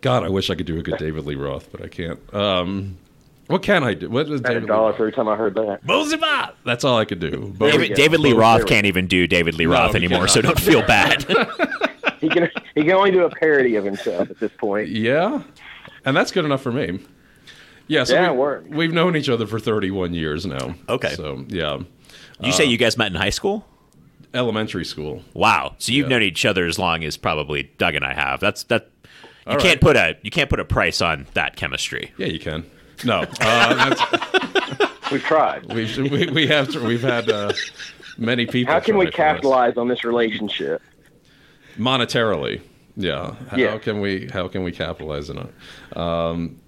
God, 0.07 0.23
I 0.23 0.29
wish 0.29 0.51
I 0.51 0.55
could 0.55 0.67
do 0.67 0.79
a 0.79 0.83
good 0.85 0.99
David 0.99 1.25
Lee 1.27 1.35
Roth, 1.35 1.69
but 1.73 1.83
I 1.83 1.89
can't. 1.89 2.21
Um, 2.33 2.97
What 3.49 3.65
can 3.65 3.83
I 3.83 3.95
do? 3.95 4.09
What 4.09 4.29
does 4.29 4.41
I 4.43 4.51
a 4.51 4.55
David 4.55 4.69
dollar 4.69 4.93
Lee? 4.93 4.97
for 4.97 5.03
every 5.03 5.13
time 5.13 5.27
I 5.29 5.35
heard 5.35 5.57
that. 5.57 5.85
Bozema! 5.85 6.53
That's 6.65 6.85
all 6.85 6.97
I 6.97 7.05
could 7.05 7.19
do. 7.19 7.53
Bo- 7.59 7.73
David. 7.73 7.95
David 7.97 8.21
Lee 8.21 8.33
Roth 8.33 8.63
we 8.63 8.69
can't 8.69 8.87
even 8.87 9.09
do 9.09 9.27
David 9.27 9.57
Lee 9.57 9.67
Roth 9.67 9.91
he 9.93 9.97
anymore, 9.99 10.27
cannot. 10.27 10.31
so 10.31 10.43
don't 10.43 10.61
feel 10.61 10.83
bad. 10.87 11.25
He 12.21 12.31
can 12.31 12.49
he 12.75 12.83
can 12.83 12.93
only 12.93 13.11
do 13.11 13.25
a 13.25 13.31
parody 13.31 13.75
of 13.77 13.85
himself 13.85 14.31
at 14.31 14.39
this 14.41 14.51
point. 14.57 14.89
Yeah, 14.89 15.43
and 16.05 16.17
that's 16.17 16.31
good 16.33 16.45
enough 16.47 16.63
for 16.63 16.73
me. 16.73 17.01
Yeah, 17.89 18.05
so 18.05 18.15
Yeah, 18.15 18.31
we, 18.31 18.39
word. 18.39 18.75
we've 18.75 18.93
known 18.93 19.17
each 19.17 19.29
other 19.29 19.47
for 19.47 19.61
31 19.61 20.15
years 20.15 20.47
now. 20.47 20.77
Okay. 20.89 21.15
So 21.15 21.45
yeah, 21.49 21.81
you 22.41 22.53
say 22.53 22.65
you 22.65 22.79
guys 22.79 22.97
met 22.97 23.09
in 23.09 23.17
high 23.17 23.31
school? 23.31 23.67
elementary 24.35 24.85
school. 24.85 25.23
Wow. 25.35 25.75
So 25.79 25.93
you've 25.93 26.07
Yeah. 26.07 26.17
known 26.17 26.23
each 26.23 26.45
other 26.45 26.67
as 26.67 26.79
long 26.79 27.05
as 27.05 27.17
probably 27.17 27.71
Doug 27.79 27.95
and 27.95 28.05
I 28.05 28.13
have. 28.15 28.41
That's 28.41 28.65
that. 28.65 28.91
You 29.47 29.53
All 29.53 29.59
can't 29.59 29.75
right. 29.75 29.81
put 29.81 29.97
a 29.97 30.17
you 30.23 30.31
can't 30.31 30.51
put 30.51 30.59
a 30.61 30.65
price 30.65 31.01
on 31.01 31.27
that 31.35 31.55
chemistry. 31.57 32.13
Yeah, 32.19 32.27
you 32.27 32.41
can. 32.41 32.69
No, 33.05 33.21
uh, 33.41 33.91
that's, 33.91 34.83
We've 35.13 35.23
tried. 35.23 35.73
we've 35.73 35.97
we, 36.11 36.27
we 36.31 36.47
have 36.49 36.75
we've 36.75 37.03
had 37.03 37.31
uh, 37.31 37.53
many 38.19 38.47
people. 38.47 38.75
How 38.75 38.81
can 38.81 38.97
we 38.97 39.05
try 39.05 39.11
for 39.13 39.17
capitalize 39.17 39.77
on 39.77 39.87
this 39.89 40.03
relationship? 40.05 40.83
monetarily? 41.79 42.61
Yeah. 42.97 43.35
How 43.51 43.57
Yeah. 43.57 43.79
can 43.79 44.01
we 44.01 44.27
how 44.29 44.49
can 44.49 44.65
we 44.65 44.73
capitalize 44.73 45.31
on 45.31 45.39
it? 45.93 45.97
Um, 45.97 46.61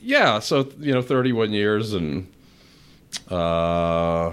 yeah. 0.00 0.38
So 0.38 0.70
you 0.78 0.92
know, 0.92 1.02
31 1.02 1.52
years 1.52 1.92
and 1.92 2.32
uh, 3.28 4.32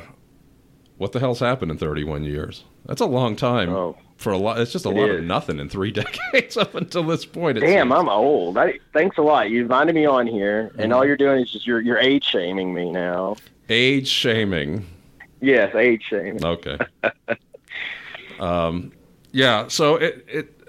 what 0.97 1.12
the 1.12 1.19
hell's 1.19 1.39
happened 1.39 1.71
in 1.71 1.77
31 1.77 2.23
years? 2.23 2.63
That's 2.85 3.01
a 3.01 3.05
long 3.05 3.35
time. 3.35 3.69
Oh. 3.71 3.97
For 4.19 4.34
a 4.34 4.38
lot, 4.38 4.60
it's 4.60 4.73
just 4.73 4.86
a 4.86 4.89
It 4.89 4.95
lot 4.95 5.10
of 5.12 5.23
nothing 5.23 5.60
in 5.60 5.69
three 5.69 5.91
decades 6.34 6.58
up 6.58 6.75
until 6.75 7.03
this 7.03 7.23
point. 7.23 7.58
Damn, 7.58 7.88
seems. 7.88 7.99
I'm 7.99 8.10
old. 8.10 8.58
I, 8.58 8.77
thanks 8.91 9.17
a 9.17 9.21
lot. 9.21 9.49
You 9.49 9.62
invited 9.62 9.95
me 9.95 10.05
on 10.05 10.27
here, 10.27 10.73
and 10.77 10.91
all 10.91 11.05
you're 11.05 11.15
doing 11.15 11.41
is 11.41 11.49
just 11.49 11.65
you're 11.65 11.79
you're 11.79 11.97
age 11.97 12.25
shaming 12.25 12.73
me 12.73 12.91
now. 12.91 13.38
age 13.69 14.10
shaming. 14.10 14.86
Yes, 15.39 15.73
age 15.73 16.03
shaming. 16.10 16.43
Okay. 16.43 16.77
um, 18.41 18.91
yeah. 19.32 19.69
So 19.69 19.95
it, 19.95 20.25
it, 20.27 20.62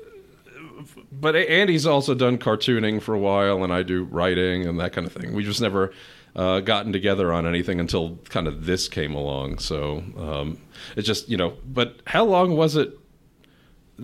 but 1.10 1.34
Andy's 1.34 1.86
also 1.86 2.14
done 2.14 2.38
cartooning 2.38 3.02
for 3.02 3.16
a 3.16 3.18
while, 3.18 3.64
and 3.64 3.72
I 3.72 3.82
do 3.82 4.04
writing 4.04 4.64
and 4.64 4.78
that 4.78 4.92
kind 4.92 5.08
of 5.08 5.12
thing. 5.12 5.34
We 5.34 5.42
just 5.42 5.60
never 5.60 5.92
uh, 6.36 6.60
gotten 6.60 6.92
together 6.92 7.32
on 7.32 7.48
anything 7.48 7.80
until 7.80 8.16
kind 8.28 8.46
of 8.46 8.66
this 8.66 8.86
came 8.86 9.12
along. 9.12 9.58
So 9.58 10.04
um, 10.16 10.58
it's 10.94 11.08
just 11.08 11.28
you 11.28 11.36
know. 11.36 11.54
But 11.66 11.96
how 12.06 12.24
long 12.24 12.56
was 12.56 12.76
it 12.76 12.96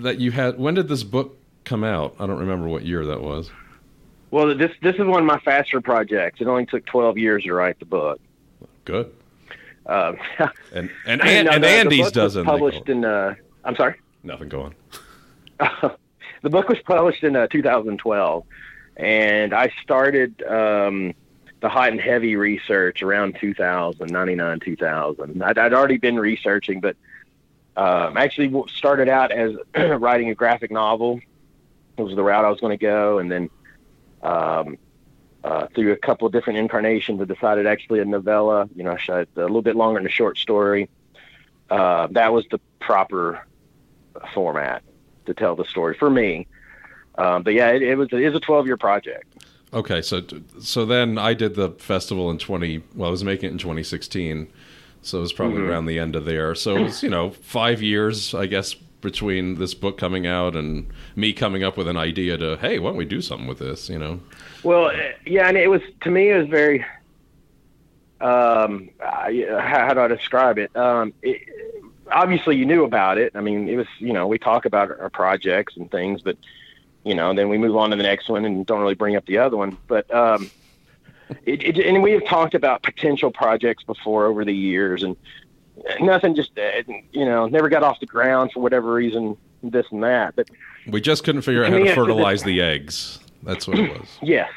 that 0.02 0.18
you 0.18 0.30
had? 0.30 0.59
When 0.59 0.74
did 0.74 0.88
this 0.88 1.02
book 1.02 1.37
come 1.64 1.85
out? 1.85 2.14
I 2.18 2.26
don't 2.26 2.38
remember 2.38 2.68
what 2.68 2.85
year 2.85 3.04
that 3.06 3.20
was. 3.20 3.50
Well, 4.30 4.54
this 4.56 4.72
this 4.82 4.94
is 4.96 5.04
one 5.04 5.20
of 5.20 5.24
my 5.26 5.38
faster 5.40 5.80
projects. 5.80 6.40
It 6.40 6.46
only 6.48 6.66
took 6.66 6.85
12 6.87 7.16
years 7.18 7.44
to 7.44 7.52
write 7.54 7.78
the 7.78 7.85
book. 7.87 8.20
Good. 8.85 9.12
Um, 9.87 10.16
And 10.74 10.90
and, 11.06 11.20
no, 11.22 11.24
and, 11.28 11.48
and 11.48 11.62
the- 11.64 11.68
the 11.68 11.72
Andy's 11.72 12.11
doesn't. 12.12 12.44
published 12.44 12.88
in. 12.88 13.04
Uh, 13.04 13.35
I'm 13.64 13.76
sorry. 13.76 13.94
Nothing 14.22 14.48
going. 14.48 14.74
the 15.61 16.50
book 16.50 16.68
was 16.68 16.78
published 16.85 17.22
in 17.24 17.37
uh, 17.37 17.46
2012, 17.46 18.44
and 18.96 19.54
I 19.54 19.72
started 19.82 20.42
um, 20.42 21.14
the 21.61 21.68
hot 21.68 21.90
and 21.90 22.00
heavy 22.00 22.37
research 22.37 23.02
around 23.02 23.37
2000, 23.40 24.11
99, 24.11 24.61
2000. 24.61 25.42
I'd, 25.42 25.59
I'd 25.59 25.72
already 25.72 25.96
been 25.98 26.18
researching, 26.18 26.80
but 26.80 26.96
um, 27.76 28.16
actually 28.16 28.52
started 28.74 29.08
out 29.08 29.32
as 29.32 29.54
writing 29.76 30.30
a 30.30 30.34
graphic 30.34 30.70
novel. 30.70 31.20
It 31.96 32.02
was 32.02 32.14
the 32.14 32.22
route 32.22 32.44
I 32.44 32.50
was 32.50 32.60
going 32.60 32.76
to 32.76 32.82
go, 32.82 33.18
and 33.18 33.30
then 33.30 33.50
um, 34.22 34.78
uh, 35.44 35.66
through 35.74 35.92
a 35.92 35.96
couple 35.96 36.26
of 36.26 36.32
different 36.32 36.58
incarnations, 36.58 37.20
I 37.20 37.24
decided 37.24 37.66
actually 37.66 38.00
a 38.00 38.04
novella. 38.04 38.68
You 38.74 38.84
know, 38.84 38.96
a 39.08 39.26
little 39.36 39.62
bit 39.62 39.76
longer 39.76 40.00
than 40.00 40.06
a 40.06 40.10
short 40.10 40.38
story. 40.38 40.88
Uh, 41.70 42.08
that 42.12 42.32
was 42.32 42.44
the 42.50 42.60
proper 42.80 43.46
format 44.32 44.82
to 45.26 45.34
tell 45.34 45.56
the 45.56 45.64
story 45.64 45.96
for 45.98 46.10
me. 46.10 46.46
Um, 47.16 47.42
but 47.42 47.54
yeah, 47.54 47.70
it, 47.70 47.82
it 47.82 47.96
was 47.96 48.08
it 48.12 48.20
is 48.20 48.34
a 48.34 48.40
12 48.40 48.66
year 48.66 48.76
project. 48.76 49.32
Okay, 49.72 50.00
so 50.00 50.22
so 50.60 50.86
then 50.86 51.18
I 51.18 51.34
did 51.34 51.54
the 51.54 51.70
festival 51.72 52.30
in 52.30 52.38
twenty. 52.38 52.82
Well, 52.94 53.08
I 53.08 53.10
was 53.10 53.24
making 53.24 53.48
it 53.48 53.52
in 53.52 53.58
twenty 53.58 53.82
sixteen, 53.82 54.48
so 55.02 55.18
it 55.18 55.20
was 55.22 55.32
probably 55.32 55.59
Mm-hmm. 55.59 55.70
around 55.70 55.87
the 55.87 55.98
end 55.98 56.16
of 56.16 56.24
there. 56.24 56.54
So 56.54 56.76
it 56.76 56.82
was 56.82 57.02
you 57.02 57.11
know 57.11 57.30
five 57.30 57.80
years, 57.82 58.35
I 58.35 58.46
guess, 58.46 58.74
between 58.74 59.56
this 59.56 59.74
book 59.74 59.98
coming 59.98 60.26
out 60.26 60.56
and 60.56 60.90
me 61.14 61.32
coming 61.32 61.62
up 61.62 61.76
with 61.76 61.88
an 61.88 61.96
idea 61.96 62.37
to 62.38 62.56
hey, 62.56 62.78
why 62.78 62.90
don't 62.90 62.96
we 62.96 63.04
do 63.04 63.20
something 63.20 63.46
with 63.46 63.59
this? 63.59 63.88
You 63.88 63.98
know, 63.98 64.20
Well, 64.62 64.87
uh, 64.87 64.92
yeah, 65.24 65.48
and 65.48 65.56
it 65.56 65.68
was 65.70 65.82
to 66.02 66.11
me 66.11 66.30
it 66.30 66.38
was 66.38 66.48
very. 66.48 66.85
Um, 68.20 68.88
how 69.00 69.92
do 69.92 70.00
I 70.00 70.09
describe 70.09 70.59
it? 70.59 70.74
Um, 70.76 71.12
it? 71.22 71.42
Obviously, 72.11 72.56
you 72.56 72.64
knew 72.64 72.85
about 72.85 73.18
it. 73.18 73.32
I 73.35 73.40
mean, 73.40 73.68
it 73.68 73.76
was 73.76 73.87
you 73.98 74.12
know 74.12 74.26
we 74.26 74.38
talk 74.38 74.64
about 74.64 74.90
our 75.00 75.11
projects 75.11 75.76
and 75.76 75.90
things, 75.90 76.22
but 76.22 76.37
you 77.04 77.14
know 77.14 77.35
then 77.35 77.48
we 77.48 77.59
move 77.59 77.76
on 77.76 77.90
to 77.90 77.96
the 77.96 78.02
next 78.02 78.28
one 78.28 78.44
and 78.44 78.64
don't 78.64 78.80
really 78.80 78.94
bring 78.94 79.16
up 79.16 79.26
the 79.26 79.38
other 79.38 79.56
one. 79.56 79.76
But 79.87 80.12
um, 80.14 80.50
it, 81.44 81.62
it, 81.62 81.78
and 81.78 82.02
we 82.02 82.12
have 82.12 82.24
talked 82.26 82.54
about 82.54 82.82
potential 82.82 83.30
projects 83.30 83.82
before 83.84 84.26
over 84.26 84.44
the 84.44 84.54
years, 84.54 85.02
and 85.02 85.16
nothing 86.00 86.34
just 86.34 86.58
uh, 86.58 86.82
you 87.12 87.24
know 87.24 87.46
never 87.46 87.68
got 87.68 87.82
off 87.82 88.00
the 88.00 88.06
ground 88.06 88.52
for 88.52 88.60
whatever 88.60 88.92
reason, 88.92 89.36
this 89.62 89.86
and 89.90 90.02
that. 90.02 90.36
But 90.36 90.48
we 90.86 91.00
just 91.00 91.24
couldn't 91.24 91.42
figure 91.42 91.64
out 91.64 91.72
how 91.72 91.78
to 91.78 91.94
fertilize 91.94 92.42
the 92.42 92.60
eggs. 92.60 93.18
That's 93.42 93.66
what 93.66 93.78
it 93.78 93.90
was. 94.00 94.08
yes, 94.22 94.50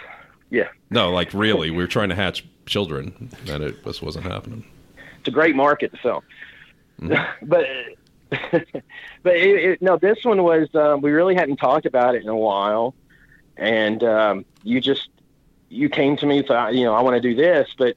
yeah. 0.49 0.67
No, 0.89 1.12
like 1.12 1.34
really, 1.34 1.71
we 1.71 1.77
were 1.77 1.88
trying 1.88 2.10
to 2.10 2.15
hatch 2.15 2.45
children, 2.65 3.32
and 3.47 3.63
it 3.63 3.84
just 3.84 4.01
wasn't 4.01 4.25
happening. 4.25 4.63
it's 5.19 5.27
a 5.27 5.32
great 5.32 5.55
market 5.55 5.91
to 5.93 5.99
sell. 6.01 6.23
but 7.41 7.65
but 8.51 9.36
it, 9.36 9.63
it, 9.63 9.82
no, 9.82 9.97
this 9.97 10.23
one 10.23 10.43
was 10.43 10.67
um, 10.75 11.01
we 11.01 11.12
really 11.12 11.36
hadn't 11.36 11.58
talked 11.58 11.86
about 11.86 12.15
it 12.15 12.21
in 12.23 12.29
a 12.29 12.36
while, 12.36 12.93
and 13.58 14.03
um, 14.03 14.45
you 14.63 14.79
just 14.79 15.10
you 15.69 15.89
came 15.89 16.17
to 16.17 16.25
me 16.25 16.41
thought 16.43 16.73
you 16.75 16.84
know 16.84 16.93
I 16.93 17.01
want 17.01 17.15
to 17.15 17.21
do 17.21 17.36
this, 17.36 17.69
but 17.77 17.95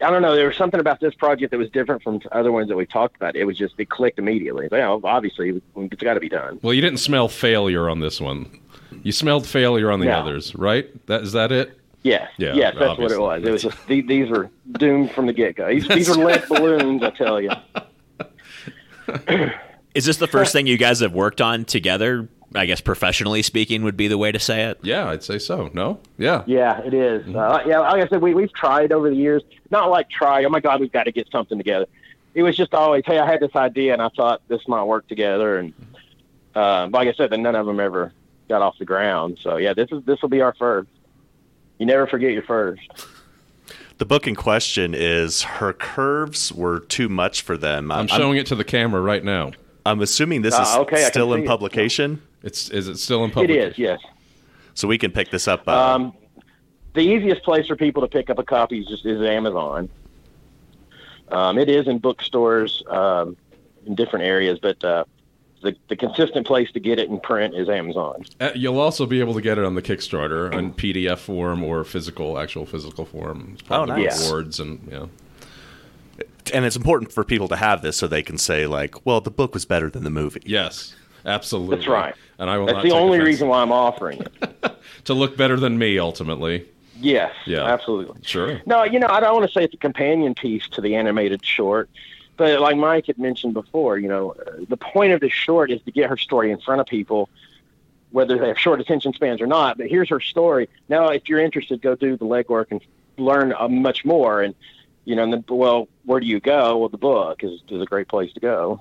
I 0.00 0.10
don't 0.10 0.22
know 0.22 0.34
there 0.36 0.46
was 0.48 0.56
something 0.56 0.80
about 0.80 1.00
this 1.00 1.14
project 1.14 1.50
that 1.50 1.58
was 1.58 1.70
different 1.70 2.02
from 2.02 2.20
other 2.32 2.52
ones 2.52 2.68
that 2.68 2.76
we 2.76 2.86
talked 2.86 3.16
about. 3.16 3.36
It 3.36 3.44
was 3.44 3.56
just 3.56 3.74
it 3.78 3.88
clicked 3.88 4.18
immediately. 4.18 4.68
Well, 4.70 5.00
oh, 5.02 5.08
obviously 5.08 5.60
it's 5.76 6.02
got 6.02 6.14
to 6.14 6.20
be 6.20 6.28
done. 6.28 6.58
Well, 6.62 6.74
you 6.74 6.80
didn't 6.80 6.98
smell 7.00 7.28
failure 7.28 7.88
on 7.88 8.00
this 8.00 8.20
one. 8.20 8.60
You 9.02 9.12
smelled 9.12 9.46
failure 9.46 9.90
on 9.90 10.00
the 10.00 10.06
No. 10.06 10.18
others, 10.18 10.54
right? 10.54 10.88
That 11.06 11.22
is 11.22 11.32
that 11.32 11.52
it? 11.52 11.78
Yes, 12.04 12.30
Yeah, 12.38 12.54
yes, 12.54 12.74
that's 12.78 12.90
obviously. 12.90 13.18
what 13.18 13.38
it 13.38 13.40
was. 13.40 13.48
It 13.48 13.52
was 13.52 13.62
just 13.62 13.86
these, 13.88 14.06
these 14.06 14.30
were 14.30 14.48
doomed 14.72 15.10
from 15.10 15.26
the 15.26 15.32
get 15.32 15.56
go. 15.56 15.68
These, 15.68 15.88
these 15.88 16.08
were 16.08 16.24
lead 16.24 16.44
balloons, 16.48 17.02
I 17.02 17.10
tell 17.10 17.40
you. 17.40 17.50
Is 19.94 20.04
this 20.04 20.18
the 20.18 20.28
first 20.28 20.52
thing 20.52 20.66
you 20.66 20.76
guys 20.78 21.00
have 21.00 21.12
worked 21.12 21.40
on 21.40 21.64
together? 21.64 22.28
I 22.54 22.64
guess 22.66 22.80
professionally 22.80 23.42
speaking 23.42 23.82
would 23.84 23.96
be 23.96 24.08
the 24.08 24.16
way 24.18 24.32
to 24.32 24.38
say 24.38 24.64
it. 24.64 24.78
Yeah, 24.82 25.08
I'd 25.10 25.22
say 25.22 25.38
so. 25.38 25.70
No? 25.74 26.00
Yeah. 26.16 26.44
Yeah, 26.46 26.80
it 26.80 26.94
is. 26.94 27.26
Uh, 27.34 27.62
yeah, 27.66 27.80
like 27.80 28.02
I 28.04 28.08
said, 28.08 28.22
we 28.22 28.34
we've 28.34 28.52
tried 28.52 28.90
over 28.92 29.10
the 29.10 29.16
years. 29.16 29.42
Not 29.70 29.90
like 29.90 30.08
try. 30.08 30.44
Oh 30.44 30.48
my 30.48 30.60
God, 30.60 30.80
we've 30.80 30.92
got 30.92 31.04
to 31.04 31.12
get 31.12 31.28
something 31.30 31.58
together. 31.58 31.86
It 32.34 32.42
was 32.42 32.56
just 32.56 32.72
always, 32.72 33.02
hey, 33.06 33.18
I 33.18 33.26
had 33.30 33.40
this 33.40 33.54
idea 33.54 33.92
and 33.92 34.00
I 34.00 34.08
thought 34.10 34.40
this 34.48 34.66
might 34.68 34.84
work 34.84 35.06
together. 35.08 35.58
And 35.58 35.72
uh, 36.54 36.88
like 36.90 37.08
I 37.08 37.12
said, 37.12 37.30
then 37.30 37.42
none 37.42 37.54
of 37.54 37.66
them 37.66 37.80
ever 37.80 38.12
got 38.48 38.62
off 38.62 38.78
the 38.78 38.84
ground. 38.84 39.38
So 39.42 39.56
yeah, 39.58 39.74
this 39.74 39.88
is 39.92 40.02
this 40.04 40.22
will 40.22 40.28
be 40.30 40.40
our 40.40 40.54
first. 40.54 40.88
You 41.78 41.86
never 41.86 42.06
forget 42.06 42.32
your 42.32 42.42
first. 42.42 42.80
The 43.98 44.06
book 44.06 44.26
in 44.26 44.36
question 44.36 44.94
is 44.94 45.42
Her 45.42 45.72
Curves 45.72 46.52
Were 46.52 46.78
Too 46.80 47.08
Much 47.08 47.42
for 47.42 47.56
Them. 47.58 47.90
I'm 47.90 48.06
showing 48.06 48.38
it 48.38 48.46
to 48.46 48.54
the 48.54 48.64
camera 48.64 49.00
right 49.00 49.24
now. 49.24 49.50
I'm 49.84 50.00
assuming 50.00 50.42
this 50.42 50.54
Ah, 50.54 50.62
is 50.62 50.76
okay, 50.80 51.02
still 51.04 51.32
see 51.32 51.38
in 51.40 51.44
it. 51.44 51.46
Publication, 52.42 52.46
It's 52.46 52.70
is 52.70 52.88
it 52.88 52.98
still 52.98 53.24
in 53.24 53.30
It 53.30 53.34
public? 53.34 53.50
is, 53.50 53.78
yes. 53.78 54.00
so 54.74 54.88
we 54.88 54.98
can 54.98 55.10
pick 55.10 55.30
this 55.30 55.48
up. 55.48 55.66
Uh, 55.66 55.72
Um, 55.94 56.12
the 56.94 57.00
easiest 57.00 57.42
place 57.42 57.66
for 57.66 57.76
people 57.76 58.02
to 58.02 58.08
pick 58.08 58.30
up 58.30 58.38
a 58.38 58.44
copy 58.44 58.80
is 58.80 58.86
just 58.88 59.06
is 59.06 59.20
Amazon. 59.22 59.88
Um, 61.30 61.58
it 61.58 61.68
is 61.68 61.86
in 61.86 61.98
bookstores 61.98 62.82
um, 62.88 63.36
in 63.86 63.94
different 63.94 64.24
areas, 64.24 64.58
but 64.60 64.82
uh, 64.82 65.04
the 65.62 65.76
the 65.88 65.96
consistent 65.96 66.46
place 66.46 66.70
to 66.72 66.80
get 66.80 66.98
it 66.98 67.08
in 67.10 67.20
print 67.20 67.54
is 67.54 67.68
Amazon. 67.68 68.24
Uh, 68.40 68.50
you'll 68.54 68.80
also 68.80 69.04
be 69.06 69.20
able 69.20 69.34
to 69.34 69.42
get 69.42 69.58
it 69.58 69.64
on 69.64 69.74
the 69.74 69.82
Kickstarter 69.82 70.52
in 70.54 70.72
PDF 70.72 71.18
form 71.18 71.62
or 71.62 71.84
physical, 71.84 72.38
actual 72.38 72.64
physical 72.64 73.04
form. 73.04 73.56
It's 73.58 73.70
Oh, 73.70 73.84
nice. 73.84 74.28
Awards 74.28 74.58
and 74.58 74.80
yeah. 74.90 75.06
and 76.54 76.64
it's 76.64 76.76
important 76.76 77.12
for 77.12 77.24
people 77.24 77.48
to 77.48 77.56
have 77.56 77.82
this 77.82 77.96
so 77.96 78.06
they 78.08 78.22
can 78.22 78.38
say, 78.38 78.66
like, 78.66 79.04
well, 79.04 79.20
the 79.20 79.30
book 79.30 79.52
was 79.52 79.66
better 79.66 79.90
than 79.90 80.04
the 80.04 80.10
movie. 80.10 80.40
Yes, 80.46 80.94
absolutely. 81.28 81.76
That's 81.76 81.88
right. 81.88 82.14
And 82.38 82.48
I 82.50 82.58
will 82.58 82.66
That's 82.66 82.82
the 82.82 82.92
only 82.92 83.18
offense. 83.18 83.26
reason 83.26 83.48
why 83.48 83.62
I'm 83.62 83.72
offering 83.72 84.20
it. 84.20 84.76
to 85.04 85.14
look 85.14 85.36
better 85.36 85.56
than 85.56 85.78
me 85.78 85.98
ultimately. 85.98 86.66
Yes, 87.00 87.32
Yeah. 87.46 87.64
absolutely. 87.64 88.20
Sure. 88.22 88.60
No, 88.66 88.82
you 88.84 88.98
know, 88.98 89.06
I 89.08 89.20
don't 89.20 89.34
want 89.34 89.46
to 89.46 89.52
say 89.52 89.64
it's 89.64 89.74
a 89.74 89.78
companion 89.78 90.34
piece 90.34 90.68
to 90.70 90.80
the 90.80 90.96
animated 90.96 91.44
short, 91.44 91.88
but 92.36 92.60
like 92.60 92.76
Mike 92.76 93.06
had 93.06 93.18
mentioned 93.18 93.54
before, 93.54 93.98
you 93.98 94.08
know, 94.08 94.34
the 94.68 94.76
point 94.76 95.12
of 95.12 95.20
this 95.20 95.32
short 95.32 95.70
is 95.70 95.80
to 95.82 95.92
get 95.92 96.08
her 96.10 96.16
story 96.16 96.50
in 96.50 96.58
front 96.60 96.80
of 96.80 96.86
people, 96.88 97.28
whether 98.10 98.36
they 98.38 98.48
have 98.48 98.58
short 98.58 98.80
attention 98.80 99.12
spans 99.12 99.40
or 99.40 99.46
not. 99.46 99.78
But 99.78 99.88
here's 99.88 100.08
her 100.08 100.20
story. 100.20 100.68
Now, 100.88 101.08
if 101.08 101.28
you're 101.28 101.40
interested, 101.40 101.80
go 101.82 101.94
do 101.94 102.16
the 102.16 102.24
legwork 102.24 102.66
and 102.70 102.80
learn 103.16 103.52
uh, 103.56 103.68
much 103.68 104.04
more. 104.04 104.42
And 104.42 104.54
you 105.04 105.14
know, 105.16 105.22
and 105.22 105.32
then, 105.32 105.44
well, 105.48 105.88
where 106.04 106.20
do 106.20 106.26
you 106.26 106.40
go? 106.40 106.78
Well, 106.78 106.88
the 106.88 106.98
book 106.98 107.42
is, 107.44 107.60
is 107.68 107.80
a 107.80 107.86
great 107.86 108.08
place 108.08 108.32
to 108.34 108.40
go. 108.40 108.80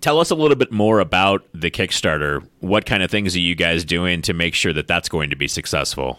Tell 0.00 0.18
us 0.18 0.30
a 0.30 0.34
little 0.34 0.56
bit 0.56 0.72
more 0.72 1.00
about 1.00 1.44
the 1.52 1.70
Kickstarter. 1.70 2.46
What 2.60 2.86
kind 2.86 3.02
of 3.02 3.10
things 3.10 3.36
are 3.36 3.40
you 3.40 3.54
guys 3.54 3.84
doing 3.84 4.22
to 4.22 4.32
make 4.32 4.54
sure 4.54 4.72
that 4.72 4.88
that's 4.88 5.08
going 5.08 5.30
to 5.30 5.36
be 5.36 5.46
successful? 5.48 6.18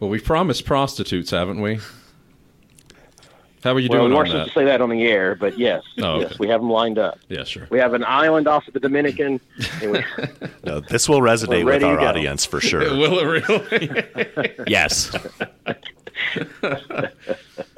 Well, 0.00 0.10
we've 0.10 0.24
promised 0.24 0.64
prostitutes, 0.64 1.30
haven't 1.30 1.60
we? 1.60 1.78
How 3.62 3.72
are 3.72 3.80
you 3.80 3.88
well, 3.88 4.00
doing 4.00 4.10
we 4.10 4.16
on 4.16 4.18
weren't 4.18 4.30
supposed 4.30 4.48
to 4.54 4.60
say 4.60 4.64
that 4.66 4.80
on 4.80 4.90
the 4.90 5.02
air, 5.04 5.34
but 5.34 5.58
yes, 5.58 5.82
Oh, 6.00 6.20
yes, 6.20 6.26
okay. 6.32 6.36
we 6.38 6.48
have 6.48 6.60
them 6.60 6.70
lined 6.70 6.98
up. 6.98 7.18
Yeah, 7.28 7.42
sure. 7.44 7.66
We 7.70 7.78
have 7.80 7.94
an 7.94 8.04
island 8.04 8.46
off 8.46 8.66
of 8.68 8.74
the 8.74 8.80
Dominican. 8.80 9.40
we, 9.82 10.04
No, 10.64 10.80
this 10.80 11.08
will 11.08 11.20
resonate 11.20 11.64
with 11.64 11.82
our 11.82 11.98
audience 12.00 12.44
for 12.44 12.60
sure. 12.60 12.80
Will 12.96 13.18
it 13.18 13.24
really? 13.24 14.52
Yes. 14.68 15.12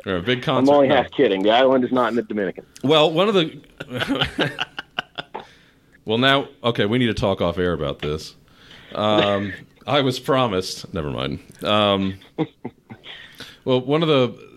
Or 0.06 0.16
a 0.16 0.22
big 0.22 0.42
concert. 0.42 0.58
I'm 0.58 0.66
concert. 0.66 0.72
only 0.74 0.88
No. 0.88 0.96
half 0.96 1.10
kidding. 1.10 1.42
The 1.42 1.50
island 1.50 1.84
is 1.84 1.92
not 1.92 2.08
in 2.10 2.16
the 2.16 2.22
Dominican. 2.22 2.64
Well, 2.82 3.10
one 3.10 3.28
of 3.28 3.34
the. 3.34 3.60
Well, 6.08 6.16
now, 6.16 6.48
okay, 6.64 6.86
we 6.86 6.96
need 6.96 7.08
to 7.08 7.14
talk 7.14 7.42
off 7.42 7.58
air 7.58 7.74
about 7.74 7.98
this. 7.98 8.34
Um, 8.94 9.52
I 9.86 10.00
was 10.00 10.18
promised. 10.18 10.94
Never 10.94 11.10
mind. 11.10 11.40
Um, 11.62 12.18
well, 13.66 13.82
one 13.82 14.00
of 14.02 14.08
the 14.08 14.48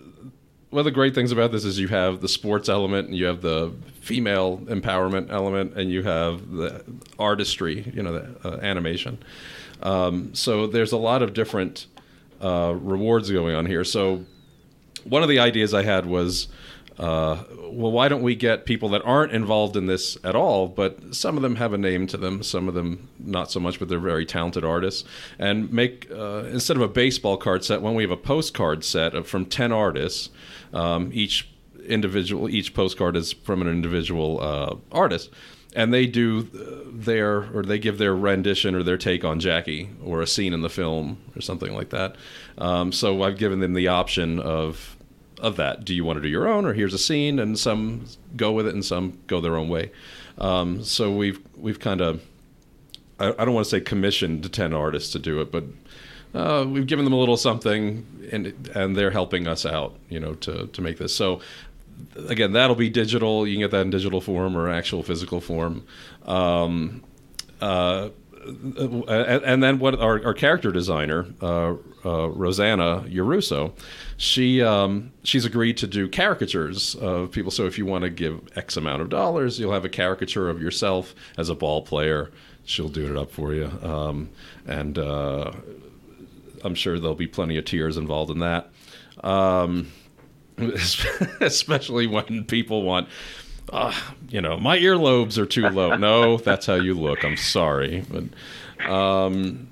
one 0.70 0.78
of 0.80 0.86
the 0.86 0.90
great 0.90 1.14
things 1.14 1.30
about 1.30 1.52
this 1.52 1.66
is 1.66 1.78
you 1.78 1.88
have 1.88 2.22
the 2.22 2.28
sports 2.28 2.70
element, 2.70 3.08
and 3.08 3.16
you 3.18 3.26
have 3.26 3.42
the 3.42 3.70
female 4.00 4.60
empowerment 4.64 5.30
element, 5.30 5.74
and 5.74 5.90
you 5.90 6.02
have 6.04 6.52
the 6.52 6.82
artistry. 7.18 7.92
You 7.94 8.02
know, 8.02 8.12
the 8.14 8.48
uh, 8.48 8.60
animation. 8.62 9.18
Um, 9.82 10.34
so 10.34 10.66
there's 10.66 10.92
a 10.92 10.96
lot 10.96 11.20
of 11.20 11.34
different 11.34 11.86
uh, 12.40 12.74
rewards 12.80 13.30
going 13.30 13.54
on 13.54 13.66
here. 13.66 13.84
So 13.84 14.24
one 15.04 15.22
of 15.22 15.28
the 15.28 15.38
ideas 15.38 15.74
I 15.74 15.82
had 15.82 16.06
was, 16.06 16.48
uh, 16.98 17.42
well, 17.70 17.90
why 17.92 18.08
don't 18.08 18.22
we 18.22 18.34
get 18.34 18.64
people 18.64 18.88
that 18.90 19.02
aren't 19.04 19.32
involved 19.32 19.76
in 19.76 19.86
this 19.86 20.18
at 20.24 20.34
all, 20.34 20.68
but 20.68 21.14
some 21.14 21.36
of 21.36 21.42
them 21.42 21.56
have 21.56 21.72
a 21.72 21.78
name 21.78 22.06
to 22.08 22.16
them, 22.16 22.42
some 22.42 22.68
of 22.68 22.74
them 22.74 23.08
not 23.18 23.50
so 23.50 23.60
much, 23.60 23.78
but 23.78 23.88
they're 23.88 23.98
very 23.98 24.26
talented 24.26 24.64
artists, 24.64 25.04
and 25.38 25.72
make 25.72 26.08
uh, 26.10 26.44
instead 26.50 26.76
of 26.76 26.82
a 26.82 26.88
baseball 26.88 27.36
card 27.36 27.64
set, 27.64 27.82
when 27.82 27.94
we 27.94 28.02
have 28.02 28.10
a 28.10 28.16
postcard 28.16 28.84
set 28.84 29.14
of, 29.14 29.26
from 29.26 29.46
ten 29.46 29.72
artists, 29.72 30.30
um, 30.72 31.10
each 31.12 31.48
individual, 31.86 32.48
each 32.48 32.74
postcard 32.74 33.16
is 33.16 33.32
from 33.32 33.62
an 33.62 33.68
individual 33.68 34.40
uh, 34.40 34.76
artist. 34.90 35.30
And 35.74 35.90
they 35.90 36.04
do 36.04 36.42
their, 36.92 37.50
or 37.56 37.62
they 37.62 37.78
give 37.78 37.96
their 37.96 38.14
rendition 38.14 38.74
or 38.74 38.82
their 38.82 38.98
take 38.98 39.24
on 39.24 39.40
Jackie 39.40 39.88
or 40.04 40.20
a 40.20 40.26
scene 40.26 40.52
in 40.52 40.60
the 40.60 40.68
film 40.68 41.16
or 41.34 41.40
something 41.40 41.72
like 41.74 41.88
that. 41.88 42.16
Um, 42.58 42.92
so 42.92 43.22
I've 43.22 43.38
given 43.38 43.60
them 43.60 43.72
the 43.72 43.88
option 43.88 44.38
of 44.38 44.98
of 45.42 45.56
that. 45.56 45.84
Do 45.84 45.94
you 45.94 46.04
want 46.04 46.16
to 46.16 46.22
do 46.22 46.28
your 46.28 46.48
own, 46.48 46.64
or 46.64 46.72
here's 46.72 46.94
a 46.94 46.98
scene, 46.98 47.38
and 47.38 47.58
some 47.58 48.06
go 48.36 48.52
with 48.52 48.66
it, 48.66 48.74
and 48.74 48.84
some 48.84 49.18
go 49.26 49.40
their 49.40 49.56
own 49.56 49.68
way. 49.68 49.90
Um, 50.38 50.82
so 50.82 51.14
we've 51.14 51.40
we've 51.56 51.78
kind 51.78 52.00
of 52.00 52.22
I, 53.18 53.34
I 53.38 53.44
don't 53.44 53.52
want 53.52 53.66
to 53.66 53.70
say 53.70 53.80
commissioned 53.80 54.50
ten 54.52 54.72
artists 54.72 55.12
to 55.12 55.18
do 55.18 55.40
it, 55.40 55.52
but 55.52 55.64
uh, 56.34 56.64
we've 56.66 56.86
given 56.86 57.04
them 57.04 57.12
a 57.12 57.18
little 57.18 57.36
something, 57.36 58.06
and 58.32 58.70
and 58.74 58.96
they're 58.96 59.10
helping 59.10 59.46
us 59.46 59.66
out, 59.66 59.98
you 60.08 60.20
know, 60.20 60.34
to 60.34 60.68
to 60.68 60.80
make 60.80 60.98
this. 60.98 61.14
So 61.14 61.40
again, 62.28 62.52
that'll 62.52 62.76
be 62.76 62.90
digital. 62.90 63.46
You 63.46 63.54
can 63.54 63.60
get 63.62 63.70
that 63.72 63.82
in 63.82 63.90
digital 63.90 64.20
form 64.20 64.56
or 64.56 64.70
actual 64.70 65.02
physical 65.02 65.40
form. 65.40 65.84
Um, 66.24 67.02
uh, 67.60 68.08
and, 68.44 69.44
and 69.44 69.62
then 69.62 69.78
what 69.78 69.98
our, 70.00 70.24
our 70.24 70.34
character 70.34 70.72
designer 70.72 71.26
uh, 71.40 71.74
uh, 72.04 72.28
Rosanna 72.30 73.04
Uruso, 73.08 73.72
she 74.16 74.62
um, 74.62 75.12
she's 75.22 75.44
agreed 75.44 75.76
to 75.78 75.86
do 75.86 76.08
caricatures 76.08 76.94
of 76.96 77.32
people. 77.32 77.50
So 77.50 77.66
if 77.66 77.78
you 77.78 77.86
want 77.86 78.04
to 78.04 78.10
give 78.10 78.40
X 78.56 78.76
amount 78.76 79.02
of 79.02 79.08
dollars, 79.08 79.58
you'll 79.58 79.72
have 79.72 79.84
a 79.84 79.90
caricature 79.90 80.48
of 80.48 80.60
yourself 80.60 81.14
as 81.36 81.48
a 81.48 81.54
ball 81.54 81.82
player. 81.82 82.30
She'll 82.64 82.88
do 82.88 83.10
it 83.10 83.16
up 83.16 83.32
for 83.32 83.54
you, 83.54 83.70
um, 83.82 84.30
and 84.66 84.98
uh, 84.98 85.52
I'm 86.64 86.74
sure 86.74 86.98
there'll 86.98 87.14
be 87.14 87.26
plenty 87.26 87.56
of 87.56 87.64
tears 87.64 87.96
involved 87.96 88.30
in 88.30 88.38
that. 88.38 88.70
Um, 89.24 89.90
especially 91.40 92.06
when 92.06 92.44
people 92.44 92.82
want 92.82 93.08
uh, 93.72 93.94
you 94.28 94.40
know, 94.40 94.58
my 94.58 94.78
earlobes 94.78 95.38
are 95.38 95.46
too 95.46 95.68
low. 95.68 95.96
No, 95.96 96.36
that's 96.36 96.66
how 96.66 96.74
you 96.74 96.94
look. 96.94 97.24
I'm 97.24 97.36
sorry, 97.36 98.04
but 98.10 98.88
um, 98.90 99.68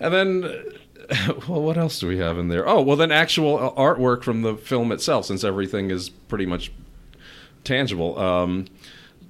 and 0.00 0.12
then, 0.12 0.64
well, 1.48 1.62
what 1.62 1.76
else 1.76 1.98
do 1.98 2.08
we 2.08 2.18
have 2.18 2.38
in 2.38 2.48
there? 2.48 2.68
Oh, 2.68 2.80
well, 2.82 2.96
then 2.96 3.10
actual 3.12 3.72
artwork 3.76 4.22
from 4.22 4.42
the 4.42 4.56
film 4.56 4.92
itself, 4.92 5.26
since 5.26 5.44
everything 5.44 5.90
is 5.90 6.08
pretty 6.08 6.46
much 6.46 6.72
tangible. 7.64 8.18
Um, 8.18 8.66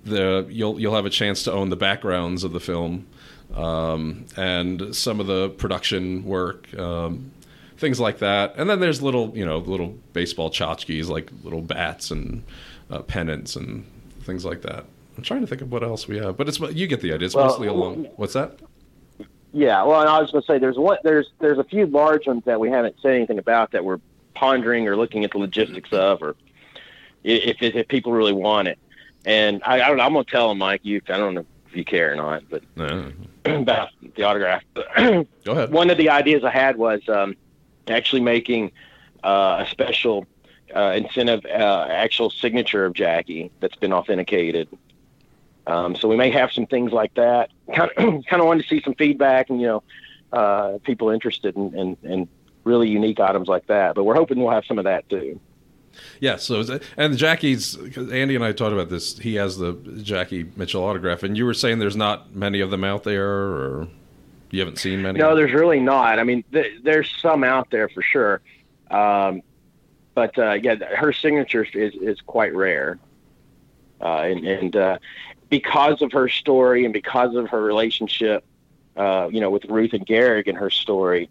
the 0.04 0.46
you'll 0.50 0.78
you'll 0.78 0.94
have 0.94 1.06
a 1.06 1.10
chance 1.10 1.42
to 1.44 1.52
own 1.52 1.70
the 1.70 1.76
backgrounds 1.76 2.44
of 2.44 2.52
the 2.52 2.60
film 2.60 3.06
um, 3.54 4.26
and 4.36 4.94
some 4.94 5.20
of 5.20 5.26
the 5.26 5.50
production 5.50 6.24
work. 6.24 6.72
Um, 6.78 7.32
things 7.76 8.00
like 8.00 8.18
that. 8.18 8.54
And 8.56 8.70
then 8.70 8.80
there's 8.80 9.02
little, 9.02 9.36
you 9.36 9.44
know, 9.44 9.58
little 9.58 9.98
baseball 10.12 10.50
tchotchkes 10.50 11.08
like 11.08 11.30
little 11.42 11.60
bats 11.60 12.10
and 12.10 12.44
uh, 12.90 13.00
pennants 13.00 13.56
and 13.56 13.84
things 14.22 14.44
like 14.44 14.62
that. 14.62 14.84
I'm 15.16 15.22
trying 15.22 15.42
to 15.42 15.46
think 15.46 15.60
of 15.60 15.70
what 15.70 15.82
else 15.82 16.08
we 16.08 16.18
have, 16.18 16.36
but 16.36 16.48
it's 16.48 16.58
you 16.58 16.86
get 16.86 17.00
the 17.00 17.12
idea. 17.12 17.26
It's 17.26 17.34
Well, 17.34 17.46
mostly 17.46 17.68
along. 17.68 18.04
What's 18.16 18.32
that? 18.32 18.58
Yeah, 19.54 19.84
well, 19.84 20.00
and 20.00 20.10
I 20.10 20.20
was 20.20 20.32
going 20.32 20.42
to 20.42 20.46
say 20.46 20.58
there's 20.58 20.76
one 20.76 20.98
there's 21.04 21.30
there's 21.38 21.58
a 21.58 21.64
few 21.64 21.86
large 21.86 22.26
ones 22.26 22.42
that 22.44 22.58
we 22.58 22.70
haven't 22.70 22.96
said 23.00 23.14
anything 23.14 23.38
about 23.38 23.70
that 23.70 23.84
we're 23.84 24.00
pondering 24.34 24.88
or 24.88 24.96
looking 24.96 25.24
at 25.24 25.30
the 25.30 25.38
logistics 25.38 25.92
of, 25.92 26.22
or 26.22 26.34
if 27.22 27.62
if, 27.62 27.76
if 27.76 27.86
people 27.86 28.12
really 28.12 28.32
want 28.32 28.66
it. 28.66 28.80
And 29.24 29.62
I, 29.64 29.80
I 29.80 29.88
don't 29.88 29.96
know. 29.96 30.02
I'm 30.02 30.12
going 30.12 30.24
to 30.24 30.30
tell 30.30 30.48
them, 30.48 30.58
Mike. 30.58 30.80
You, 30.82 31.00
I 31.08 31.16
don't 31.18 31.34
know 31.34 31.46
if 31.70 31.76
you 31.76 31.84
care 31.84 32.12
or 32.12 32.16
not, 32.16 32.42
but 32.50 32.62
No. 32.76 33.12
about 33.44 33.90
the 34.16 34.24
autograph. 34.24 34.64
Go 34.96 35.24
ahead. 35.46 35.70
one 35.70 35.88
of 35.88 35.98
the 35.98 36.10
ideas 36.10 36.42
I 36.42 36.50
had 36.50 36.76
was 36.76 37.00
um, 37.08 37.36
actually 37.86 38.22
making 38.22 38.72
uh, 39.22 39.64
a 39.64 39.70
special 39.70 40.26
uh, 40.74 40.94
incentive, 40.96 41.44
uh, 41.46 41.86
actual 41.88 42.28
signature 42.30 42.84
of 42.84 42.92
Jackie 42.92 43.52
that's 43.60 43.76
been 43.76 43.92
authenticated. 43.92 44.68
Um, 45.66 45.96
so 45.96 46.08
we 46.08 46.16
may 46.16 46.30
have 46.30 46.52
some 46.52 46.66
things 46.66 46.92
like 46.92 47.14
that. 47.14 47.50
Kind 47.74 47.90
of, 47.96 47.96
kind 48.26 48.40
of 48.40 48.46
wanted 48.46 48.62
to 48.62 48.68
see 48.68 48.82
some 48.82 48.94
feedback 48.94 49.50
and 49.50 49.60
you 49.60 49.66
know 49.66 49.82
uh, 50.32 50.78
people 50.84 51.10
interested 51.10 51.56
in, 51.56 51.74
in, 51.74 51.96
in 52.02 52.28
really 52.64 52.88
unique 52.88 53.20
items 53.20 53.48
like 53.48 53.66
that. 53.68 53.94
But 53.94 54.04
we're 54.04 54.14
hoping 54.14 54.38
we'll 54.38 54.50
have 54.50 54.64
some 54.66 54.78
of 54.78 54.84
that 54.84 55.08
too. 55.08 55.40
Yeah. 56.20 56.36
So 56.36 56.80
and 56.96 57.16
Jackie's 57.16 57.76
Andy 57.96 58.34
and 58.34 58.44
I 58.44 58.52
talked 58.52 58.72
about 58.72 58.90
this. 58.90 59.18
He 59.18 59.36
has 59.36 59.58
the 59.58 59.74
Jackie 60.02 60.50
Mitchell 60.56 60.82
autograph, 60.82 61.22
and 61.22 61.36
you 61.36 61.44
were 61.44 61.54
saying 61.54 61.78
there's 61.78 61.96
not 61.96 62.34
many 62.34 62.60
of 62.60 62.70
them 62.70 62.84
out 62.84 63.04
there, 63.04 63.28
or 63.28 63.88
you 64.50 64.60
haven't 64.60 64.78
seen 64.78 65.02
many. 65.02 65.18
No, 65.18 65.34
there's 65.36 65.52
really 65.52 65.80
not. 65.80 66.18
I 66.18 66.24
mean, 66.24 66.44
th- 66.52 66.80
there's 66.82 67.10
some 67.20 67.44
out 67.44 67.70
there 67.70 67.88
for 67.88 68.02
sure, 68.02 68.40
um, 68.90 69.42
but 70.14 70.38
uh, 70.38 70.52
yeah, 70.54 70.76
her 70.96 71.12
signature 71.12 71.64
is 71.64 71.94
is 71.94 72.20
quite 72.20 72.54
rare, 72.54 72.98
uh, 74.00 74.18
and, 74.22 74.46
and 74.46 74.76
uh, 74.76 74.98
because 75.58 76.02
of 76.02 76.10
her 76.10 76.28
story 76.28 76.84
and 76.84 76.92
because 76.92 77.36
of 77.36 77.48
her 77.48 77.62
relationship, 77.62 78.44
uh, 78.96 79.28
you 79.30 79.40
know, 79.40 79.50
with 79.50 79.64
Ruth 79.66 79.92
and 79.92 80.04
Gehrig 80.04 80.48
and 80.48 80.58
her 80.58 80.68
story, 80.68 81.30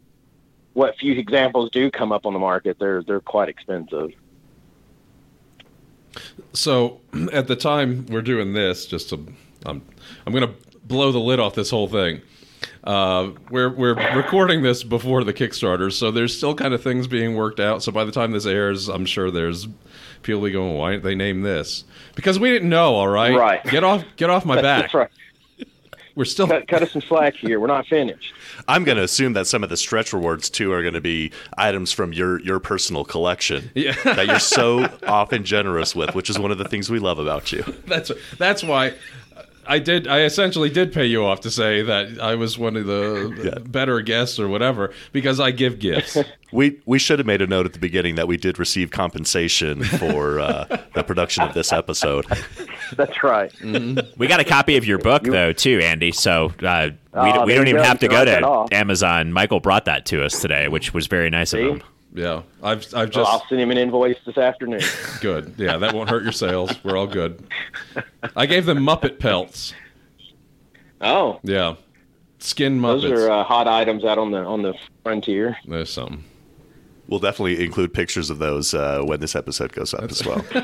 what 0.71 0.97
few 0.97 1.11
examples 1.11 1.69
do 1.71 1.91
come 1.91 2.13
up 2.13 2.25
on 2.25 2.31
the 2.31 2.39
market, 2.39 2.79
they're 2.79 3.03
they're 3.03 3.19
quite 3.19 3.49
expensive. 3.49 4.11
So 6.53 7.01
at 7.33 7.47
the 7.47 7.57
time 7.57 8.05
we're 8.05 8.21
doing 8.21 8.53
this, 8.53 8.85
just 8.85 9.09
to, 9.09 9.27
I'm 9.65 9.81
I'm 10.25 10.31
gonna 10.31 10.53
blow 10.85 11.11
the 11.11 11.19
lid 11.19 11.41
off 11.41 11.53
this 11.53 11.69
whole 11.69 11.89
thing. 11.89 12.21
Uh, 12.83 13.31
we're 13.49 13.69
we're 13.69 13.95
recording 14.15 14.61
this 14.61 14.83
before 14.83 15.23
the 15.23 15.33
Kickstarter, 15.33 15.91
so 15.91 16.11
there's 16.11 16.35
still 16.35 16.53
kind 16.53 16.73
of 16.73 16.83
things 16.83 17.07
being 17.07 17.35
worked 17.35 17.59
out. 17.61 17.81
So 17.81 17.91
by 17.91 18.03
the 18.03 18.11
time 18.11 18.31
this 18.31 18.45
airs, 18.45 18.89
I'm 18.89 19.05
sure 19.05 19.31
there's 19.31 19.67
people 20.21 20.41
be 20.41 20.51
going, 20.51 20.75
"Why 20.75 20.91
didn't 20.91 21.03
they 21.05 21.15
name 21.15 21.41
this?" 21.43 21.85
Because 22.15 22.39
we 22.39 22.49
didn't 22.49 22.69
know. 22.69 22.95
All 22.95 23.07
right, 23.07 23.33
Right. 23.35 23.63
Get 23.63 23.83
off 23.85 24.03
get 24.17 24.29
off 24.29 24.45
my 24.45 24.61
back. 24.61 24.91
That's 24.91 24.93
right. 24.93 25.09
We're 26.15 26.25
still 26.25 26.45
Cut, 26.47 26.67
cut 26.67 26.83
us 26.83 26.91
some 26.91 27.01
slack 27.01 27.33
here. 27.35 27.59
We're 27.59 27.65
not 27.65 27.87
finished. 27.87 28.33
I'm 28.67 28.83
going 28.83 28.97
to 28.97 29.03
assume 29.03 29.33
that 29.33 29.47
some 29.47 29.63
of 29.63 29.71
the 29.71 29.77
stretch 29.77 30.13
rewards 30.13 30.47
too 30.47 30.71
are 30.71 30.83
going 30.83 30.93
to 30.93 31.01
be 31.01 31.31
items 31.57 31.91
from 31.91 32.13
your 32.13 32.39
your 32.41 32.59
personal 32.59 33.03
collection 33.03 33.71
Yeah. 33.75 33.93
that 34.03 34.27
you're 34.27 34.37
so 34.39 34.87
often 35.07 35.43
generous 35.43 35.95
with, 35.95 36.13
which 36.13 36.29
is 36.29 36.37
one 36.37 36.51
of 36.51 36.59
the 36.59 36.65
things 36.67 36.89
we 36.89 36.99
love 36.99 37.17
about 37.17 37.51
you. 37.51 37.63
that's 37.87 38.11
that's 38.37 38.63
why 38.63 38.93
I 39.65 39.79
did. 39.79 40.07
I 40.07 40.21
essentially 40.21 40.69
did 40.69 40.91
pay 40.93 41.05
you 41.05 41.25
off 41.25 41.41
to 41.41 41.51
say 41.51 41.81
that 41.83 42.19
I 42.21 42.35
was 42.35 42.57
one 42.57 42.75
of 42.75 42.85
the 42.85 43.41
Yeah. 43.43 43.59
better 43.59 44.01
guests 44.01 44.39
or 44.39 44.47
whatever 44.47 44.91
because 45.11 45.39
I 45.39 45.51
give 45.51 45.79
gifts. 45.79 46.17
We 46.53 46.79
we 46.85 46.99
should 46.99 47.17
have 47.17 47.25
made 47.25 47.41
a 47.41 47.47
note 47.47 47.65
at 47.65 47.73
the 47.73 47.79
beginning 47.79 48.13
that 48.13 48.27
we 48.27 48.37
did 48.37 48.59
receive 48.59 48.91
compensation 48.91 49.83
for 49.83 50.39
uh, 50.39 50.65
the 50.93 51.01
production 51.03 51.41
of 51.41 51.55
this 51.55 51.73
episode. 51.73 52.27
That's 52.95 53.23
right. 53.23 53.51
We 53.63 54.27
got 54.27 54.39
a 54.39 54.43
copy 54.43 54.77
of 54.77 54.85
your 54.85 54.99
book 54.99 55.23
though 55.23 55.51
too, 55.51 55.79
Andy. 55.81 56.11
So 56.11 56.53
uh, 56.61 56.89
we, 57.11 57.19
Oh, 57.21 57.45
we 57.45 57.55
don't 57.55 57.67
even 57.67 57.81
go. 57.81 57.87
have 57.87 57.97
to 58.01 58.07
go 58.07 58.23
can 58.23 58.27
write 58.27 58.41
that 58.43 58.67
to. 58.69 58.75
Amazon. 58.77 59.33
Michael 59.33 59.61
brought 59.61 59.85
that 59.85 60.05
to 60.07 60.23
us 60.23 60.39
today, 60.41 60.67
which 60.67 60.93
was 60.93 61.07
very 61.07 61.31
nice 61.31 61.49
See? 61.49 61.63
of 61.63 61.77
him. 61.77 61.83
Yeah, 62.13 62.43
I've 62.61 62.85
I've 62.87 62.93
Well, 62.93 63.05
just 63.07 63.31
I'll 63.31 63.45
send 63.47 63.61
him 63.61 63.71
an 63.71 63.77
invoice 63.77 64.17
this 64.25 64.37
afternoon. 64.37 64.81
good. 65.21 65.53
Yeah, 65.57 65.77
that 65.77 65.93
won't 65.93 66.09
hurt 66.09 66.23
your 66.23 66.31
sales. 66.31 66.71
We're 66.83 66.97
all 66.97 67.07
good. 67.07 67.43
I 68.35 68.45
gave 68.45 68.65
them 68.65 68.79
Muppet 68.79 69.19
pelts. 69.19 69.73
Oh, 71.01 71.39
Yeah, 71.43 71.75
skin 72.39 72.79
Muppets. 72.79 73.01
those 73.01 73.11
Muppets. 73.11 73.27
are 73.27 73.31
uh, 73.31 73.43
hot 73.43 73.67
items 73.67 74.05
out 74.05 74.17
on 74.17 74.31
the 74.31 74.37
on 74.39 74.61
the 74.61 74.73
frontier. 75.03 75.57
There's 75.65 75.91
some. 75.91 76.23
We'll 77.07 77.19
definitely 77.19 77.63
include 77.63 77.93
pictures 77.93 78.29
of 78.29 78.37
those 78.39 78.73
uh, 78.73 79.01
when 79.03 79.19
this 79.19 79.35
episode 79.35 79.73
goes 79.73 79.93
up 79.93 80.09
as 80.09 80.25
well. 80.25 80.43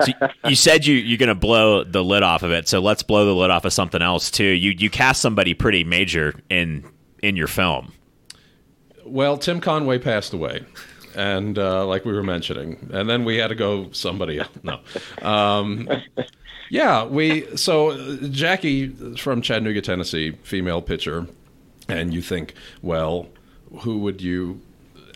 So 0.00 0.12
you 0.48 0.54
said 0.54 0.86
you 0.86 0.94
you're 0.94 1.18
going 1.18 1.28
to 1.28 1.34
blow 1.34 1.82
the 1.82 2.04
lid 2.04 2.22
off 2.22 2.44
of 2.44 2.52
it. 2.52 2.68
So 2.68 2.78
let's 2.78 3.02
blow 3.02 3.26
the 3.26 3.34
lid 3.34 3.50
off 3.50 3.64
of 3.64 3.72
something 3.72 4.00
else 4.00 4.30
too. 4.30 4.44
You 4.44 4.70
you 4.70 4.90
cast 4.90 5.20
somebody 5.20 5.54
pretty 5.54 5.82
major 5.82 6.34
in 6.48 6.88
in 7.20 7.34
your 7.34 7.48
film. 7.48 7.92
Well, 9.08 9.38
Tim 9.38 9.60
Conway 9.60 9.98
passed 9.98 10.32
away, 10.32 10.64
and 11.14 11.58
uh, 11.58 11.86
like 11.86 12.04
we 12.04 12.12
were 12.12 12.22
mentioning, 12.22 12.90
and 12.92 13.08
then 13.08 13.24
we 13.24 13.36
had 13.36 13.48
to 13.48 13.54
go 13.54 13.90
somebody 13.92 14.38
else. 14.38 14.48
No, 14.62 14.80
um, 15.22 15.88
yeah, 16.70 17.04
we 17.04 17.56
so 17.56 18.18
Jackie 18.28 18.88
from 19.16 19.42
Chattanooga, 19.42 19.80
Tennessee, 19.80 20.32
female 20.42 20.82
pitcher, 20.82 21.26
and 21.88 22.12
you 22.12 22.22
think, 22.22 22.54
well, 22.82 23.28
who 23.80 23.98
would 23.98 24.20
you 24.20 24.60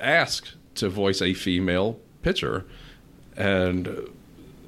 ask 0.01 0.49
to 0.76 0.88
voice 0.88 1.22
a 1.22 1.34
female 1.34 1.99
pitcher? 2.22 2.64
And 3.36 4.09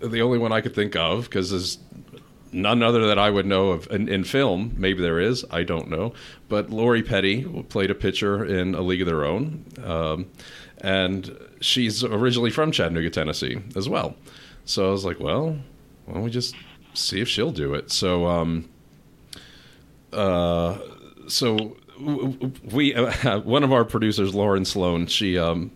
the 0.00 0.22
only 0.22 0.38
one 0.38 0.52
I 0.52 0.60
could 0.60 0.74
think 0.74 0.96
of, 0.96 1.24
because 1.24 1.50
there's 1.50 1.78
none 2.54 2.82
other 2.82 3.06
that 3.06 3.18
I 3.18 3.30
would 3.30 3.46
know 3.46 3.70
of 3.70 3.90
in, 3.90 4.08
in 4.08 4.24
film. 4.24 4.74
Maybe 4.76 5.02
there 5.02 5.20
is, 5.20 5.44
I 5.50 5.64
don't 5.64 5.90
know. 5.90 6.14
But 6.48 6.70
Lori 6.70 7.02
Petty 7.02 7.44
played 7.68 7.90
a 7.90 7.94
pitcher 7.94 8.44
in 8.44 8.74
A 8.74 8.80
League 8.80 9.02
of 9.02 9.06
Their 9.06 9.24
Own, 9.24 9.64
um, 9.82 10.30
and 10.78 11.36
she's 11.60 12.04
originally 12.04 12.50
from 12.50 12.70
Chattanooga, 12.70 13.10
Tennessee, 13.10 13.58
as 13.76 13.88
well. 13.88 14.16
So 14.64 14.88
I 14.88 14.90
was 14.92 15.04
like, 15.04 15.20
well, 15.20 15.58
why 16.06 16.14
don't 16.14 16.22
we 16.22 16.30
just 16.30 16.54
see 16.94 17.20
if 17.20 17.28
she'll 17.28 17.52
do 17.52 17.74
it? 17.74 17.90
So, 17.90 18.26
um, 18.26 18.68
uh, 20.12 20.78
so 21.28 21.76
we 22.72 22.94
uh, 22.94 23.40
one 23.44 23.64
of 23.64 23.72
our 23.72 23.84
producers, 23.84 24.34
Lauren 24.34 24.64
Sloan, 24.64 25.06
she 25.06 25.38
um, 25.38 25.70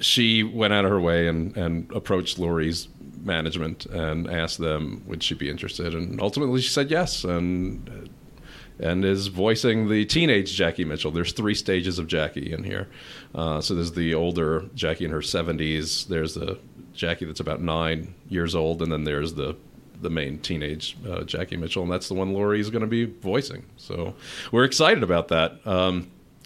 she 0.00 0.42
went 0.42 0.72
out 0.72 0.84
of 0.84 0.90
her 0.90 1.00
way 1.00 1.28
and, 1.28 1.56
and 1.56 1.90
approached 1.92 2.38
Lori's 2.38 2.88
management 3.24 3.86
and 3.86 4.28
asked 4.28 4.58
them 4.58 5.02
would 5.06 5.22
she 5.22 5.34
be 5.34 5.48
interested, 5.48 5.94
and 5.94 6.20
ultimately 6.20 6.60
she 6.60 6.70
said 6.70 6.90
yes, 6.90 7.24
and 7.24 8.10
and 8.78 9.04
is 9.04 9.28
voicing 9.28 9.88
the 9.88 10.04
teenage 10.04 10.54
Jackie 10.54 10.84
Mitchell. 10.84 11.10
There's 11.10 11.32
three 11.32 11.54
stages 11.54 11.98
of 11.98 12.06
Jackie 12.06 12.52
in 12.52 12.64
here. 12.64 12.88
Uh, 13.34 13.60
so 13.60 13.74
there's 13.74 13.92
the 13.92 14.14
older 14.14 14.64
Jackie 14.74 15.04
in 15.04 15.10
her 15.12 15.20
70s. 15.20 16.08
There's 16.08 16.34
the 16.34 16.58
Jackie 16.92 17.24
that's 17.24 17.40
about 17.40 17.60
nine 17.62 18.14
years 18.28 18.54
old, 18.54 18.82
and 18.82 18.90
then 18.92 19.04
there's 19.04 19.34
the 19.34 19.56
the 20.00 20.10
main 20.10 20.38
teenage 20.40 20.96
uh, 21.08 21.22
Jackie 21.22 21.56
Mitchell, 21.56 21.84
and 21.84 21.92
that's 21.92 22.08
the 22.08 22.14
one 22.14 22.32
Lori 22.32 22.58
is 22.58 22.70
going 22.70 22.80
to 22.82 22.88
be 22.88 23.04
voicing. 23.04 23.64
So 23.76 24.14
we're 24.50 24.64
excited 24.64 25.02
about 25.02 25.28
that 25.28 25.62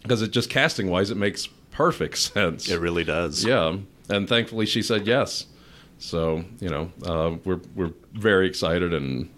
because 0.02 0.20
it 0.20 0.30
just 0.30 0.50
casting 0.50 0.88
wise, 0.90 1.10
it 1.10 1.16
makes 1.16 1.48
perfect 1.70 2.18
sense. 2.34 2.68
It 2.68 2.80
really 2.80 3.04
does. 3.04 3.44
Yeah, 3.44 3.78
and 4.10 4.28
thankfully 4.28 4.66
she 4.66 4.82
said 4.82 5.06
yes. 5.06 5.46
So 5.98 6.44
you 6.60 6.68
know, 6.68 6.90
uh, 7.04 7.36
we're 7.44 7.60
we're 7.74 7.92
very 8.12 8.46
excited 8.46 8.92
and 8.92 9.30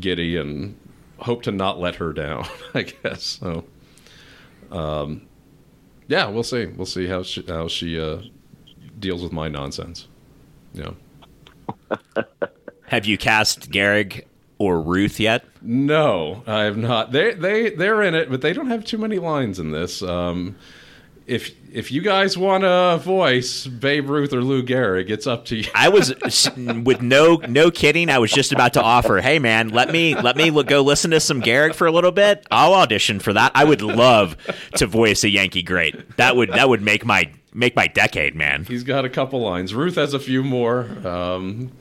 giddy 0.00 0.36
and 0.36 0.76
hope 1.18 1.42
to 1.42 1.52
not 1.52 1.78
let 1.78 1.96
her 1.96 2.12
down. 2.12 2.46
I 2.74 2.82
guess 2.82 3.22
so. 3.22 3.64
Um, 4.70 5.22
yeah, 6.08 6.28
we'll 6.28 6.42
see. 6.42 6.66
We'll 6.66 6.86
see 6.86 7.06
how 7.06 7.22
she 7.22 7.42
how 7.46 7.68
she 7.68 8.00
uh, 8.00 8.22
deals 8.98 9.22
with 9.22 9.32
my 9.32 9.48
nonsense. 9.48 10.08
Yeah. 10.72 10.90
Have 12.86 13.06
you 13.06 13.18
cast 13.18 13.70
Gehrig 13.70 14.24
or 14.58 14.80
Ruth 14.80 15.18
yet? 15.18 15.44
No, 15.60 16.44
I 16.46 16.62
have 16.62 16.76
not. 16.76 17.10
They 17.10 17.34
they 17.34 17.70
they're 17.70 18.02
in 18.02 18.14
it, 18.14 18.30
but 18.30 18.42
they 18.42 18.52
don't 18.52 18.68
have 18.68 18.84
too 18.84 18.98
many 18.98 19.18
lines 19.18 19.58
in 19.58 19.72
this. 19.72 20.02
Um, 20.02 20.54
if 21.26 21.54
if 21.72 21.90
you 21.90 22.00
guys 22.00 22.38
want 22.38 22.62
to 22.62 22.98
voice 23.02 23.66
Babe 23.66 24.08
Ruth 24.08 24.32
or 24.32 24.42
Lou 24.42 24.62
Gehrig, 24.62 25.10
it's 25.10 25.26
up 25.26 25.44
to 25.46 25.56
you. 25.56 25.70
I 25.74 25.88
was 25.88 26.14
with 26.56 27.02
no 27.02 27.36
no 27.48 27.70
kidding. 27.70 28.08
I 28.08 28.18
was 28.18 28.30
just 28.30 28.52
about 28.52 28.74
to 28.74 28.82
offer, 28.82 29.18
hey 29.18 29.38
man, 29.38 29.70
let 29.70 29.90
me 29.90 30.14
let 30.14 30.36
me 30.36 30.50
go 30.62 30.82
listen 30.82 31.10
to 31.10 31.20
some 31.20 31.42
Gehrig 31.42 31.74
for 31.74 31.86
a 31.86 31.92
little 31.92 32.12
bit. 32.12 32.46
I'll 32.50 32.74
audition 32.74 33.18
for 33.18 33.32
that. 33.32 33.52
I 33.54 33.64
would 33.64 33.82
love 33.82 34.36
to 34.76 34.86
voice 34.86 35.24
a 35.24 35.28
Yankee 35.28 35.62
great. 35.62 36.16
That 36.16 36.36
would 36.36 36.50
that 36.50 36.68
would 36.68 36.82
make 36.82 37.04
my 37.04 37.30
make 37.52 37.74
my 37.74 37.88
decade, 37.88 38.34
man. 38.34 38.64
He's 38.64 38.84
got 38.84 39.04
a 39.04 39.10
couple 39.10 39.40
lines. 39.40 39.74
Ruth 39.74 39.96
has 39.96 40.14
a 40.14 40.20
few 40.20 40.44
more. 40.44 40.82
Um, 41.04 41.72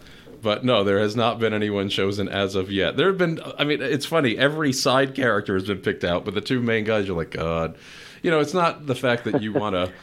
but 0.41 0.63
no, 0.63 0.83
there 0.83 0.99
has 0.99 1.15
not 1.15 1.39
been 1.39 1.53
anyone 1.53 1.89
chosen 1.89 2.29
as 2.29 2.53
of 2.53 2.71
yet. 2.71 2.97
There 2.97 3.07
have 3.07 3.17
been, 3.17 3.39
I 3.57 3.63
mean, 3.63 3.81
it's 3.81 4.05
funny. 4.05 4.37
Every 4.37 4.71
side 4.71 5.15
character 5.15 5.55
has 5.55 5.65
been 5.65 5.79
picked 5.79 6.03
out, 6.03 6.23
but 6.23 6.35
the 6.35 6.41
two 6.41 6.61
main 6.61 6.83
guys, 6.83 7.07
you're 7.07 7.17
like, 7.17 7.31
God. 7.31 7.75
You 8.25 8.31
know, 8.31 8.39
it's 8.39 8.55
not 8.55 8.87
the 8.87 8.95
fact 8.95 9.23
that 9.25 9.43
you 9.43 9.53
want 9.53 9.75
to 9.75 9.93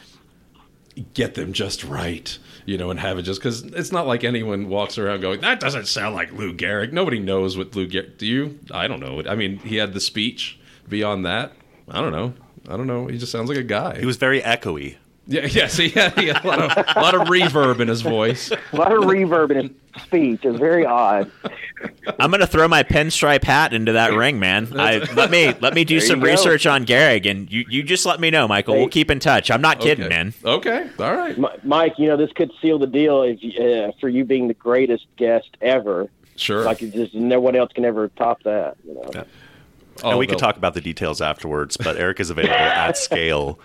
get 1.13 1.33
them 1.33 1.51
just 1.51 1.83
right, 1.83 2.37
you 2.65 2.77
know, 2.77 2.89
and 2.89 2.97
have 2.97 3.19
it 3.19 3.23
just 3.23 3.41
because 3.41 3.63
it's 3.63 3.91
not 3.91 4.07
like 4.07 4.23
anyone 4.23 4.69
walks 4.69 4.97
around 4.97 5.19
going, 5.19 5.41
that 5.41 5.59
doesn't 5.59 5.87
sound 5.87 6.15
like 6.15 6.31
Lou 6.31 6.53
Gehrig. 6.53 6.93
Nobody 6.93 7.19
knows 7.19 7.57
what 7.57 7.75
Lou 7.75 7.85
Gehrig. 7.85 8.17
Do 8.17 8.25
you? 8.25 8.59
I 8.71 8.87
don't 8.87 9.01
know. 9.01 9.21
I 9.27 9.35
mean, 9.35 9.57
he 9.57 9.75
had 9.75 9.93
the 9.93 9.99
speech. 9.99 10.57
Beyond 10.87 11.25
that, 11.25 11.51
I 11.89 11.99
don't 11.99 12.13
know. 12.13 12.33
I 12.69 12.77
don't 12.77 12.87
know. 12.87 13.07
He 13.07 13.17
just 13.17 13.33
sounds 13.33 13.49
like 13.49 13.57
a 13.57 13.63
guy. 13.63 13.99
He 13.99 14.05
was 14.05 14.15
very 14.15 14.41
echoey. 14.41 14.95
Yeah, 15.25 15.45
yes, 15.45 15.77
he 15.77 15.89
had, 15.89 16.19
he 16.19 16.27
had 16.27 16.43
a, 16.43 16.47
lot 16.47 16.59
of, 16.59 16.71
a 16.97 16.99
lot 16.99 17.15
of 17.15 17.21
reverb 17.29 17.79
in 17.79 17.87
his 17.87 18.01
voice. 18.01 18.51
A 18.51 18.75
lot 18.75 18.91
of 18.91 19.03
reverb 19.05 19.51
in 19.51 19.69
his 19.69 20.03
speech. 20.03 20.41
It's 20.43 20.59
very 20.59 20.85
odd. 20.85 21.31
I'm 22.19 22.29
gonna 22.29 22.45
throw 22.45 22.67
my 22.67 22.83
pinstripe 22.83 23.43
hat 23.43 23.73
into 23.73 23.93
that 23.93 24.13
ring, 24.13 24.39
man. 24.39 24.67
I, 24.77 24.97
let 25.15 25.31
me 25.31 25.53
let 25.61 25.73
me 25.75 25.85
do 25.85 25.99
There 25.99 26.07
some 26.07 26.21
research 26.21 26.65
on 26.65 26.85
Gehrig, 26.85 27.29
and 27.29 27.49
you, 27.51 27.63
you 27.69 27.83
just 27.83 28.05
let 28.05 28.19
me 28.19 28.31
know, 28.31 28.47
Michael. 28.49 28.75
We'll 28.75 28.89
keep 28.89 29.09
in 29.09 29.19
touch. 29.19 29.49
I'm 29.49 29.61
not 29.61 29.79
kidding, 29.79 30.05
Okay. 30.05 30.15
man. 30.15 30.33
Okay, 30.43 30.89
all 30.99 31.15
right, 31.15 31.37
Mi- 31.37 31.47
Mike, 31.63 31.93
you 31.97 32.07
know 32.07 32.17
this 32.17 32.31
could 32.33 32.51
seal 32.61 32.77
the 32.77 32.87
deal 32.87 33.21
if 33.23 33.41
you, 33.41 33.63
uh, 33.63 33.91
for 34.01 34.09
you 34.09 34.25
being 34.25 34.47
the 34.49 34.53
greatest 34.53 35.05
guest 35.17 35.49
ever. 35.61 36.09
sure. 36.35 36.63
Like 36.65 36.81
it 36.81 36.93
just 36.93 37.13
no 37.13 37.39
one 37.39 37.55
else 37.55 37.71
can 37.73 37.85
ever 37.85 38.09
top 38.09 38.43
that. 38.43 38.75
You 38.85 38.95
know. 38.95 39.23
Yeah. 39.97 40.01
oh, 40.05 40.09
and 40.11 40.19
we 40.19 40.25
can 40.27 40.33
they'll- 40.33 40.39
talk 40.39 40.57
about 40.57 40.73
the 40.73 40.81
details 40.81 41.21
afterwards, 41.21 41.77
but 41.77 41.97
Eric 41.97 42.19
is 42.19 42.29
available 42.29 42.55
at 42.57 42.97
scale. 42.97 43.59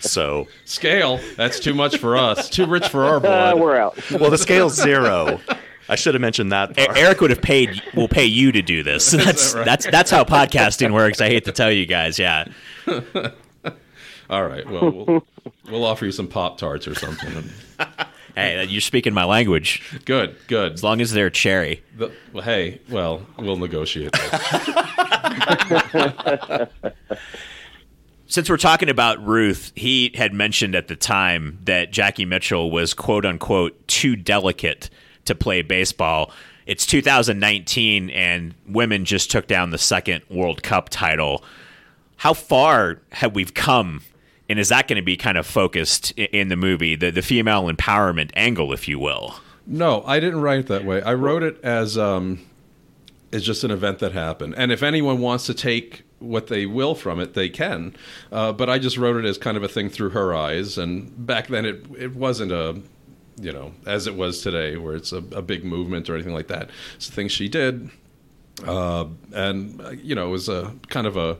So, 0.00 0.46
scale. 0.64 1.20
That's 1.36 1.60
too 1.60 1.74
much 1.74 1.98
for 1.98 2.16
us. 2.16 2.48
Too 2.50 2.66
rich 2.66 2.88
for 2.88 3.04
our 3.04 3.16
Uh, 3.18 3.20
blood. 3.20 3.60
we're 3.60 3.76
out. 3.76 4.10
well, 4.12 4.30
the 4.30 4.38
scale's 4.38 4.74
zero. 4.74 5.40
I 5.88 5.96
should 5.96 6.14
have 6.14 6.22
mentioned 6.22 6.50
that. 6.52 6.74
Part. 6.76 6.96
Eric 6.96 7.20
would 7.20 7.28
have 7.30 7.42
paid 7.42 7.82
will 7.94 8.08
pay 8.08 8.24
you 8.24 8.52
to 8.52 8.62
do 8.62 8.82
this. 8.82 9.10
That's 9.12 9.54
right? 9.54 9.64
that's 9.66 9.84
that's 9.90 10.10
how 10.10 10.24
podcasting 10.24 10.94
works. 10.94 11.20
I 11.20 11.26
hate 11.28 11.44
to 11.44 11.52
tell 11.52 11.70
you 11.70 11.84
guys, 11.84 12.18
yeah. 12.18 12.46
all 14.30 14.46
right. 14.46 14.66
Well, 14.68 14.90
we'll, 14.90 15.26
we'll 15.70 15.84
offer 15.84 16.06
you 16.06 16.12
some 16.12 16.26
pop 16.26 16.56
tarts 16.56 16.88
or 16.88 16.94
something. 16.94 17.50
Hey, 18.34 18.64
you're 18.64 18.80
speaking 18.80 19.14
my 19.14 19.24
language. 19.24 19.82
Good, 20.04 20.36
good. 20.48 20.72
As 20.72 20.82
long 20.82 21.00
as 21.00 21.12
they're 21.12 21.30
cherry. 21.30 21.82
The- 21.96 22.10
well, 22.32 22.42
hey, 22.44 22.80
well, 22.90 23.24
we'll 23.38 23.56
negotiate. 23.56 24.10
Since 28.26 28.48
we're 28.50 28.56
talking 28.56 28.88
about 28.88 29.24
Ruth, 29.24 29.70
he 29.76 30.10
had 30.14 30.32
mentioned 30.32 30.74
at 30.74 30.88
the 30.88 30.96
time 30.96 31.58
that 31.64 31.92
Jackie 31.92 32.24
Mitchell 32.24 32.70
was 32.70 32.92
quote 32.94 33.24
unquote 33.24 33.86
too 33.86 34.16
delicate 34.16 34.90
to 35.26 35.34
play 35.34 35.62
baseball. 35.62 36.32
It's 36.66 36.86
2019 36.86 38.10
and 38.10 38.54
women 38.66 39.04
just 39.04 39.30
took 39.30 39.46
down 39.46 39.70
the 39.70 39.78
second 39.78 40.24
World 40.30 40.62
Cup 40.62 40.88
title. 40.88 41.44
How 42.16 42.32
far 42.32 43.00
have 43.12 43.34
we 43.34 43.44
come? 43.44 44.00
And 44.48 44.58
is 44.58 44.68
that 44.68 44.88
going 44.88 44.96
to 44.96 45.02
be 45.02 45.16
kind 45.16 45.38
of 45.38 45.46
focused 45.46 46.10
in 46.12 46.48
the 46.48 46.56
movie, 46.56 46.96
the, 46.96 47.10
the 47.10 47.22
female 47.22 47.64
empowerment 47.72 48.30
angle, 48.34 48.72
if 48.72 48.86
you 48.86 48.98
will? 48.98 49.36
No, 49.66 50.02
I 50.06 50.20
didn't 50.20 50.42
write 50.42 50.58
it 50.60 50.66
that 50.66 50.84
way. 50.84 51.00
I 51.02 51.14
wrote 51.14 51.42
it 51.42 51.58
as 51.62 51.96
um, 51.96 52.44
just 53.32 53.64
an 53.64 53.70
event 53.70 54.00
that 54.00 54.12
happened, 54.12 54.54
and 54.58 54.70
if 54.70 54.82
anyone 54.82 55.20
wants 55.20 55.46
to 55.46 55.54
take 55.54 56.02
what 56.18 56.46
they 56.48 56.66
will 56.66 56.94
from 56.94 57.20
it, 57.20 57.34
they 57.34 57.48
can. 57.48 57.94
Uh, 58.30 58.52
but 58.52 58.68
I 58.70 58.78
just 58.78 58.96
wrote 58.98 59.16
it 59.16 59.26
as 59.26 59.38
kind 59.38 59.56
of 59.56 59.62
a 59.62 59.68
thing 59.68 59.88
through 59.88 60.10
her 60.10 60.34
eyes, 60.34 60.76
and 60.76 61.26
back 61.26 61.48
then 61.48 61.64
it 61.64 61.84
it 61.98 62.14
wasn't 62.14 62.52
a 62.52 62.80
you 63.40 63.52
know 63.52 63.72
as 63.86 64.06
it 64.06 64.14
was 64.14 64.42
today, 64.42 64.76
where 64.76 64.94
it's 64.94 65.12
a, 65.12 65.22
a 65.32 65.40
big 65.42 65.64
movement 65.64 66.10
or 66.10 66.14
anything 66.14 66.34
like 66.34 66.48
that. 66.48 66.68
It's 66.96 67.08
the 67.08 67.14
things 67.14 67.32
she 67.32 67.48
did. 67.48 67.88
uh, 68.66 69.06
and 69.32 69.80
uh, 69.80 69.90
you 69.90 70.14
know, 70.14 70.26
it 70.26 70.30
was 70.30 70.48
a 70.50 70.74
kind 70.90 71.06
of 71.06 71.16
a. 71.16 71.38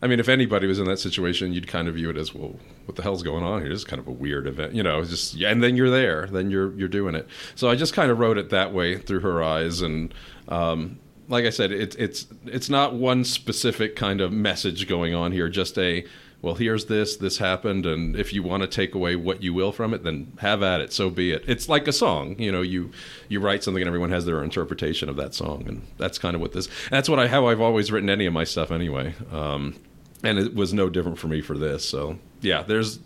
I 0.00 0.06
mean, 0.06 0.20
if 0.20 0.28
anybody 0.28 0.66
was 0.66 0.78
in 0.78 0.84
that 0.86 0.98
situation, 0.98 1.52
you'd 1.52 1.66
kind 1.66 1.88
of 1.88 1.96
view 1.96 2.08
it 2.10 2.16
as, 2.16 2.32
well, 2.32 2.54
what 2.84 2.96
the 2.96 3.02
hell's 3.02 3.22
going 3.22 3.42
on 3.42 3.60
here? 3.62 3.70
This 3.70 3.80
is 3.80 3.84
kind 3.84 3.98
of 3.98 4.06
a 4.06 4.12
weird 4.12 4.46
event, 4.46 4.74
you 4.74 4.82
know. 4.82 5.02
Just, 5.04 5.34
yeah, 5.34 5.50
and 5.50 5.62
then 5.62 5.76
you're 5.76 5.90
there, 5.90 6.26
then 6.26 6.50
you're 6.50 6.72
you're 6.74 6.88
doing 6.88 7.14
it. 7.14 7.26
So 7.56 7.68
I 7.68 7.74
just 7.74 7.94
kind 7.94 8.10
of 8.10 8.18
wrote 8.18 8.38
it 8.38 8.50
that 8.50 8.72
way 8.72 8.96
through 8.96 9.20
her 9.20 9.42
eyes, 9.42 9.82
and 9.82 10.14
um, 10.48 11.00
like 11.28 11.44
I 11.44 11.50
said, 11.50 11.72
it's 11.72 11.96
it's 11.96 12.26
it's 12.46 12.70
not 12.70 12.94
one 12.94 13.24
specific 13.24 13.96
kind 13.96 14.20
of 14.20 14.32
message 14.32 14.86
going 14.86 15.14
on 15.14 15.32
here. 15.32 15.48
Just 15.48 15.76
a 15.78 16.04
well, 16.40 16.54
here's 16.54 16.84
this, 16.84 17.16
this 17.16 17.38
happened, 17.38 17.84
and 17.84 18.14
if 18.14 18.32
you 18.32 18.44
want 18.44 18.62
to 18.62 18.68
take 18.68 18.94
away 18.94 19.16
what 19.16 19.42
you 19.42 19.52
will 19.52 19.72
from 19.72 19.92
it, 19.92 20.04
then 20.04 20.32
have 20.38 20.62
at 20.62 20.80
it. 20.80 20.92
So 20.92 21.10
be 21.10 21.32
it. 21.32 21.42
It's 21.48 21.68
like 21.68 21.88
a 21.88 21.92
song, 21.92 22.38
you 22.38 22.52
know. 22.52 22.62
You 22.62 22.92
you 23.28 23.40
write 23.40 23.64
something, 23.64 23.82
and 23.82 23.88
everyone 23.88 24.10
has 24.10 24.24
their 24.24 24.44
interpretation 24.44 25.08
of 25.08 25.16
that 25.16 25.34
song, 25.34 25.64
and 25.66 25.86
that's 25.96 26.18
kind 26.18 26.36
of 26.36 26.40
what 26.40 26.52
this. 26.52 26.68
That's 26.90 27.08
what 27.08 27.18
I 27.18 27.26
how 27.26 27.46
I've 27.46 27.60
always 27.60 27.90
written 27.90 28.08
any 28.08 28.26
of 28.26 28.32
my 28.32 28.44
stuff 28.44 28.70
anyway. 28.70 29.14
Um, 29.32 29.74
and 30.22 30.38
it 30.38 30.54
was 30.54 30.72
no 30.72 30.88
different 30.88 31.18
for 31.18 31.28
me 31.28 31.40
for 31.40 31.56
this. 31.56 31.88
So 31.88 32.18
yeah, 32.40 32.62
there's 32.62 33.00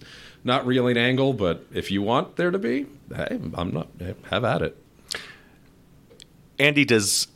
not 0.45 0.67
really 0.67 0.93
an 0.93 0.99
angle, 0.99 1.33
but 1.33 1.65
if 1.73 1.91
you 1.91 2.03
want 2.03 2.37
there 2.37 2.51
to 2.51 2.59
be, 2.59 2.87
hey, 3.15 3.41
I'm 3.55 3.73
not. 3.73 3.89
Have 4.31 4.45
at 4.45 4.63
it. 4.63 4.77
Andy, 6.59 6.85
does 6.85 7.29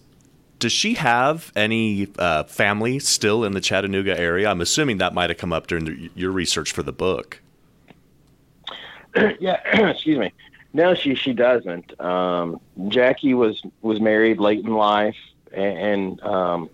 does 0.59 0.72
she 0.72 0.95
have 0.95 1.53
any 1.55 2.09
uh, 2.18 2.45
family 2.45 2.99
still 2.99 3.45
in 3.45 3.53
the 3.53 3.61
Chattanooga 3.61 4.18
area? 4.18 4.49
I'm 4.49 4.61
assuming 4.61 4.99
that 4.99 5.14
might 5.14 5.31
have 5.31 5.39
come 5.39 5.53
up 5.53 5.66
during 5.66 5.85
the, 5.85 6.11
your 6.14 6.31
research 6.31 6.72
for 6.72 6.83
the 6.83 6.93
book. 6.93 7.41
yeah, 9.41 9.61
excuse 9.91 10.18
me. 10.18 10.33
No, 10.72 10.95
she 10.95 11.14
she 11.14 11.33
doesn't. 11.33 11.99
Um, 12.01 12.61
Jackie 12.89 13.35
was 13.35 13.62
was 13.83 14.01
married 14.01 14.39
late 14.39 14.64
in 14.64 14.74
life, 14.74 15.16
and, 15.53 15.79
and 15.79 16.20
um, 16.22 16.70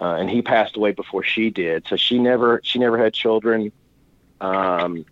uh, 0.00 0.14
and 0.14 0.28
he 0.28 0.42
passed 0.42 0.76
away 0.76 0.92
before 0.92 1.22
she 1.22 1.50
did. 1.50 1.86
So 1.88 1.96
she 1.96 2.18
never 2.18 2.60
she 2.64 2.78
never 2.78 2.98
had 2.98 3.14
children. 3.14 3.72
Um, 4.40 5.04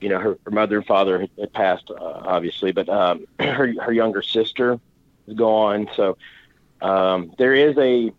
you 0.00 0.08
know, 0.08 0.18
her, 0.18 0.38
her 0.44 0.50
mother 0.50 0.76
and 0.76 0.86
father 0.86 1.20
had, 1.20 1.30
had 1.38 1.52
passed, 1.52 1.90
uh, 1.90 1.94
obviously, 2.00 2.72
but 2.72 2.88
um, 2.88 3.26
her 3.40 3.74
her 3.82 3.92
younger 3.92 4.22
sister 4.22 4.78
is 5.26 5.34
gone. 5.34 5.88
So 5.96 6.16
um, 6.80 7.32
there 7.38 7.54
is 7.54 7.76
a 7.78 8.12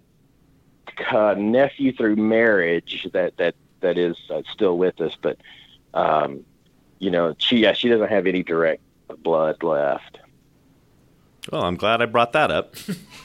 uh, 1.11 1.35
nephew 1.37 1.93
through 1.93 2.15
marriage 2.15 3.07
that 3.13 3.37
that 3.37 3.55
that 3.81 3.97
is 3.97 4.17
uh, 4.29 4.41
still 4.51 4.77
with 4.77 4.99
us, 5.01 5.15
but 5.21 5.37
um, 5.93 6.43
you 6.99 7.11
know, 7.11 7.35
she 7.37 7.57
yeah, 7.57 7.73
she 7.73 7.89
doesn't 7.89 8.09
have 8.09 8.27
any 8.27 8.43
direct 8.43 8.81
blood 9.23 9.63
left. 9.63 10.19
Well, 11.51 11.63
I'm 11.63 11.75
glad 11.75 12.01
I 12.01 12.05
brought 12.07 12.33
that 12.33 12.51
up. 12.51 12.75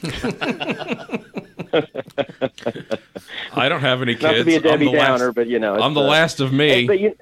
I 3.53 3.69
don't 3.69 3.81
have 3.81 4.01
any 4.01 4.13
kids. 4.13 4.23
Not 4.23 4.33
to 4.33 4.43
be 4.43 4.55
a 4.55 4.59
Debbie 4.59 4.91
Downer, 4.91 5.25
last, 5.25 5.35
but 5.35 5.47
you 5.47 5.59
know, 5.59 5.75
I'm 5.79 5.93
the 5.93 6.01
uh, 6.01 6.07
last 6.07 6.39
of 6.39 6.53
me. 6.53 6.85
Hey, 6.87 7.15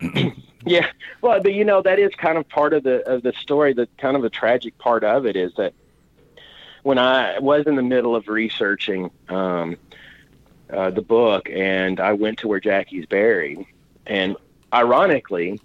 you, 0.00 0.32
yeah, 0.66 0.88
well, 1.22 1.40
but 1.40 1.54
you 1.54 1.64
know, 1.64 1.82
that 1.82 1.98
is 1.98 2.14
kind 2.14 2.38
of 2.38 2.48
part 2.48 2.72
of 2.74 2.82
the 2.82 3.08
of 3.08 3.22
the 3.22 3.32
story. 3.32 3.72
The 3.72 3.88
kind 3.98 4.16
of 4.16 4.22
the 4.22 4.30
tragic 4.30 4.76
part 4.78 5.04
of 5.04 5.26
it 5.26 5.36
is 5.36 5.52
that 5.56 5.72
when 6.82 6.98
I 6.98 7.38
was 7.38 7.66
in 7.66 7.76
the 7.76 7.82
middle 7.82 8.14
of 8.14 8.28
researching 8.28 9.10
um, 9.28 9.76
uh, 10.70 10.90
the 10.90 11.02
book, 11.02 11.48
and 11.50 11.98
I 11.98 12.12
went 12.12 12.38
to 12.40 12.48
where 12.48 12.60
Jackie's 12.60 13.06
buried, 13.06 13.64
and 14.06 14.36
ironically, 14.72 15.60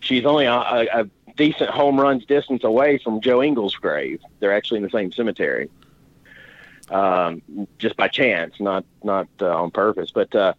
she's 0.00 0.24
only 0.24 0.46
a, 0.46 0.54
a, 0.54 1.08
decent 1.34 1.70
home 1.70 1.98
runs 1.98 2.26
distance 2.26 2.62
away 2.62 2.98
from 2.98 3.20
Joe 3.22 3.40
Engel's 3.40 3.74
grave. 3.74 4.20
They're 4.38 4.54
actually 4.54 4.76
in 4.78 4.82
the 4.82 4.90
same 4.90 5.10
cemetery, 5.12 5.70
um, 6.90 7.42
just 7.78 7.96
by 7.96 8.08
chance, 8.08 8.54
not 8.60 8.84
not 9.02 9.28
uh, 9.40 9.62
on 9.62 9.70
purpose. 9.70 10.10
But 10.10 10.34
uh, 10.34 10.54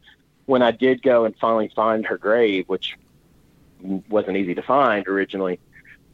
when 0.45 0.61
I 0.61 0.71
did 0.71 1.01
go 1.01 1.25
and 1.25 1.35
finally 1.37 1.71
find 1.75 2.05
her 2.05 2.17
grave, 2.17 2.67
which 2.67 2.97
wasn't 4.09 4.37
easy 4.37 4.55
to 4.55 4.61
find 4.61 5.07
originally, 5.07 5.59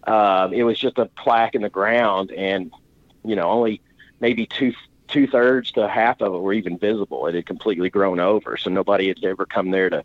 uh, 0.06 0.50
it 0.52 0.64
was 0.64 0.80
just 0.80 0.98
a 0.98 1.06
plaque 1.06 1.56
in 1.56 1.62
the 1.62 1.70
ground, 1.70 2.32
and 2.32 2.72
you 3.24 3.36
know 3.36 3.50
only 3.50 3.82
maybe 4.20 4.46
two 4.46 4.74
two 5.08 5.28
thirds 5.28 5.72
to 5.74 5.88
half 5.88 6.22
of 6.22 6.34
it 6.34 6.38
were 6.38 6.54
even 6.54 6.78
visible. 6.78 7.28
It 7.28 7.36
had 7.36 7.46
completely 7.46 7.90
grown 7.90 8.20
over, 8.20 8.58
so 8.58 8.70
nobody 8.70 9.08
had 9.08 9.24
ever 9.24 9.46
come 9.46 9.72
there 9.72 9.90
to, 9.90 10.04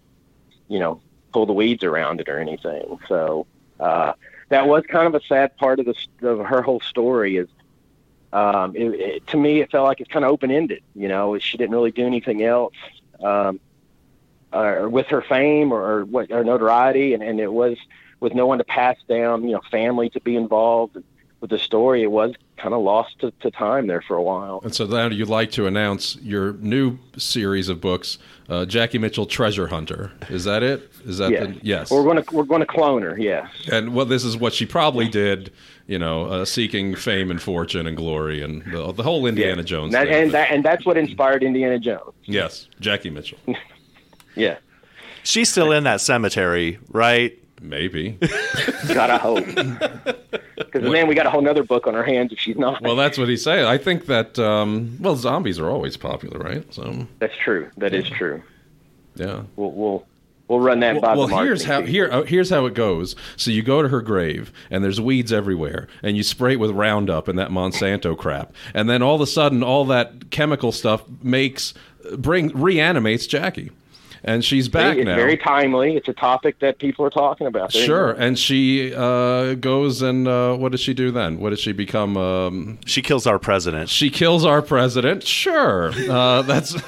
you 0.68 0.78
know, 0.78 1.00
pull 1.32 1.46
the 1.46 1.52
weeds 1.52 1.84
around 1.84 2.20
it 2.20 2.28
or 2.28 2.38
anything. 2.38 2.98
So 3.08 3.46
uh, 3.78 4.14
that 4.48 4.66
was 4.66 4.84
kind 4.86 5.06
of 5.06 5.14
a 5.14 5.24
sad 5.26 5.56
part 5.56 5.80
of 5.80 5.86
the 5.86 5.94
of 6.28 6.46
her 6.46 6.62
whole 6.62 6.80
story. 6.80 7.36
Is 7.36 7.48
um, 8.34 8.74
it, 8.74 8.88
it, 8.94 9.26
to 9.28 9.36
me, 9.36 9.60
it 9.60 9.70
felt 9.70 9.86
like 9.86 10.00
it's 10.00 10.10
kind 10.10 10.24
of 10.24 10.30
open 10.32 10.50
ended. 10.50 10.82
You 10.94 11.06
know, 11.06 11.38
she 11.38 11.56
didn't 11.56 11.72
really 11.72 11.92
do 11.92 12.04
anything 12.04 12.42
else 12.42 12.74
um, 13.22 13.60
uh, 14.52 14.88
with 14.90 15.06
her 15.06 15.22
fame 15.22 15.72
or, 15.72 15.80
or 15.80 16.04
what 16.04 16.32
or 16.32 16.42
notoriety, 16.42 17.14
and, 17.14 17.22
and 17.22 17.38
it 17.38 17.52
was 17.52 17.78
with 18.18 18.34
no 18.34 18.46
one 18.46 18.58
to 18.58 18.64
pass 18.64 18.96
down. 19.08 19.44
You 19.44 19.52
know, 19.52 19.60
family 19.70 20.10
to 20.10 20.20
be 20.20 20.36
involved. 20.36 20.98
With 21.40 21.50
the 21.50 21.58
story, 21.58 22.02
it 22.02 22.10
was 22.10 22.34
kind 22.56 22.72
of 22.72 22.80
lost 22.80 23.18
to, 23.18 23.30
to, 23.40 23.50
time 23.50 23.86
there 23.86 24.00
for 24.00 24.16
a 24.16 24.22
while. 24.22 24.62
And 24.64 24.74
so 24.74 24.86
now 24.86 25.08
you'd 25.08 25.28
like 25.28 25.50
to 25.50 25.66
announce 25.66 26.16
your 26.22 26.54
new 26.54 26.98
series 27.18 27.68
of 27.68 27.82
books, 27.82 28.16
uh, 28.48 28.64
Jackie 28.64 28.96
Mitchell 28.96 29.26
Treasure 29.26 29.66
Hunter. 29.66 30.10
Is 30.30 30.44
that 30.44 30.62
it? 30.62 30.90
Is 31.04 31.18
that 31.18 31.32
yes? 31.32 31.46
The, 31.46 31.60
yes. 31.62 31.90
We're 31.90 32.02
going 32.02 32.22
to 32.22 32.34
we're 32.34 32.44
going 32.44 32.62
to 32.62 32.66
clone 32.66 33.02
her. 33.02 33.18
Yes. 33.18 33.50
And 33.70 33.94
well, 33.94 34.06
this 34.06 34.24
is 34.24 34.38
what 34.38 34.54
she 34.54 34.64
probably 34.64 35.06
did. 35.06 35.52
You 35.86 35.98
know, 35.98 36.24
uh, 36.26 36.44
seeking 36.46 36.94
fame 36.94 37.30
and 37.30 37.40
fortune 37.42 37.86
and 37.86 37.94
glory 37.96 38.42
and 38.42 38.64
the, 38.72 38.92
the 38.92 39.02
whole 39.02 39.26
Indiana 39.26 39.58
yes. 39.58 39.66
Jones. 39.66 39.92
That, 39.92 40.08
thing, 40.08 40.24
and 40.24 40.32
that, 40.32 40.50
and 40.50 40.64
that's 40.64 40.86
what 40.86 40.96
inspired 40.96 41.42
Indiana 41.42 41.78
Jones. 41.78 42.14
Yes, 42.24 42.68
Jackie 42.80 43.10
Mitchell. 43.10 43.38
yeah. 44.34 44.56
She's 45.24 45.50
still 45.50 45.72
in 45.72 45.84
that 45.84 46.00
cemetery, 46.00 46.78
right? 46.88 47.38
Maybe. 47.60 48.18
Gotta 48.88 49.18
hope. 49.18 49.44
Because 50.56 50.90
then 50.90 51.06
we 51.06 51.14
got 51.14 51.26
a 51.26 51.30
whole 51.30 51.48
other 51.48 51.62
book 51.62 51.86
on 51.86 51.94
our 51.94 52.02
hands 52.02 52.32
if 52.32 52.38
she's 52.38 52.56
not. 52.56 52.82
Well, 52.82 52.96
that's 52.96 53.16
what 53.16 53.28
he's 53.28 53.42
saying. 53.42 53.64
I 53.64 53.78
think 53.78 54.06
that 54.06 54.38
um, 54.38 54.96
well, 55.00 55.16
zombies 55.16 55.58
are 55.58 55.70
always 55.70 55.96
popular, 55.96 56.38
right? 56.38 56.72
So 56.74 57.06
that's 57.20 57.36
true. 57.36 57.70
That 57.76 57.94
is 57.94 58.08
true. 58.08 58.42
Yeah. 59.14 59.42
We'll 59.56 59.72
we'll 59.72 60.06
we'll 60.48 60.60
run 60.60 60.80
that 60.80 60.94
well, 60.94 61.02
by 61.02 61.14
well 61.16 61.26
the 61.26 61.36
here's 61.36 61.64
how 61.64 61.82
here 61.82 62.08
uh, 62.10 62.22
here's 62.22 62.50
how 62.50 62.66
it 62.66 62.74
goes. 62.74 63.16
So 63.36 63.50
you 63.50 63.62
go 63.62 63.82
to 63.82 63.88
her 63.88 64.00
grave 64.00 64.52
and 64.70 64.84
there's 64.84 65.00
weeds 65.00 65.32
everywhere, 65.32 65.88
and 66.02 66.16
you 66.16 66.22
spray 66.22 66.52
it 66.52 66.60
with 66.60 66.70
Roundup 66.70 67.28
and 67.28 67.38
that 67.38 67.50
Monsanto 67.50 68.16
crap, 68.16 68.52
and 68.74 68.88
then 68.88 69.02
all 69.02 69.14
of 69.14 69.20
a 69.20 69.26
sudden 69.26 69.62
all 69.62 69.84
that 69.86 70.30
chemical 70.30 70.72
stuff 70.72 71.04
makes 71.22 71.74
bring 72.18 72.48
reanimates 72.48 73.26
Jackie 73.26 73.70
and 74.24 74.44
she's 74.44 74.68
back 74.68 74.96
it's 74.96 75.04
now. 75.04 75.16
Very 75.16 75.36
timely. 75.36 75.96
It's 75.96 76.08
a 76.08 76.14
topic 76.14 76.58
that 76.60 76.78
people 76.78 77.04
are 77.04 77.10
talking 77.10 77.46
about. 77.46 77.72
Sure, 77.72 78.12
and 78.12 78.38
she 78.38 78.94
uh, 78.94 79.54
goes 79.54 80.00
and 80.02 80.26
uh, 80.26 80.56
what 80.56 80.72
does 80.72 80.80
she 80.80 80.94
do 80.94 81.10
then? 81.10 81.38
What 81.38 81.50
does 81.50 81.60
she 81.60 81.72
become? 81.72 82.16
Um, 82.16 82.78
she 82.86 83.02
kills 83.02 83.26
our 83.26 83.38
president. 83.38 83.90
She 83.90 84.10
kills 84.10 84.44
our 84.44 84.62
president. 84.62 85.22
Sure, 85.24 85.92
uh, 86.10 86.42
that's. 86.42 86.74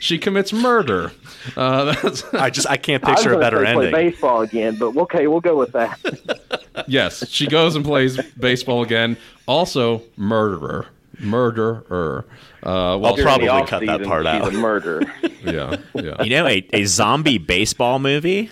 she 0.00 0.18
commits 0.18 0.52
murder. 0.52 1.12
Uh, 1.56 1.94
I 2.32 2.50
just 2.50 2.68
I 2.68 2.76
can't 2.76 3.04
picture 3.04 3.34
a 3.34 3.38
better 3.38 3.64
ending. 3.64 3.90
Play 3.90 4.10
baseball 4.10 4.40
again, 4.40 4.76
but 4.76 4.96
okay, 4.96 5.26
we'll 5.28 5.40
go 5.40 5.56
with 5.56 5.72
that. 5.72 6.64
yes, 6.88 7.28
she 7.28 7.46
goes 7.46 7.76
and 7.76 7.84
plays 7.84 8.20
baseball 8.32 8.82
again. 8.82 9.16
Also, 9.46 10.02
murderer, 10.16 10.86
murderer. 11.20 12.24
Uh, 12.62 12.96
well, 12.98 13.06
I'll 13.06 13.16
probably 13.16 13.46
cut 13.66 13.84
that 13.86 14.02
part 14.02 14.26
out. 14.26 14.52
murder. 14.54 15.02
yeah, 15.44 15.76
yeah. 15.94 16.22
You 16.22 16.30
know, 16.30 16.46
a, 16.46 16.66
a 16.72 16.84
zombie 16.86 17.38
baseball 17.38 17.98
movie. 17.98 18.50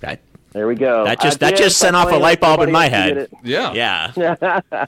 That 0.00 0.20
there 0.50 0.66
we 0.66 0.74
go. 0.74 1.04
That 1.04 1.20
just 1.20 1.40
I 1.42 1.50
that 1.50 1.58
just 1.58 1.78
sent 1.78 1.94
off 1.94 2.10
a 2.10 2.16
light 2.16 2.40
bulb 2.40 2.62
in 2.62 2.72
my 2.72 2.88
head. 2.88 3.28
Yeah, 3.44 3.72
yeah. 3.72 4.10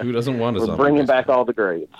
Who 0.00 0.12
doesn't 0.12 0.38
want 0.38 0.56
to? 0.56 0.66
We're 0.66 0.76
bringing 0.76 1.06
back 1.06 1.28
all 1.28 1.44
the 1.44 1.52
greats. 1.52 1.92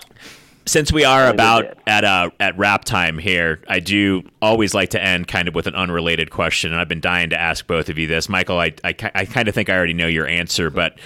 Since 0.66 0.92
we 0.92 1.04
are 1.04 1.28
about 1.28 1.78
at 1.86 2.04
uh, 2.04 2.30
at 2.38 2.56
wrap 2.56 2.84
time 2.84 3.18
here, 3.18 3.61
I 3.66 3.80
do 3.80 4.22
always 4.40 4.74
like 4.74 4.90
to 4.90 5.02
end 5.02 5.26
kind 5.26 5.48
of 5.48 5.54
with 5.54 5.66
an 5.66 5.74
unrelated 5.74 6.30
question, 6.30 6.70
and 6.70 6.80
I've 6.80 6.88
been 6.88 7.00
dying 7.00 7.30
to 7.30 7.40
ask 7.40 7.66
both 7.66 7.88
of 7.88 7.98
you 7.98 8.06
this. 8.06 8.28
Michael, 8.28 8.58
I 8.58 8.74
I, 8.84 8.94
I 9.14 9.24
kind 9.24 9.48
of 9.48 9.54
think 9.54 9.68
I 9.68 9.76
already 9.76 9.94
know 9.94 10.06
your 10.06 10.26
answer, 10.26 10.70
but 10.70 10.98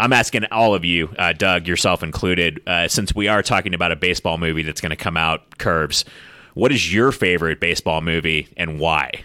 I'm 0.00 0.12
asking 0.12 0.44
all 0.50 0.74
of 0.74 0.84
you, 0.84 1.14
uh, 1.18 1.32
Doug, 1.32 1.68
yourself 1.68 2.02
included, 2.02 2.60
uh, 2.66 2.88
since 2.88 3.14
we 3.14 3.28
are 3.28 3.42
talking 3.42 3.74
about 3.74 3.92
a 3.92 3.96
baseball 3.96 4.38
movie 4.38 4.62
that's 4.62 4.80
going 4.80 4.90
to 4.90 4.96
come 4.96 5.16
out, 5.16 5.58
Curves. 5.58 6.04
What 6.54 6.72
is 6.72 6.92
your 6.92 7.12
favorite 7.12 7.60
baseball 7.60 8.00
movie 8.00 8.48
and 8.56 8.80
why? 8.80 9.24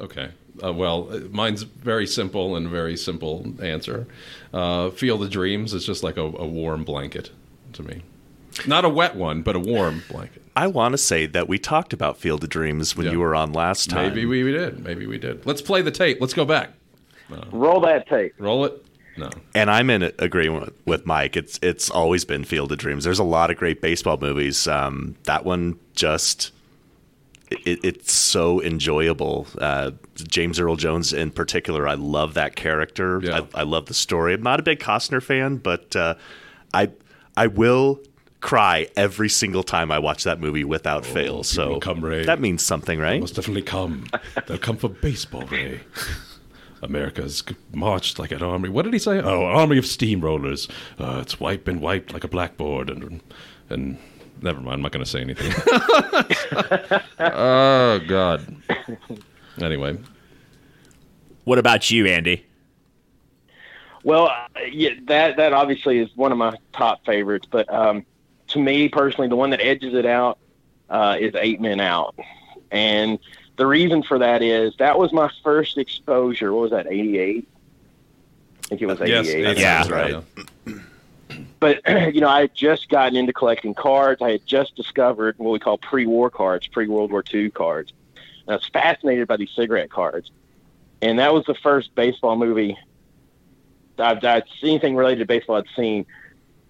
Okay. 0.00 0.30
Uh, 0.62 0.72
well, 0.72 1.04
mine's 1.30 1.62
very 1.62 2.06
simple 2.06 2.56
and 2.56 2.68
very 2.68 2.96
simple 2.96 3.54
answer. 3.60 4.06
Uh, 4.52 4.90
Field 4.90 5.22
of 5.22 5.30
Dreams 5.30 5.74
is 5.74 5.84
just 5.84 6.02
like 6.02 6.16
a, 6.16 6.22
a 6.22 6.46
warm 6.46 6.84
blanket 6.84 7.30
to 7.74 7.82
me. 7.82 8.02
Not 8.66 8.84
a 8.84 8.88
wet 8.88 9.16
one, 9.16 9.42
but 9.42 9.56
a 9.56 9.60
warm 9.60 10.02
blanket. 10.08 10.42
I 10.56 10.68
want 10.68 10.92
to 10.92 10.98
say 10.98 11.26
that 11.26 11.48
we 11.48 11.58
talked 11.58 11.92
about 11.92 12.18
Field 12.18 12.44
of 12.44 12.50
Dreams 12.50 12.96
when 12.96 13.06
yeah. 13.06 13.12
you 13.12 13.20
were 13.20 13.34
on 13.34 13.52
last 13.52 13.90
time. 13.90 14.08
Maybe 14.08 14.26
we, 14.26 14.44
we 14.44 14.52
did. 14.52 14.84
Maybe 14.84 15.06
we 15.06 15.18
did. 15.18 15.44
Let's 15.44 15.62
play 15.62 15.82
the 15.82 15.90
tape. 15.90 16.20
Let's 16.20 16.34
go 16.34 16.44
back. 16.44 16.70
Uh, 17.32 17.44
roll 17.50 17.80
that 17.80 18.08
tape. 18.08 18.34
Roll 18.38 18.64
it. 18.64 18.84
No. 19.16 19.30
And 19.54 19.70
I'm 19.70 19.90
in 19.90 20.12
agreement 20.18 20.64
with, 20.64 20.86
with 20.86 21.06
Mike. 21.06 21.36
It's 21.36 21.58
it's 21.62 21.90
always 21.90 22.24
been 22.24 22.44
Field 22.44 22.72
of 22.72 22.78
Dreams. 22.78 23.04
There's 23.04 23.18
a 23.18 23.24
lot 23.24 23.50
of 23.50 23.56
great 23.56 23.80
baseball 23.80 24.16
movies. 24.16 24.66
Um, 24.66 25.16
that 25.24 25.44
one 25.44 25.78
just 25.94 26.52
it, 27.50 27.84
it's 27.84 28.12
so 28.12 28.60
enjoyable. 28.62 29.46
Uh, 29.58 29.92
James 30.16 30.58
Earl 30.58 30.76
Jones 30.76 31.12
in 31.12 31.30
particular, 31.30 31.86
I 31.86 31.94
love 31.94 32.34
that 32.34 32.56
character. 32.56 33.20
Yeah. 33.22 33.46
I, 33.54 33.60
I 33.60 33.62
love 33.62 33.86
the 33.86 33.94
story. 33.94 34.34
I'm 34.34 34.42
not 34.42 34.60
a 34.60 34.62
big 34.62 34.80
Costner 34.80 35.22
fan, 35.22 35.56
but 35.56 35.94
uh, 35.94 36.14
I 36.72 36.90
I 37.36 37.46
will 37.46 38.00
cry 38.44 38.86
every 38.94 39.30
single 39.30 39.62
time 39.62 39.90
I 39.90 39.98
watch 39.98 40.24
that 40.24 40.38
movie 40.38 40.64
without 40.64 41.06
fail. 41.06 41.42
So 41.42 41.80
come, 41.80 42.04
Ray. 42.04 42.24
that 42.26 42.40
means 42.40 42.62
something, 42.62 43.00
right? 43.00 43.18
Must 43.18 43.34
definitely 43.34 43.62
come. 43.62 44.06
They'll 44.46 44.58
come 44.58 44.76
for 44.76 44.90
baseball, 44.90 45.46
Ray. 45.46 45.80
America's 46.82 47.42
marched 47.72 48.18
like 48.18 48.32
an 48.32 48.42
army. 48.42 48.68
What 48.68 48.82
did 48.84 48.92
he 48.92 48.98
say? 48.98 49.18
Oh, 49.18 49.48
an 49.48 49.56
army 49.56 49.78
of 49.78 49.84
steamrollers. 49.84 50.70
Uh, 50.98 51.20
it's 51.22 51.40
white 51.40 51.66
and 51.66 51.80
white 51.80 52.12
like 52.12 52.22
a 52.22 52.28
blackboard, 52.28 52.90
and 52.90 53.22
and 53.70 53.96
never 54.42 54.60
mind. 54.60 54.74
I'm 54.74 54.82
not 54.82 54.92
going 54.92 55.04
to 55.04 55.10
say 55.10 55.22
anything. 55.22 55.50
oh 57.18 58.00
God. 58.06 58.54
Anyway, 59.58 59.96
What 61.44 61.58
about 61.58 61.90
you, 61.90 62.06
Andy? 62.06 62.44
Well, 64.02 64.26
uh, 64.26 64.48
yeah, 64.70 64.90
that 65.06 65.38
that 65.38 65.54
obviously 65.54 65.98
is 65.98 66.10
one 66.14 66.30
of 66.30 66.36
my 66.36 66.54
top 66.74 67.06
favorites. 67.06 67.48
But 67.50 67.72
um, 67.72 68.04
to 68.54 68.58
me 68.58 68.88
personally, 68.88 69.28
the 69.28 69.36
one 69.36 69.50
that 69.50 69.60
edges 69.60 69.94
it 69.94 70.06
out 70.06 70.38
uh, 70.88 71.16
is 71.20 71.34
Eight 71.36 71.60
Men 71.60 71.80
Out, 71.80 72.14
and 72.70 73.18
the 73.56 73.66
reason 73.66 74.02
for 74.02 74.18
that 74.18 74.42
is 74.42 74.74
that 74.78 74.98
was 74.98 75.12
my 75.12 75.30
first 75.42 75.76
exposure. 75.78 76.52
What 76.52 76.62
was 76.62 76.70
that? 76.72 76.86
Eighty 76.86 77.18
eight. 77.18 77.48
I 78.64 78.66
think 78.68 78.82
it 78.82 78.86
was 78.86 79.00
eighty 79.00 79.10
yes, 79.12 79.26
that 79.56 79.58
Yeah. 79.58 79.82
sounds 79.82 80.24
right. 80.66 80.80
but 81.60 81.80
you 82.14 82.20
know, 82.20 82.28
I 82.28 82.42
had 82.42 82.54
just 82.54 82.88
gotten 82.88 83.16
into 83.16 83.32
collecting 83.32 83.74
cards. 83.74 84.22
I 84.22 84.32
had 84.32 84.46
just 84.46 84.74
discovered 84.76 85.34
what 85.38 85.50
we 85.50 85.58
call 85.58 85.78
pre-war 85.78 86.30
cards, 86.30 86.66
pre-World 86.66 87.10
War 87.12 87.22
II 87.32 87.50
cards. 87.50 87.92
And 88.46 88.52
I 88.52 88.56
was 88.56 88.66
fascinated 88.72 89.26
by 89.28 89.36
these 89.36 89.50
cigarette 89.54 89.90
cards, 89.90 90.30
and 91.02 91.18
that 91.18 91.32
was 91.34 91.44
the 91.46 91.54
first 91.54 91.94
baseball 91.94 92.36
movie 92.36 92.76
I've, 93.98 94.22
I'd 94.24 94.44
anything 94.62 94.96
related 94.96 95.20
to 95.20 95.26
baseball 95.26 95.56
I'd 95.56 95.64
seen 95.76 96.06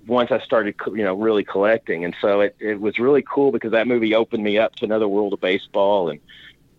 once 0.07 0.31
I 0.31 0.39
started, 0.41 0.75
you 0.89 1.05
know, 1.05 1.15
really 1.15 1.45
collecting. 1.45 2.05
And 2.05 2.15
so 2.21 2.41
it, 2.41 2.57
it 2.59 2.81
was 2.81 2.99
really 2.99 3.23
cool 3.23 3.53
because 3.53 3.73
that 3.73 3.87
movie 3.87 4.15
opened 4.15 4.43
me 4.45 4.59
up 4.59 4.75
to 4.77 4.85
another 4.85 5.09
world 5.09 5.33
of 5.33 5.41
baseball 5.41 6.09
and, 6.11 6.21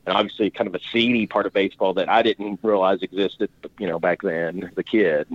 and 0.05 0.15
obviously 0.15 0.49
kind 0.49 0.67
of 0.67 0.75
a 0.75 0.79
seedy 0.91 1.27
part 1.27 1.45
of 1.45 1.53
baseball 1.53 1.93
that 1.95 2.09
I 2.09 2.21
didn't 2.21 2.59
realize 2.61 3.01
existed, 3.01 3.49
you 3.79 3.87
know, 3.87 3.99
back 3.99 4.21
then 4.21 4.63
as 4.63 4.77
a 4.77 4.83
kid. 4.83 5.27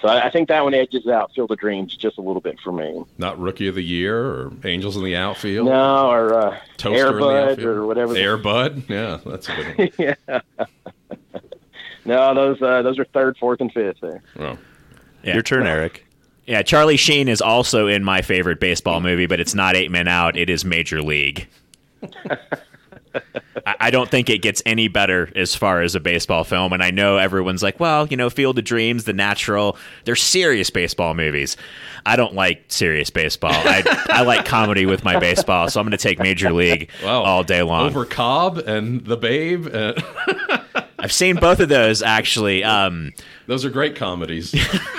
So 0.00 0.08
I, 0.08 0.26
I 0.26 0.30
think 0.30 0.48
that 0.48 0.64
one 0.64 0.74
edges 0.74 1.06
out 1.06 1.32
Field 1.34 1.52
of 1.52 1.58
Dreams 1.58 1.96
just 1.96 2.18
a 2.18 2.20
little 2.20 2.40
bit 2.40 2.58
for 2.60 2.72
me. 2.72 3.04
Not 3.16 3.38
rookie 3.38 3.68
of 3.68 3.76
the 3.76 3.84
year 3.84 4.18
or 4.18 4.52
Angels 4.64 4.96
in 4.96 5.04
the 5.04 5.16
outfield. 5.16 5.68
No, 5.68 6.10
or 6.10 6.34
uh, 6.34 6.58
Toaster 6.76 7.10
in 7.10 7.14
the 7.16 7.22
Airbud 7.22 7.64
or 7.64 7.86
whatever. 7.86 8.12
the- 8.12 8.20
Airbud. 8.20 8.88
Yeah, 8.88 9.20
that's 9.24 9.48
a 9.48 9.54
good 9.54 9.78
one. 9.78 9.90
yeah. 10.28 10.40
no, 12.04 12.34
those 12.34 12.60
uh, 12.60 12.82
those 12.82 12.98
are 12.98 13.04
third, 13.04 13.36
fourth, 13.38 13.60
and 13.60 13.72
fifth 13.72 13.98
there. 14.02 14.22
Oh. 14.38 14.58
Yeah. 15.22 15.34
Your 15.34 15.42
turn, 15.42 15.66
Eric. 15.66 16.04
Yeah, 16.46 16.62
Charlie 16.62 16.96
Sheen 16.98 17.28
is 17.28 17.40
also 17.40 17.86
in 17.86 18.04
my 18.04 18.20
favorite 18.22 18.60
baseball 18.60 19.00
movie, 19.00 19.26
but 19.26 19.40
it's 19.40 19.54
not 19.54 19.76
Eight 19.76 19.90
Men 19.90 20.08
Out. 20.08 20.36
It 20.36 20.50
is 20.50 20.64
Major 20.64 21.02
League. 21.02 21.48
I 23.66 23.90
don't 23.90 24.10
think 24.10 24.28
it 24.28 24.42
gets 24.42 24.60
any 24.66 24.88
better 24.88 25.30
as 25.36 25.54
far 25.54 25.80
as 25.80 25.94
a 25.94 26.00
baseball 26.00 26.44
film. 26.44 26.72
And 26.74 26.82
I 26.82 26.90
know 26.90 27.16
everyone's 27.16 27.62
like, 27.62 27.80
well, 27.80 28.06
you 28.08 28.16
know, 28.16 28.28
Field 28.28 28.58
of 28.58 28.64
Dreams, 28.64 29.04
The 29.04 29.12
Natural, 29.14 29.78
they're 30.04 30.16
serious 30.16 30.68
baseball 30.68 31.14
movies. 31.14 31.56
I 32.04 32.16
don't 32.16 32.34
like 32.34 32.64
serious 32.68 33.08
baseball. 33.08 33.52
I, 33.54 33.82
I 34.10 34.22
like 34.22 34.44
comedy 34.46 34.84
with 34.84 35.02
my 35.04 35.18
baseball, 35.18 35.70
so 35.70 35.80
I'm 35.80 35.86
going 35.86 35.92
to 35.92 35.96
take 35.96 36.18
Major 36.18 36.52
League 36.52 36.90
Wow. 37.02 37.22
all 37.22 37.42
day 37.44 37.62
long. 37.62 37.86
Over 37.86 38.04
Cobb 38.04 38.58
and 38.58 39.02
The 39.06 39.16
Babe. 39.16 39.68
Uh, 39.72 39.94
I've 41.04 41.12
seen 41.12 41.36
both 41.36 41.60
of 41.60 41.68
those 41.68 42.00
actually. 42.00 42.64
Um, 42.64 43.12
those 43.46 43.62
are 43.66 43.68
great 43.70 43.94
comedies. 43.94 44.54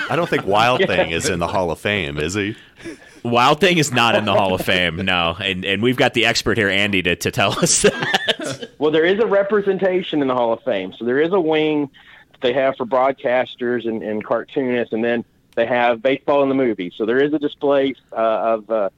I 0.08 0.14
don't 0.14 0.28
think 0.28 0.46
Wild 0.46 0.80
Thing 0.86 1.10
is 1.10 1.28
in 1.28 1.40
the 1.40 1.48
Hall 1.48 1.72
of 1.72 1.80
Fame, 1.80 2.16
is 2.18 2.34
he? 2.34 2.54
Wild 3.24 3.60
Thing 3.60 3.78
is 3.78 3.90
not 3.90 4.14
in 4.14 4.24
the 4.24 4.32
Hall 4.32 4.54
of 4.54 4.60
Fame, 4.60 5.04
no. 5.04 5.36
And 5.40 5.64
and 5.64 5.82
we've 5.82 5.96
got 5.96 6.14
the 6.14 6.26
expert 6.26 6.56
here, 6.58 6.68
Andy, 6.68 7.02
to, 7.02 7.16
to 7.16 7.32
tell 7.32 7.58
us 7.58 7.82
that. 7.82 8.70
Well, 8.78 8.92
there 8.92 9.04
is 9.04 9.18
a 9.18 9.26
representation 9.26 10.22
in 10.22 10.28
the 10.28 10.34
Hall 10.34 10.52
of 10.52 10.62
Fame. 10.62 10.92
So 10.96 11.04
there 11.04 11.18
is 11.20 11.32
a 11.32 11.40
wing 11.40 11.90
that 12.30 12.40
they 12.40 12.52
have 12.52 12.76
for 12.76 12.86
broadcasters 12.86 13.88
and, 13.88 14.00
and 14.04 14.24
cartoonists, 14.24 14.92
and 14.92 15.02
then 15.02 15.24
they 15.56 15.66
have 15.66 16.02
baseball 16.02 16.44
in 16.44 16.48
the 16.48 16.54
movie. 16.54 16.92
So 16.94 17.04
there 17.04 17.20
is 17.20 17.32
a 17.32 17.38
display 17.40 17.96
uh, 18.12 18.14
of 18.14 18.70
uh, 18.70 18.90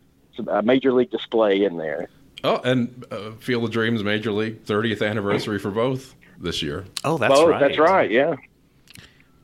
a 0.47 0.63
major 0.63 0.93
league 0.93 1.11
display 1.11 1.65
in 1.65 1.79
there. 1.79 2.11
oh, 2.45 2.61
and 2.65 3.07
uh, 3.11 3.31
Field 3.39 3.65
of 3.65 3.71
Dreams 3.71 4.05
Major 4.05 4.31
League 4.31 4.67
30th 4.67 5.09
anniversary 5.09 5.59
for 5.59 5.71
both 5.71 6.15
this 6.39 6.63
year. 6.63 6.85
Oh, 7.05 7.19
that's 7.19 7.35
oh, 7.37 7.49
right. 7.49 7.61
that's 7.61 7.79
right. 7.79 8.11
Yeah. 8.11 8.37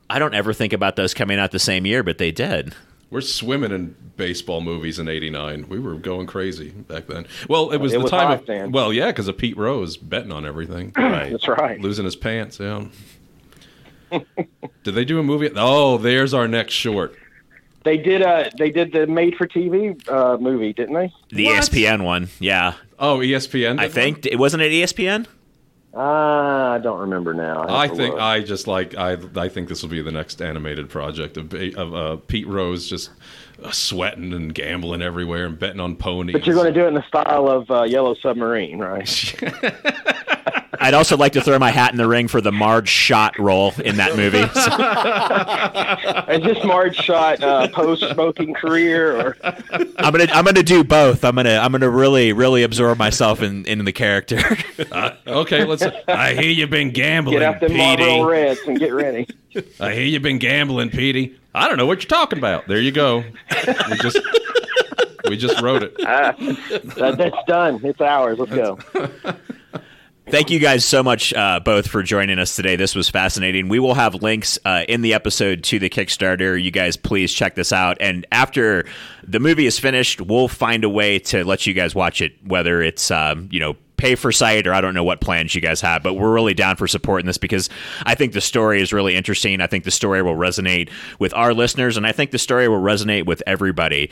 I 0.09 0.19
don't 0.19 0.33
ever 0.35 0.53
think 0.53 0.71
about 0.73 0.95
those 0.95 1.13
coming 1.13 1.39
out 1.39 1.51
the 1.51 1.59
same 1.59 1.85
year, 1.85 2.03
but 2.03 2.17
they 2.19 2.31
did. 2.31 2.75
We're 3.09 3.21
swimming 3.21 3.71
in 3.71 3.95
baseball 4.17 4.61
movies 4.61 4.99
in 4.99 5.07
'89. 5.07 5.67
We 5.69 5.79
were 5.79 5.95
going 5.95 6.27
crazy 6.27 6.69
back 6.69 7.07
then. 7.07 7.25
Well, 7.47 7.71
it 7.71 7.77
was 7.77 7.93
It 7.93 7.97
the 7.97 8.01
was 8.03 8.11
time 8.11 8.27
hot 8.27 8.39
of 8.41 8.45
then. 8.45 8.71
well, 8.71 8.91
yeah, 8.93 9.07
because 9.07 9.27
of 9.27 9.37
Pete 9.37 9.57
Rose 9.57 9.95
betting 9.97 10.31
on 10.31 10.45
everything, 10.45 10.91
Right. 10.97 11.31
That's 11.31 11.47
right. 11.47 11.79
losing 11.79 12.05
his 12.05 12.15
pants. 12.15 12.59
Yeah. 12.59 12.85
Did 14.83 14.95
they 14.95 15.05
do 15.05 15.19
a 15.19 15.23
movie? 15.23 15.49
Oh, 15.55 15.97
there's 15.97 16.33
our 16.33 16.47
next 16.47 16.73
short. 16.73 17.15
They 17.83 17.97
did 17.97 18.21
uh 18.21 18.49
they 18.57 18.71
did 18.71 18.91
the 18.91 19.05
made 19.07 19.35
for 19.35 19.47
TV 19.47 19.95
uh, 20.09 20.37
movie, 20.37 20.73
didn't 20.73 20.95
they? 20.95 21.13
The 21.29 21.45
What? 21.45 21.63
ESPN 21.63 22.03
one, 22.03 22.29
yeah. 22.39 22.73
Oh, 22.97 23.19
ESPN. 23.19 23.79
I 23.79 23.83
did 23.83 23.93
think 23.93 24.25
it 24.25 24.37
wasn't 24.37 24.63
it 24.63 24.71
ESPN. 24.71 25.27
Uh, 25.95 26.73
I 26.75 26.79
don't 26.83 26.99
remember 26.99 27.33
now. 27.33 27.59
one? 27.59 27.69
I 27.69 27.87
think 27.87 28.15
look. 28.15 28.21
I 28.21 28.41
just 28.41 28.67
like 28.67 28.95
I 28.95 29.17
I 29.35 29.47
think 29.47 29.69
this 29.69 29.81
will 29.81 29.89
be 29.89 30.01
the 30.01 30.11
next 30.11 30.41
animated 30.41 30.89
project 30.89 31.37
of 31.37 31.53
of 31.53 31.95
uh, 31.95 32.17
Pete 32.27 32.47
Rose 32.47 32.89
just 32.89 33.11
uh, 33.63 33.71
sweating 33.71 34.33
and 34.33 34.53
gambling 34.53 35.01
everywhere 35.01 35.45
and 35.45 35.57
betting 35.57 35.79
on 35.79 35.95
ponies. 35.95 36.33
But 36.33 36.45
you're 36.45 36.55
going 36.55 36.73
to 36.73 36.77
do 36.77 36.85
it 36.85 36.89
in 36.89 36.95
the 36.95 37.07
style 37.07 37.47
of 37.47 37.71
uh, 37.71 37.83
Yellow 37.83 38.13
Submarine, 38.15 38.79
right? 38.79 39.07
I'd 40.85 40.93
also 40.93 41.17
like 41.17 41.33
to 41.33 41.41
throw 41.41 41.57
my 41.57 41.71
hat 41.71 41.93
in 41.93 41.97
the 41.97 42.07
ring 42.07 42.27
for 42.27 42.41
the 42.41 42.51
Marge 42.51 42.89
Schott 42.89 43.39
role 43.39 43.73
in 43.83 43.97
that 43.97 44.15
movie. 44.15 44.45
So 44.55 46.31
Is 46.31 46.43
this 46.43 46.63
Marge 46.63 46.95
Schott 46.95 47.41
uh, 47.41 47.67
post 47.69 48.03
smoking 48.11 48.53
career 48.53 49.19
or? 49.19 49.37
I'm 49.41 50.11
gonna 50.11 50.27
I'm 50.31 50.45
gonna 50.45 50.61
do 50.63 50.83
both. 50.83 51.23
I'm 51.25 51.35
gonna 51.35 51.57
I'm 51.57 51.71
gonna 51.71 51.89
really 51.89 52.33
really 52.33 52.63
absorb 52.63 52.97
myself 52.97 53.41
in 53.41 53.65
in 53.65 53.83
the 53.83 53.91
character. 53.91 54.39
okay, 55.27 55.65
let's. 55.65 55.83
I 56.07 56.33
hear 56.33 56.51
you've 56.51 56.69
been 56.69 56.91
gambling, 56.91 57.39
Get 57.39 57.41
out 57.43 57.59
them 57.59 57.71
Petey. 57.71 58.05
Marlboro 58.05 58.29
Reds 58.29 58.59
and 58.67 58.77
get 58.79 58.93
ready. 58.93 59.27
I 59.79 59.93
hear 59.93 60.03
you've 60.03 60.23
been 60.23 60.39
gambling, 60.39 60.89
Petey. 60.89 61.39
I 61.53 61.67
don't 61.67 61.77
know 61.77 61.85
what 61.85 62.03
you're 62.03 62.09
talking 62.09 62.37
about. 62.37 62.67
There 62.67 62.79
you 62.79 62.91
go. 62.91 63.23
We 63.89 63.97
just 63.97 64.19
we 65.29 65.37
just 65.37 65.61
wrote 65.61 65.83
it. 65.83 65.97
That, 65.97 67.15
that's 67.17 67.43
done. 67.47 67.79
It's 67.83 68.01
ours. 68.01 68.37
Let's 68.39 68.51
go. 68.53 68.79
Thank 70.27 70.49
you 70.49 70.57
guys 70.57 70.83
so 70.83 71.03
much, 71.03 71.33
uh, 71.35 71.59
both, 71.59 71.87
for 71.87 72.01
joining 72.01 72.39
us 72.39 72.55
today. 72.55 72.75
This 72.75 72.95
was 72.95 73.07
fascinating. 73.09 73.69
We 73.69 73.77
will 73.77 73.93
have 73.93 74.23
links 74.23 74.57
uh, 74.65 74.83
in 74.87 75.01
the 75.01 75.13
episode 75.13 75.63
to 75.65 75.77
the 75.77 75.87
Kickstarter. 75.87 76.61
You 76.61 76.71
guys, 76.71 76.97
please 76.97 77.31
check 77.31 77.53
this 77.53 77.71
out. 77.71 77.97
And 77.99 78.25
after 78.31 78.85
the 79.23 79.39
movie 79.39 79.67
is 79.67 79.77
finished, 79.77 80.21
we'll 80.21 80.47
find 80.47 80.83
a 80.83 80.89
way 80.89 81.19
to 81.19 81.45
let 81.45 81.67
you 81.67 81.75
guys 81.75 81.93
watch 81.93 82.21
it, 82.21 82.33
whether 82.43 82.81
it's 82.81 83.11
um, 83.11 83.49
you 83.51 83.59
know 83.59 83.75
pay 83.97 84.15
for 84.15 84.31
sight 84.31 84.67
or 84.67 84.73
I 84.73 84.81
don't 84.81 84.93
know 84.93 85.03
what 85.03 85.21
plans 85.21 85.55
you 85.55 85.61
guys 85.61 85.79
have. 85.81 86.03
But 86.03 86.15
we're 86.15 86.33
really 86.33 86.53
down 86.53 86.75
for 86.75 86.87
supporting 86.87 87.27
this 87.27 87.37
because 87.37 87.69
I 88.03 88.15
think 88.15 88.33
the 88.33 88.41
story 88.41 88.81
is 88.81 88.91
really 88.91 89.15
interesting. 89.15 89.61
I 89.61 89.67
think 89.67 89.83
the 89.83 89.91
story 89.91 90.21
will 90.21 90.35
resonate 90.35 90.89
with 91.19 91.33
our 91.33 91.53
listeners, 91.53 91.97
and 91.97 92.05
I 92.05 92.11
think 92.11 92.31
the 92.31 92.39
story 92.39 92.67
will 92.67 92.81
resonate 92.81 93.25
with 93.25 93.43
everybody. 93.45 94.09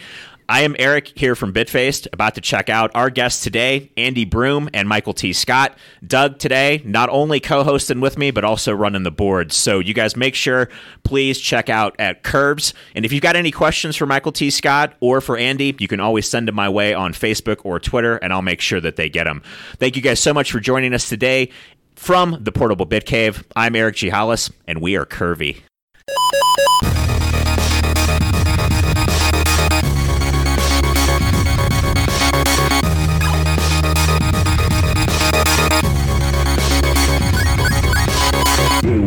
I 0.49 0.61
am 0.61 0.75
Eric 0.77 1.13
here 1.15 1.35
from 1.35 1.53
Bitfaced, 1.53 2.07
about 2.11 2.35
to 2.35 2.41
check 2.41 2.69
out 2.69 2.91
our 2.95 3.09
guests 3.09 3.43
today, 3.43 3.91
Andy 3.95 4.25
Broom 4.25 4.69
and 4.73 4.89
Michael 4.89 5.13
T. 5.13 5.31
Scott. 5.31 5.77
Doug 6.05 6.37
today, 6.37 6.81
not 6.83 7.09
only 7.09 7.39
co 7.39 7.63
hosting 7.63 8.01
with 8.01 8.17
me, 8.17 8.31
but 8.31 8.43
also 8.43 8.73
running 8.73 9.03
the 9.03 9.11
board. 9.11 9.53
So 9.53 9.79
you 9.79 9.93
guys 9.93 10.17
make 10.17 10.35
sure, 10.35 10.69
please 11.03 11.39
check 11.39 11.69
out 11.69 11.95
at 11.97 12.23
Curbs. 12.23 12.73
And 12.93 13.05
if 13.05 13.13
you've 13.13 13.23
got 13.23 13.35
any 13.35 13.51
questions 13.51 13.95
for 13.95 14.05
Michael 14.05 14.31
T. 14.31 14.49
Scott 14.49 14.95
or 14.99 15.21
for 15.21 15.37
Andy, 15.37 15.75
you 15.79 15.87
can 15.87 15.99
always 15.99 16.27
send 16.27 16.47
them 16.47 16.55
my 16.55 16.69
way 16.69 16.93
on 16.93 17.13
Facebook 17.13 17.61
or 17.63 17.79
Twitter, 17.79 18.17
and 18.17 18.33
I'll 18.33 18.41
make 18.41 18.61
sure 18.61 18.81
that 18.81 18.97
they 18.97 19.09
get 19.09 19.23
them. 19.23 19.41
Thank 19.77 19.95
you 19.95 20.01
guys 20.01 20.19
so 20.19 20.33
much 20.33 20.51
for 20.51 20.59
joining 20.59 20.93
us 20.93 21.07
today. 21.07 21.49
From 21.95 22.37
the 22.41 22.51
Portable 22.51 22.85
Bit 22.85 23.05
Cave, 23.05 23.45
I'm 23.55 23.75
Eric 23.75 23.95
G. 23.95 24.09
Hollis, 24.09 24.49
and 24.67 24.81
we 24.81 24.97
are 24.97 25.05
curvy. 25.05 25.61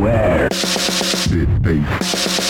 Where? 0.07 0.49
Did 1.31 1.65
they 1.65 2.46